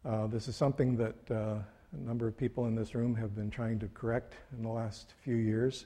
Uh, 0.06 0.28
this 0.28 0.48
is 0.48 0.56
something 0.56 0.98
that 0.98 1.32
uh, 1.32 1.60
a 1.94 1.98
number 1.98 2.28
of 2.28 2.38
people 2.38 2.66
in 2.66 2.76
this 2.76 2.94
room 2.96 3.16
have 3.16 3.36
been 3.36 3.50
trying 3.50 3.80
to 3.80 3.88
correct 3.88 4.36
in 4.56 4.64
the 4.64 4.70
last 4.70 5.14
few 5.24 5.36
years, 5.36 5.86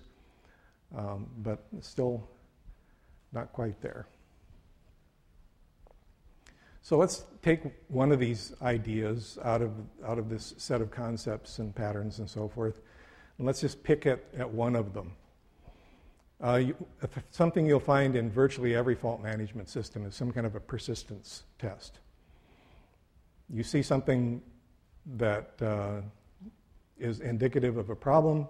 um, 0.97 1.27
but 1.39 1.63
still 1.81 2.27
not 3.31 3.53
quite 3.53 3.79
there. 3.81 4.07
So 6.81 6.97
let's 6.97 7.23
take 7.43 7.61
one 7.89 8.11
of 8.11 8.19
these 8.19 8.53
ideas 8.61 9.37
out 9.43 9.61
of, 9.61 9.71
out 10.05 10.17
of 10.17 10.29
this 10.29 10.55
set 10.57 10.81
of 10.81 10.89
concepts 10.89 11.59
and 11.59 11.73
patterns 11.73 12.19
and 12.19 12.29
so 12.29 12.47
forth, 12.47 12.81
and 13.37 13.45
let's 13.45 13.61
just 13.61 13.83
pick 13.83 14.05
at, 14.07 14.23
at 14.37 14.49
one 14.49 14.75
of 14.75 14.93
them. 14.93 15.13
Uh, 16.43 16.55
you, 16.55 16.75
something 17.29 17.67
you'll 17.67 17.79
find 17.79 18.15
in 18.15 18.31
virtually 18.31 18.75
every 18.75 18.95
fault 18.95 19.21
management 19.21 19.69
system 19.69 20.07
is 20.07 20.15
some 20.15 20.31
kind 20.31 20.47
of 20.47 20.55
a 20.55 20.59
persistence 20.59 21.43
test. 21.59 21.99
You 23.47 23.61
see 23.63 23.83
something 23.83 24.41
that 25.17 25.51
uh, 25.61 26.01
is 26.97 27.19
indicative 27.19 27.77
of 27.77 27.89
a 27.89 27.95
problem. 27.95 28.47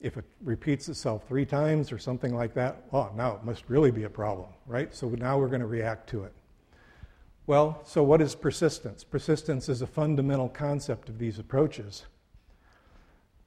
If 0.00 0.16
it 0.16 0.24
repeats 0.42 0.88
itself 0.88 1.26
three 1.26 1.46
times 1.46 1.90
or 1.90 1.98
something 1.98 2.34
like 2.34 2.52
that, 2.54 2.84
oh, 2.92 3.10
now 3.16 3.36
it 3.36 3.44
must 3.44 3.64
really 3.68 3.90
be 3.90 4.04
a 4.04 4.10
problem, 4.10 4.50
right? 4.66 4.94
So 4.94 5.08
now 5.08 5.38
we're 5.38 5.48
going 5.48 5.60
to 5.62 5.66
react 5.66 6.08
to 6.10 6.24
it. 6.24 6.32
Well, 7.46 7.80
so 7.84 8.02
what 8.02 8.20
is 8.20 8.34
persistence? 8.34 9.04
Persistence 9.04 9.68
is 9.68 9.82
a 9.82 9.86
fundamental 9.86 10.48
concept 10.48 11.08
of 11.08 11.18
these 11.18 11.38
approaches. 11.38 12.04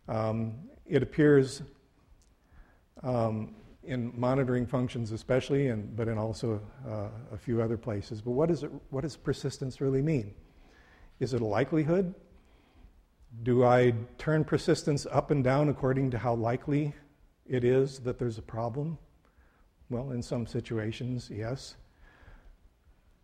Um, 0.08 0.56
it 0.86 1.04
appears 1.04 1.62
um, 3.04 3.56
in 3.84 4.12
monitoring 4.16 4.66
functions, 4.66 5.12
especially, 5.12 5.68
and, 5.68 5.96
but 5.96 6.08
in 6.08 6.18
also 6.18 6.62
uh, 6.88 7.08
a 7.34 7.38
few 7.38 7.62
other 7.62 7.78
places. 7.78 8.22
But 8.22 8.32
what, 8.32 8.52
is 8.52 8.64
it, 8.64 8.72
what 8.90 9.02
does 9.02 9.16
persistence 9.16 9.82
really 9.82 10.02
mean? 10.02 10.34
Is 11.20 11.34
it 11.34 11.42
a 11.42 11.46
likelihood? 11.46 12.14
Do 13.44 13.66
I 13.66 13.94
turn 14.18 14.44
persistence 14.44 15.06
up 15.12 15.32
and 15.32 15.44
down 15.44 15.70
according 15.70 16.12
to 16.12 16.18
how 16.18 16.34
likely 16.36 16.94
it 17.46 17.64
is 17.64 18.00
that 18.00 18.20
there's 18.20 18.38
a 18.38 18.44
problem? 18.44 18.98
Well, 19.90 20.12
in 20.12 20.22
some 20.22 20.46
situations, 20.46 21.30
yes. 21.34 21.76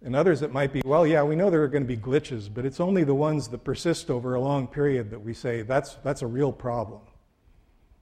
In 0.02 0.16
others, 0.16 0.42
it 0.42 0.52
might 0.52 0.74
be, 0.74 0.82
well, 0.86 1.08
yeah, 1.08 1.24
we 1.24 1.36
know 1.36 1.50
there 1.50 1.64
are 1.64 1.68
going 1.68 1.84
to 1.84 1.88
be 1.88 1.98
glitches, 1.98 2.50
but 2.54 2.66
it's 2.66 2.80
only 2.80 3.04
the 3.04 3.16
ones 3.16 3.48
that 3.50 3.64
persist 3.64 4.10
over 4.10 4.36
a 4.36 4.42
long 4.42 4.68
period 4.68 5.10
that 5.12 5.20
we 5.20 5.34
say 5.34 5.62
that's, 5.62 5.96
that's 6.04 6.22
a 6.22 6.28
real 6.28 6.52
problem. 6.52 7.02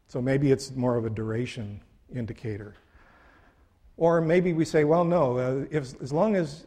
So 0.07 0.21
maybe 0.21 0.51
it's 0.51 0.71
more 0.71 0.97
of 0.97 1.05
a 1.05 1.09
duration 1.09 1.81
indicator. 2.13 2.75
Or 3.97 4.19
maybe 4.19 4.53
we 4.53 4.65
say, 4.65 4.83
well, 4.83 5.03
no, 5.03 5.37
uh, 5.37 5.65
if, 5.69 6.01
as 6.01 6.11
long 6.11 6.35
as 6.35 6.65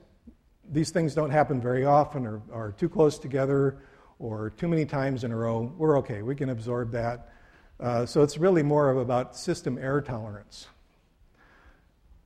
these 0.71 0.91
things 0.91 1.15
don't 1.15 1.31
happen 1.31 1.61
very 1.61 1.85
often 1.85 2.27
or 2.27 2.43
are 2.53 2.73
too 2.73 2.89
close 2.89 3.19
together 3.19 3.79
or 4.19 4.51
too 4.51 4.69
many 4.69 4.85
times 4.85 5.25
in 5.25 5.33
a 5.33 5.37
row, 5.37 5.73
we're 5.77 5.99
okay. 5.99 6.23
We 6.23 6.35
can 6.35 6.51
absorb 6.51 6.93
that. 6.93 7.33
Uh, 7.81 8.07
so 8.07 8.23
it's 8.23 8.39
really 8.39 8.63
more 8.63 8.91
of 8.91 8.97
about 8.97 9.37
system 9.37 9.79
error 9.79 10.01
tolerance. 10.01 10.69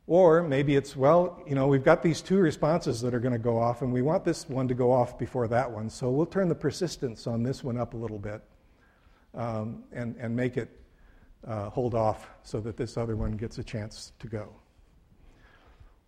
Or 0.06 0.42
maybe 0.42 0.74
it's, 0.74 0.96
well, 0.96 1.42
you 1.46 1.54
know, 1.54 1.66
we've 1.66 1.84
got 1.84 2.02
these 2.02 2.22
two 2.22 2.38
responses 2.38 3.00
that 3.02 3.12
are 3.12 3.20
going 3.20 3.32
to 3.32 3.38
go 3.38 3.58
off, 3.58 3.82
and 3.82 3.92
we 3.92 4.00
want 4.00 4.24
this 4.24 4.48
one 4.48 4.66
to 4.68 4.74
go 4.74 4.90
off 4.90 5.18
before 5.18 5.48
that 5.48 5.70
one. 5.70 5.90
So 5.90 6.10
we'll 6.10 6.26
turn 6.26 6.48
the 6.48 6.54
persistence 6.54 7.26
on 7.26 7.42
this 7.42 7.62
one 7.62 7.76
up 7.76 7.92
a 7.92 7.96
little 7.96 8.18
bit 8.18 8.42
um, 9.34 9.84
and, 9.92 10.16
and 10.18 10.34
make 10.34 10.56
it 10.56 10.70
uh, 11.46 11.68
hold 11.70 11.94
off 11.94 12.30
so 12.42 12.58
that 12.60 12.76
this 12.76 12.96
other 12.96 13.16
one 13.16 13.32
gets 13.32 13.58
a 13.58 13.64
chance 13.64 14.12
to 14.18 14.28
go. 14.28 14.48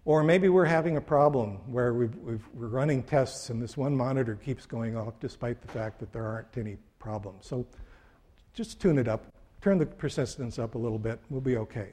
Or 0.04 0.24
maybe 0.24 0.48
we're 0.48 0.64
having 0.64 0.96
a 0.96 1.00
problem 1.00 1.58
where 1.70 1.92
we 1.92 2.06
are 2.06 2.40
running 2.54 3.02
tests 3.02 3.50
and 3.50 3.60
this 3.60 3.76
one 3.76 3.94
monitor 3.94 4.34
keeps 4.34 4.64
going 4.64 4.96
off 4.96 5.14
despite 5.20 5.60
the 5.60 5.68
fact 5.68 6.00
that 6.00 6.12
there 6.12 6.26
aren't 6.26 6.56
any 6.56 6.78
problems. 6.98 7.46
So 7.46 7.66
just 8.54 8.80
tune 8.80 8.98
it 8.98 9.08
up, 9.08 9.32
turn 9.60 9.78
the 9.78 9.86
persistence 9.86 10.58
up 10.58 10.74
a 10.74 10.78
little 10.78 10.98
bit, 10.98 11.20
we'll 11.28 11.42
be 11.42 11.58
okay. 11.58 11.92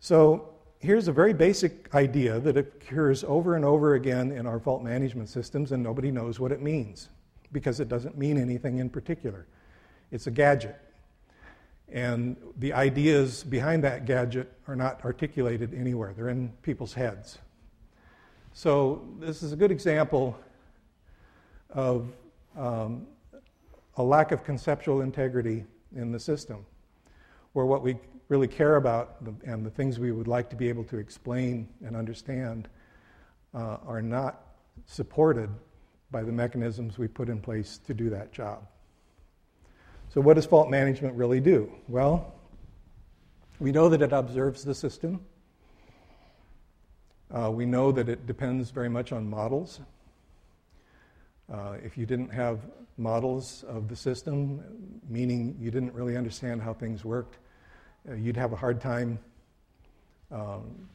So 0.00 0.50
here's 0.78 1.08
a 1.08 1.12
very 1.12 1.32
basic 1.32 1.92
idea 1.94 2.38
that 2.40 2.56
occurs 2.56 3.24
over 3.24 3.56
and 3.56 3.64
over 3.64 3.94
again 3.94 4.30
in 4.30 4.46
our 4.46 4.60
fault 4.60 4.82
management 4.82 5.28
systems, 5.28 5.72
and 5.72 5.82
nobody 5.82 6.10
knows 6.10 6.38
what 6.38 6.52
it 6.52 6.62
means 6.62 7.08
because 7.50 7.80
it 7.80 7.88
doesn't 7.88 8.16
mean 8.16 8.38
anything 8.38 8.78
in 8.78 8.88
particular. 8.88 9.46
It's 10.12 10.28
a 10.28 10.30
gadget. 10.30 10.76
And 11.90 12.36
the 12.58 12.72
ideas 12.74 13.42
behind 13.44 13.82
that 13.84 14.04
gadget 14.04 14.52
are 14.66 14.76
not 14.76 15.04
articulated 15.04 15.72
anywhere, 15.72 16.12
they're 16.14 16.28
in 16.28 16.50
people's 16.62 16.94
heads. 16.94 17.38
So, 18.52 19.06
this 19.20 19.42
is 19.42 19.52
a 19.52 19.56
good 19.56 19.70
example 19.70 20.36
of 21.70 22.12
um, 22.56 23.06
a 23.96 24.02
lack 24.02 24.32
of 24.32 24.44
conceptual 24.44 25.00
integrity 25.00 25.64
in 25.94 26.12
the 26.12 26.20
system, 26.20 26.66
where 27.52 27.66
what 27.66 27.82
we 27.82 27.96
really 28.28 28.48
care 28.48 28.76
about 28.76 29.16
and 29.44 29.64
the 29.64 29.70
things 29.70 29.98
we 29.98 30.12
would 30.12 30.28
like 30.28 30.50
to 30.50 30.56
be 30.56 30.68
able 30.68 30.84
to 30.84 30.98
explain 30.98 31.68
and 31.84 31.96
understand 31.96 32.68
uh, 33.54 33.78
are 33.86 34.02
not 34.02 34.42
supported 34.86 35.48
by 36.10 36.22
the 36.22 36.32
mechanisms 36.32 36.98
we 36.98 37.08
put 37.08 37.28
in 37.28 37.40
place 37.40 37.78
to 37.86 37.94
do 37.94 38.10
that 38.10 38.32
job. 38.32 38.66
So, 40.18 40.22
what 40.22 40.34
does 40.34 40.46
fault 40.46 40.68
management 40.68 41.14
really 41.14 41.38
do? 41.38 41.72
Well, 41.86 42.34
we 43.60 43.70
know 43.70 43.88
that 43.88 44.02
it 44.02 44.12
observes 44.12 44.64
the 44.64 44.74
system. 44.74 45.20
Uh, 47.30 47.52
we 47.52 47.64
know 47.64 47.92
that 47.92 48.08
it 48.08 48.26
depends 48.26 48.72
very 48.72 48.88
much 48.88 49.12
on 49.12 49.30
models. 49.30 49.78
Uh, 51.48 51.76
if 51.84 51.96
you 51.96 52.04
didn't 52.04 52.30
have 52.30 52.62
models 52.96 53.64
of 53.68 53.86
the 53.86 53.94
system, 53.94 54.60
meaning 55.08 55.56
you 55.60 55.70
didn't 55.70 55.94
really 55.94 56.16
understand 56.16 56.62
how 56.62 56.74
things 56.74 57.04
worked, 57.04 57.38
uh, 58.10 58.14
you'd 58.14 58.36
have 58.36 58.52
a 58.52 58.56
hard 58.56 58.80
time 58.80 59.20
um, 60.32 60.88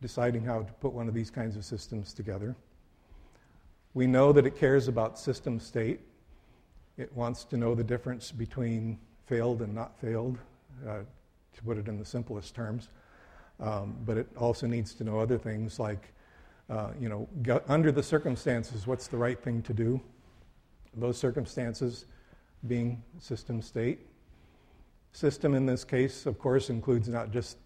deciding 0.00 0.44
how 0.44 0.62
to 0.62 0.72
put 0.74 0.92
one 0.92 1.08
of 1.08 1.14
these 1.14 1.28
kinds 1.28 1.56
of 1.56 1.64
systems 1.64 2.14
together. 2.14 2.54
We 3.94 4.06
know 4.06 4.30
that 4.32 4.46
it 4.46 4.54
cares 4.54 4.86
about 4.86 5.18
system 5.18 5.58
state. 5.58 5.98
It 6.98 7.12
wants 7.14 7.44
to 7.44 7.56
know 7.56 7.74
the 7.74 7.84
difference 7.84 8.30
between 8.30 8.98
failed 9.26 9.62
and 9.62 9.74
not 9.74 9.98
failed, 10.00 10.38
uh, 10.86 10.98
to 11.54 11.62
put 11.62 11.78
it 11.78 11.88
in 11.88 11.98
the 11.98 12.04
simplest 12.04 12.54
terms. 12.54 12.88
Um, 13.60 13.96
but 14.04 14.16
it 14.16 14.28
also 14.36 14.66
needs 14.66 14.94
to 14.94 15.04
know 15.04 15.20
other 15.20 15.38
things 15.38 15.78
like, 15.78 16.12
uh, 16.68 16.90
you 16.98 17.08
know, 17.08 17.28
under 17.68 17.92
the 17.92 18.02
circumstances, 18.02 18.86
what's 18.86 19.06
the 19.06 19.16
right 19.16 19.40
thing 19.40 19.62
to 19.62 19.72
do? 19.72 20.00
Those 20.94 21.16
circumstances 21.16 22.06
being 22.66 23.02
system 23.18 23.62
state. 23.62 24.06
System 25.12 25.54
in 25.54 25.66
this 25.66 25.84
case, 25.84 26.26
of 26.26 26.38
course, 26.38 26.70
includes 26.70 27.08
not 27.08 27.30
just 27.30 27.58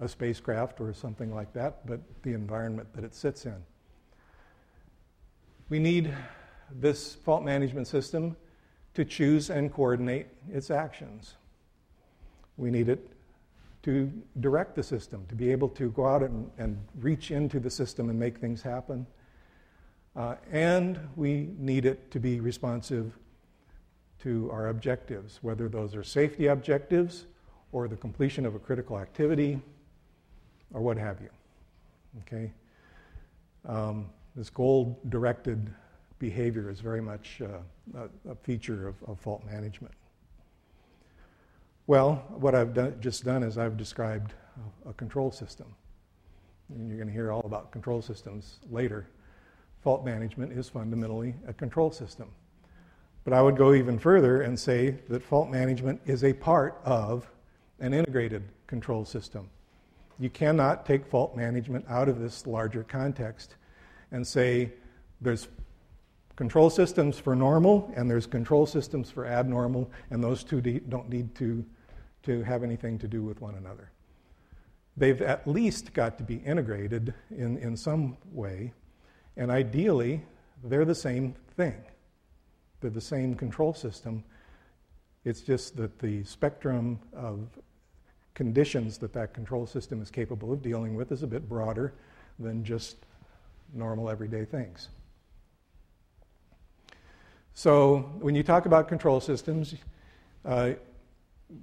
a 0.00 0.08
spacecraft 0.08 0.80
or 0.80 0.92
something 0.92 1.34
like 1.34 1.52
that, 1.54 1.86
but 1.86 2.00
the 2.22 2.34
environment 2.34 2.88
that 2.94 3.04
it 3.04 3.14
sits 3.14 3.46
in. 3.46 3.56
We 5.68 5.78
need 5.78 6.14
this 6.70 7.14
fault 7.14 7.42
management 7.44 7.86
system 7.88 8.36
to 8.96 9.04
choose 9.04 9.50
and 9.50 9.70
coordinate 9.70 10.26
its 10.50 10.70
actions. 10.70 11.34
We 12.56 12.70
need 12.70 12.88
it 12.88 13.10
to 13.82 14.10
direct 14.40 14.74
the 14.74 14.82
system, 14.82 15.26
to 15.28 15.34
be 15.34 15.52
able 15.52 15.68
to 15.68 15.90
go 15.90 16.06
out 16.06 16.22
and, 16.22 16.50
and 16.56 16.78
reach 16.98 17.30
into 17.30 17.60
the 17.60 17.68
system 17.68 18.08
and 18.08 18.18
make 18.18 18.38
things 18.38 18.62
happen. 18.62 19.06
Uh, 20.16 20.36
and 20.50 20.98
we 21.14 21.50
need 21.58 21.84
it 21.84 22.10
to 22.10 22.18
be 22.18 22.40
responsive 22.40 23.18
to 24.22 24.50
our 24.50 24.68
objectives, 24.68 25.40
whether 25.42 25.68
those 25.68 25.94
are 25.94 26.02
safety 26.02 26.46
objectives 26.46 27.26
or 27.72 27.88
the 27.88 27.96
completion 27.96 28.46
of 28.46 28.54
a 28.54 28.58
critical 28.58 28.98
activity 28.98 29.60
or 30.72 30.80
what 30.80 30.96
have 30.96 31.20
you. 31.20 31.28
Okay? 32.22 32.50
Um, 33.66 34.08
this 34.34 34.48
goal 34.48 34.98
directed 35.10 35.70
behavior 36.18 36.70
is 36.70 36.80
very 36.80 37.00
much 37.00 37.42
uh, 37.42 37.58
a, 37.98 38.30
a, 38.30 38.34
feature 38.34 38.88
of, 38.88 38.94
of, 39.06 39.20
fault 39.20 39.44
management. 39.44 39.94
Well, 41.86 42.24
what 42.30 42.54
I've 42.54 42.74
done, 42.74 42.96
just 43.00 43.24
done 43.24 43.42
is 43.42 43.58
I've 43.58 43.76
described 43.76 44.32
a, 44.86 44.90
a 44.90 44.92
control 44.94 45.30
system. 45.30 45.66
And 46.70 46.88
you're 46.88 46.96
going 46.96 47.08
to 47.08 47.12
hear 47.12 47.30
all 47.30 47.44
about 47.44 47.70
control 47.70 48.02
systems 48.02 48.58
later. 48.70 49.06
Fault 49.82 50.04
management 50.04 50.52
is 50.52 50.68
fundamentally 50.68 51.34
a 51.46 51.52
control 51.52 51.90
system. 51.90 52.30
But 53.24 53.32
I 53.32 53.42
would 53.42 53.56
go 53.56 53.74
even 53.74 53.98
further 53.98 54.42
and 54.42 54.58
say 54.58 54.90
that 55.08 55.22
fault 55.22 55.50
management 55.50 56.00
is 56.06 56.24
a 56.24 56.32
part 56.32 56.80
of 56.84 57.28
an 57.80 57.92
integrated 57.92 58.42
control 58.66 59.04
system. 59.04 59.50
You 60.18 60.30
cannot 60.30 60.86
take 60.86 61.06
fault 61.06 61.36
management 61.36 61.84
out 61.88 62.08
of 62.08 62.20
this 62.20 62.46
larger 62.46 62.84
context 62.84 63.56
and 64.12 64.26
say 64.26 64.72
there's 65.20 65.48
control 66.36 66.68
systems 66.70 67.18
for 67.18 67.34
normal 67.34 67.92
and 67.96 68.10
there's 68.10 68.26
control 68.26 68.66
systems 68.66 69.10
for 69.10 69.26
abnormal, 69.26 69.90
and 70.10 70.22
those 70.22 70.44
two 70.44 70.60
de- 70.60 70.80
don't 70.80 71.08
need 71.08 71.34
to, 71.34 71.64
to 72.22 72.42
have 72.42 72.62
anything 72.62 72.98
to 72.98 73.08
do 73.08 73.22
with 73.22 73.40
one 73.40 73.54
another. 73.54 73.90
They've 74.96 75.20
at 75.20 75.46
least 75.46 75.92
got 75.92 76.18
to 76.18 76.24
be 76.24 76.36
integrated 76.36 77.12
in, 77.30 77.58
in 77.58 77.76
some 77.76 78.16
way, 78.32 78.72
and 79.36 79.50
ideally, 79.50 80.22
they're 80.64 80.86
the 80.86 80.94
same 80.94 81.34
thing. 81.56 81.82
They're 82.80 82.90
the 82.90 83.00
same 83.00 83.34
control 83.34 83.74
system. 83.74 84.24
It's 85.24 85.40
just 85.40 85.76
that 85.76 85.98
the 85.98 86.24
spectrum 86.24 86.98
of 87.12 87.48
conditions 88.34 88.98
that 88.98 89.12
that 89.14 89.34
control 89.34 89.66
system 89.66 90.00
is 90.00 90.10
capable 90.10 90.52
of 90.52 90.62
dealing 90.62 90.94
with 90.94 91.12
is 91.12 91.22
a 91.22 91.26
bit 91.26 91.48
broader 91.48 91.94
than 92.38 92.64
just 92.64 92.96
normal 93.74 94.08
everyday 94.08 94.44
things. 94.44 94.88
So, 97.58 98.00
when 98.20 98.34
you 98.34 98.42
talk 98.42 98.66
about 98.66 98.86
control 98.86 99.18
systems, 99.18 99.76
uh, 100.44 100.72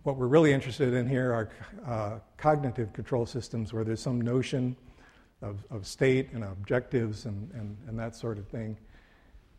what 0.02 0.18
we're 0.18 0.26
really 0.26 0.52
interested 0.52 0.92
in 0.92 1.08
here 1.08 1.32
are 1.32 1.50
uh, 1.86 2.20
cognitive 2.36 2.92
control 2.94 3.28
systems 3.28 3.74
where 3.74 3.84
there's 3.84 4.02
some 4.02 4.20
notion 4.20 4.76
of, 5.44 5.64
of 5.70 5.86
state 5.86 6.32
and 6.34 6.44
objectives 6.46 7.26
and, 7.26 7.52
and, 7.52 7.78
and, 7.88 8.00
that 8.00 8.16
sort 8.16 8.40
of 8.40 8.48
thing. 8.48 8.76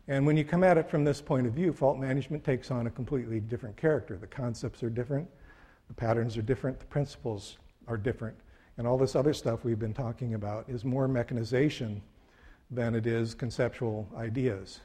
And 0.09 0.25
when 0.25 0.35
you 0.35 0.43
come 0.43 0.65
at 0.65 0.77
it 0.77 0.89
from 0.89 1.05
this 1.05 1.21
point 1.21 1.47
of 1.47 1.53
view, 1.53 1.71
fault 1.71 1.97
management 1.97 2.43
takes 2.43 2.69
on 2.69 2.85
a 2.85 2.91
completely 2.91 3.39
different 3.39 3.77
character. 3.77 4.17
The 4.17 4.27
concepts 4.27 4.83
are 4.83 4.89
different, 4.89 5.29
the 5.87 5.93
patterns 5.93 6.35
are 6.35 6.41
different, 6.41 6.81
the 6.81 6.85
principles 6.87 7.59
are 7.87 7.95
different. 7.95 8.35
And 8.77 8.85
all 8.85 8.97
this 8.97 9.15
other 9.15 9.33
stuff 9.33 9.63
we've 9.63 9.79
been 9.79 9.93
talking 9.93 10.33
about 10.33 10.67
is 10.67 10.83
more 10.83 11.07
mechanization 11.07 12.01
than 12.69 12.93
it 12.93 13.07
is 13.07 13.33
conceptual 13.33 14.09
ideas. 14.17 14.81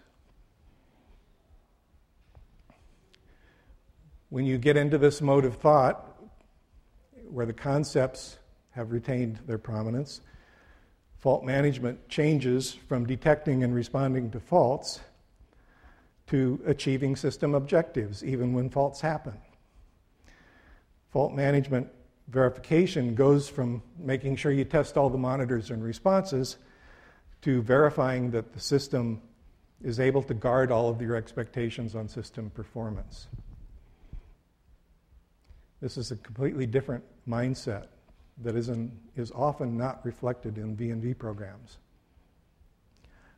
When 4.31 4.47
you 4.47 4.59
get 4.59 4.77
into 4.77 4.97
this 4.97 5.21
mode 5.21 5.45
of 5.45 5.57
thought, 5.57 6.07
where 7.29 7.47
the 7.47 7.53
concepts 7.53 8.39
have 8.71 8.93
retained 8.93 9.41
their 9.45 9.59
prominence, 9.59 10.21
fault 11.19 11.45
management 11.45 12.09
changes 12.09 12.73
from 12.73 13.07
detecting 13.07 13.65
and 13.65 13.75
responding 13.75 14.31
to 14.31 14.39
faults 14.39 15.01
to 16.29 16.63
achieving 16.65 17.17
system 17.17 17.57
objectives, 17.57 18.25
even 18.25 18.53
when 18.53 18.71
faults 18.71 19.01
happen. 19.01 19.35
Fault 21.11 21.33
management 21.33 21.89
verification 22.29 23.17
goes 23.17 23.49
from 23.49 23.83
making 23.99 24.37
sure 24.37 24.53
you 24.53 24.65
test 24.65 24.97
all 24.97 25.11
the 25.11 25.19
monitors 25.19 25.71
and 25.71 25.83
responses 25.83 26.57
to 27.43 27.63
verifying 27.63 28.31
that 28.31 28.53
the 28.53 28.61
system 28.61 29.21
is 29.83 29.99
able 29.99 30.23
to 30.23 30.35
guard 30.35 30.71
all 30.71 30.89
of 30.89 31.03
your 31.03 31.17
expectations 31.17 31.97
on 31.97 32.07
system 32.07 32.49
performance. 32.51 33.27
This 35.81 35.97
is 35.97 36.11
a 36.11 36.17
completely 36.17 36.67
different 36.67 37.05
mindset 37.29 37.87
that 38.43 38.55
is, 38.55 38.69
in, 38.69 38.93
is 39.17 39.31
often 39.33 39.77
not 39.77 40.05
reflected 40.05 40.59
in 40.59 40.77
V&V 40.77 41.15
programs. 41.15 41.79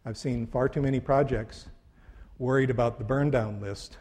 I've 0.05 0.16
seen 0.16 0.47
far 0.47 0.68
too 0.68 0.82
many 0.82 0.99
projects 0.99 1.66
worried 2.38 2.70
about 2.70 2.99
the 2.99 3.05
burn 3.05 3.30
down 3.30 3.61
list 3.61 3.99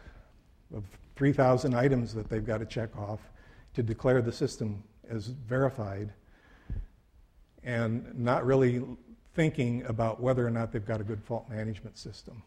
of 0.74 0.84
3,000 1.16 1.74
items 1.74 2.12
that 2.14 2.28
they've 2.28 2.44
got 2.44 2.58
to 2.58 2.66
check 2.66 2.96
off 2.96 3.20
to 3.74 3.82
declare 3.82 4.20
the 4.20 4.32
system 4.32 4.82
as 5.08 5.28
verified 5.28 6.12
and 7.62 8.12
not 8.18 8.44
really 8.44 8.82
thinking 9.34 9.84
about 9.86 10.20
whether 10.20 10.46
or 10.46 10.50
not 10.50 10.72
they've 10.72 10.84
got 10.84 11.00
a 11.00 11.04
good 11.04 11.22
fault 11.22 11.48
management 11.48 11.96
system. 11.96 12.42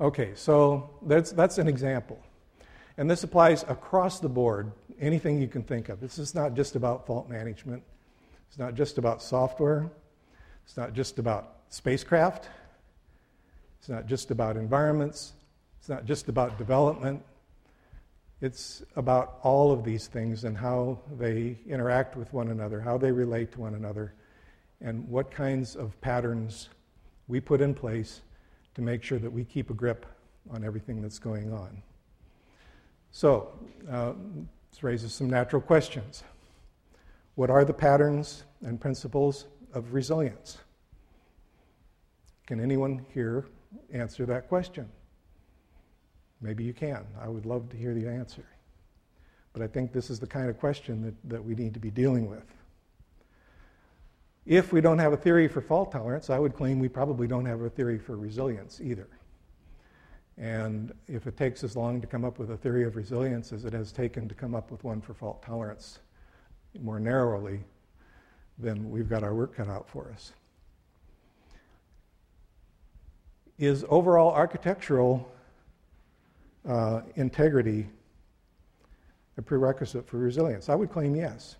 Okay, 0.00 0.32
so 0.34 0.90
that's, 1.02 1.32
that's 1.32 1.58
an 1.58 1.68
example. 1.68 2.18
And 2.96 3.10
this 3.10 3.22
applies 3.22 3.64
across 3.68 4.20
the 4.20 4.28
board, 4.28 4.72
anything 5.00 5.40
you 5.40 5.48
can 5.48 5.62
think 5.62 5.88
of. 5.88 6.00
This 6.00 6.18
is 6.18 6.34
not 6.34 6.54
just 6.54 6.76
about 6.76 7.06
fault 7.06 7.28
management, 7.28 7.82
it's 8.48 8.58
not 8.58 8.74
just 8.74 8.98
about 8.98 9.22
software, 9.22 9.90
it's 10.64 10.76
not 10.76 10.92
just 10.92 11.18
about 11.18 11.56
spacecraft, 11.68 12.48
it's 13.78 13.88
not 13.88 14.06
just 14.06 14.30
about 14.30 14.56
environments, 14.56 15.32
it's 15.78 15.88
not 15.88 16.06
just 16.06 16.28
about 16.28 16.56
development. 16.56 17.22
It's 18.40 18.82
about 18.96 19.38
all 19.42 19.72
of 19.72 19.84
these 19.84 20.06
things 20.06 20.44
and 20.44 20.56
how 20.56 20.98
they 21.18 21.58
interact 21.66 22.16
with 22.16 22.32
one 22.32 22.48
another, 22.48 22.80
how 22.80 22.98
they 22.98 23.12
relate 23.12 23.52
to 23.52 23.60
one 23.60 23.74
another, 23.74 24.12
and 24.80 25.08
what 25.08 25.30
kinds 25.30 25.76
of 25.76 25.98
patterns 26.00 26.68
we 27.28 27.40
put 27.40 27.60
in 27.60 27.74
place 27.74 28.20
to 28.74 28.82
make 28.82 29.02
sure 29.02 29.18
that 29.18 29.30
we 29.30 29.44
keep 29.44 29.70
a 29.70 29.74
grip 29.74 30.06
on 30.50 30.64
everything 30.64 31.00
that's 31.00 31.18
going 31.18 31.52
on. 31.52 31.82
So, 33.10 33.52
uh, 33.90 34.12
this 34.70 34.82
raises 34.82 35.14
some 35.14 35.30
natural 35.30 35.62
questions. 35.62 36.24
What 37.36 37.50
are 37.50 37.64
the 37.64 37.72
patterns 37.72 38.44
and 38.62 38.80
principles 38.80 39.46
of 39.72 39.94
resilience? 39.94 40.58
Can 42.46 42.60
anyone 42.60 43.04
here 43.14 43.46
answer 43.92 44.26
that 44.26 44.48
question? 44.48 44.88
Maybe 46.40 46.64
you 46.64 46.74
can. 46.74 47.06
I 47.20 47.28
would 47.28 47.46
love 47.46 47.70
to 47.70 47.76
hear 47.76 47.94
the 47.94 48.08
answer. 48.08 48.44
But 49.52 49.62
I 49.62 49.66
think 49.68 49.92
this 49.92 50.10
is 50.10 50.18
the 50.18 50.26
kind 50.26 50.50
of 50.50 50.58
question 50.58 51.02
that, 51.02 51.14
that 51.30 51.44
we 51.44 51.54
need 51.54 51.74
to 51.74 51.80
be 51.80 51.90
dealing 51.90 52.28
with. 52.28 52.44
If 54.46 54.72
we 54.72 54.82
don't 54.82 54.98
have 54.98 55.12
a 55.12 55.16
theory 55.16 55.48
for 55.48 55.62
fault 55.62 55.92
tolerance, 55.92 56.28
I 56.28 56.38
would 56.38 56.54
claim 56.54 56.78
we 56.78 56.88
probably 56.88 57.26
don't 57.26 57.46
have 57.46 57.62
a 57.62 57.70
theory 57.70 57.98
for 57.98 58.16
resilience 58.16 58.80
either. 58.82 59.08
And 60.36 60.92
if 61.08 61.26
it 61.26 61.36
takes 61.36 61.64
as 61.64 61.76
long 61.76 62.00
to 62.00 62.06
come 62.06 62.24
up 62.24 62.38
with 62.38 62.50
a 62.50 62.56
theory 62.56 62.84
of 62.84 62.96
resilience 62.96 63.52
as 63.52 63.64
it 63.64 63.72
has 63.72 63.90
taken 63.92 64.28
to 64.28 64.34
come 64.34 64.54
up 64.54 64.70
with 64.70 64.84
one 64.84 65.00
for 65.00 65.14
fault 65.14 65.42
tolerance 65.42 66.00
more 66.82 67.00
narrowly, 67.00 67.60
then 68.58 68.90
we've 68.90 69.08
got 69.08 69.22
our 69.22 69.34
work 69.34 69.56
cut 69.56 69.68
out 69.68 69.88
for 69.88 70.10
us. 70.12 70.32
Is 73.58 73.84
overall 73.88 74.32
architectural 74.32 75.30
uh, 76.68 77.02
integrity 77.14 77.88
a 79.38 79.42
prerequisite 79.42 80.06
for 80.06 80.18
resilience? 80.18 80.68
I 80.68 80.74
would 80.74 80.90
claim 80.90 81.14
yes. 81.14 81.56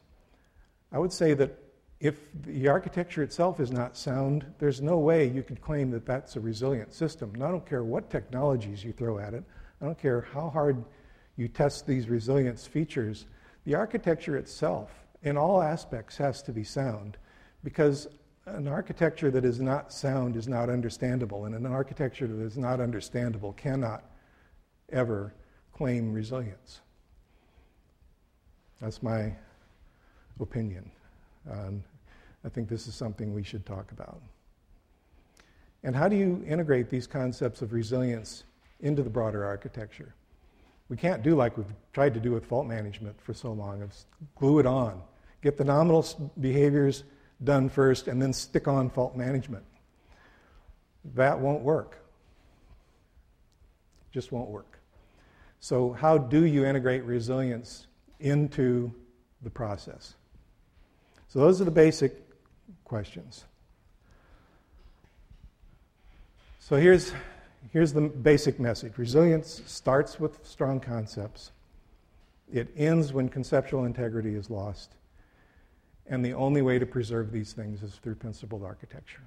I 0.93 0.99
would 0.99 1.13
say 1.13 1.35
that 1.35 1.64
if 2.05 2.17
the 2.43 2.69
architecture 2.69 3.23
itself 3.23 3.61
is 3.61 3.71
not 3.71 3.97
sound, 3.97 4.45
there's 4.59 4.83
no 4.83 4.99
way 4.99 5.27
you 5.27 5.43
could 5.43 5.63
claim 5.63 5.91
that 5.93 6.05
that's 6.05 6.37
a 6.37 6.41
resilient 6.41 6.93
system. 6.93 7.31
And 7.33 7.43
I 7.43 7.51
don't 7.51 7.65
care 7.65 7.83
what 7.83 8.11
technologies 8.11 8.85
you 8.85 8.93
throw 8.93 9.19
at 9.19 9.33
it, 9.33 9.43
I 9.81 9.87
don't 9.87 9.99
care 9.99 10.21
how 10.21 10.51
hard 10.51 10.85
you 11.37 11.49
test 11.49 11.87
these 11.87 12.11
resilience 12.11 12.67
features, 12.67 13.25
the 13.65 13.75
architecture 13.75 14.37
itself, 14.37 14.91
in 15.23 15.39
all 15.39 15.63
aspects, 15.63 16.19
has 16.19 16.43
to 16.43 16.53
be 16.53 16.63
sound 16.63 17.17
because 17.65 18.07
an 18.45 18.69
architecture 18.69 19.31
that 19.31 19.47
is 19.47 19.59
not 19.59 19.91
sound 19.91 20.37
is 20.37 20.47
not 20.47 20.69
understandable, 20.69 21.47
and 21.47 21.55
an 21.55 21.65
architecture 21.65 22.27
that 22.27 22.45
is 22.45 22.59
not 22.59 22.81
understandable 22.81 23.55
cannot 23.55 24.05
ever 24.93 25.33
claim 25.73 26.13
resilience. 26.13 26.83
That's 28.83 29.03
my 29.03 29.35
opinion. 30.39 30.91
Um, 31.51 31.83
I 32.45 32.49
think 32.49 32.69
this 32.69 32.87
is 32.87 32.95
something 32.95 33.33
we 33.33 33.43
should 33.43 33.65
talk 33.65 33.91
about. 33.93 34.21
And 35.83 35.95
how 35.95 36.09
do 36.09 36.17
you 36.17 36.45
integrate 36.47 36.91
these 36.91 37.07
concepts 37.07 37.63
of 37.63 37.73
resilience 37.73 38.45
into 38.81 39.03
the 39.03 39.11
broader 39.11 39.45
architecture? 39.45 40.15
We 40.89 40.97
can't 40.97 41.23
do 41.23 41.35
like 41.35 41.57
we've 41.57 41.73
tried 41.93 42.15
to 42.15 42.21
do 42.21 42.33
with 42.33 42.45
fault 42.45 42.67
management 42.67 43.21
for 43.21 43.33
so 43.35 43.53
long, 43.53 43.83
of 43.83 43.93
glue 44.37 44.59
it 44.59 44.67
on. 44.67 45.01
Get 45.43 45.57
the 45.57 45.65
nominal 45.65 46.07
behaviors 46.41 47.05
done 47.43 47.69
first 47.69 48.09
and 48.09 48.21
then 48.21 48.33
stick 48.33 48.69
on 48.69 48.91
fault 48.91 49.17
management. 49.17 49.65
That 51.15 51.39
won't 51.39 51.63
work. 51.63 51.99
Just 54.11 54.33
won't 54.33 54.49
work. 54.49 54.79
So, 55.61 55.93
how 55.93 56.19
do 56.19 56.45
you 56.45 56.65
integrate 56.65 57.05
resilience 57.05 57.87
into 58.21 58.93
the 59.43 59.51
process? 59.51 60.15
So, 61.29 61.41
those 61.41 61.61
are 61.61 61.65
the 61.65 61.71
basic 61.71 62.24
questions. 62.85 63.45
So 66.61 66.77
here's, 66.77 67.13
here's 67.73 67.93
the 67.93 68.03
basic 68.03 68.59
message 68.59 68.97
resilience 68.97 69.63
starts 69.67 70.19
with 70.19 70.39
strong 70.47 70.81
concepts, 70.81 71.53
it 72.53 72.69
ends 72.77 73.13
when 73.13 73.29
conceptual 73.29 73.85
integrity 73.85 74.35
is 74.35 74.51
lost. 74.51 74.93
And 76.07 76.25
the 76.25 76.35
only 76.35 76.61
way 76.61 76.79
to 76.79 76.87
preserve 76.87 77.33
these 77.33 77.55
things 77.55 77.83
is 77.83 77.95
through 77.95 78.17
principled 78.17 78.63
architecture. 78.63 79.23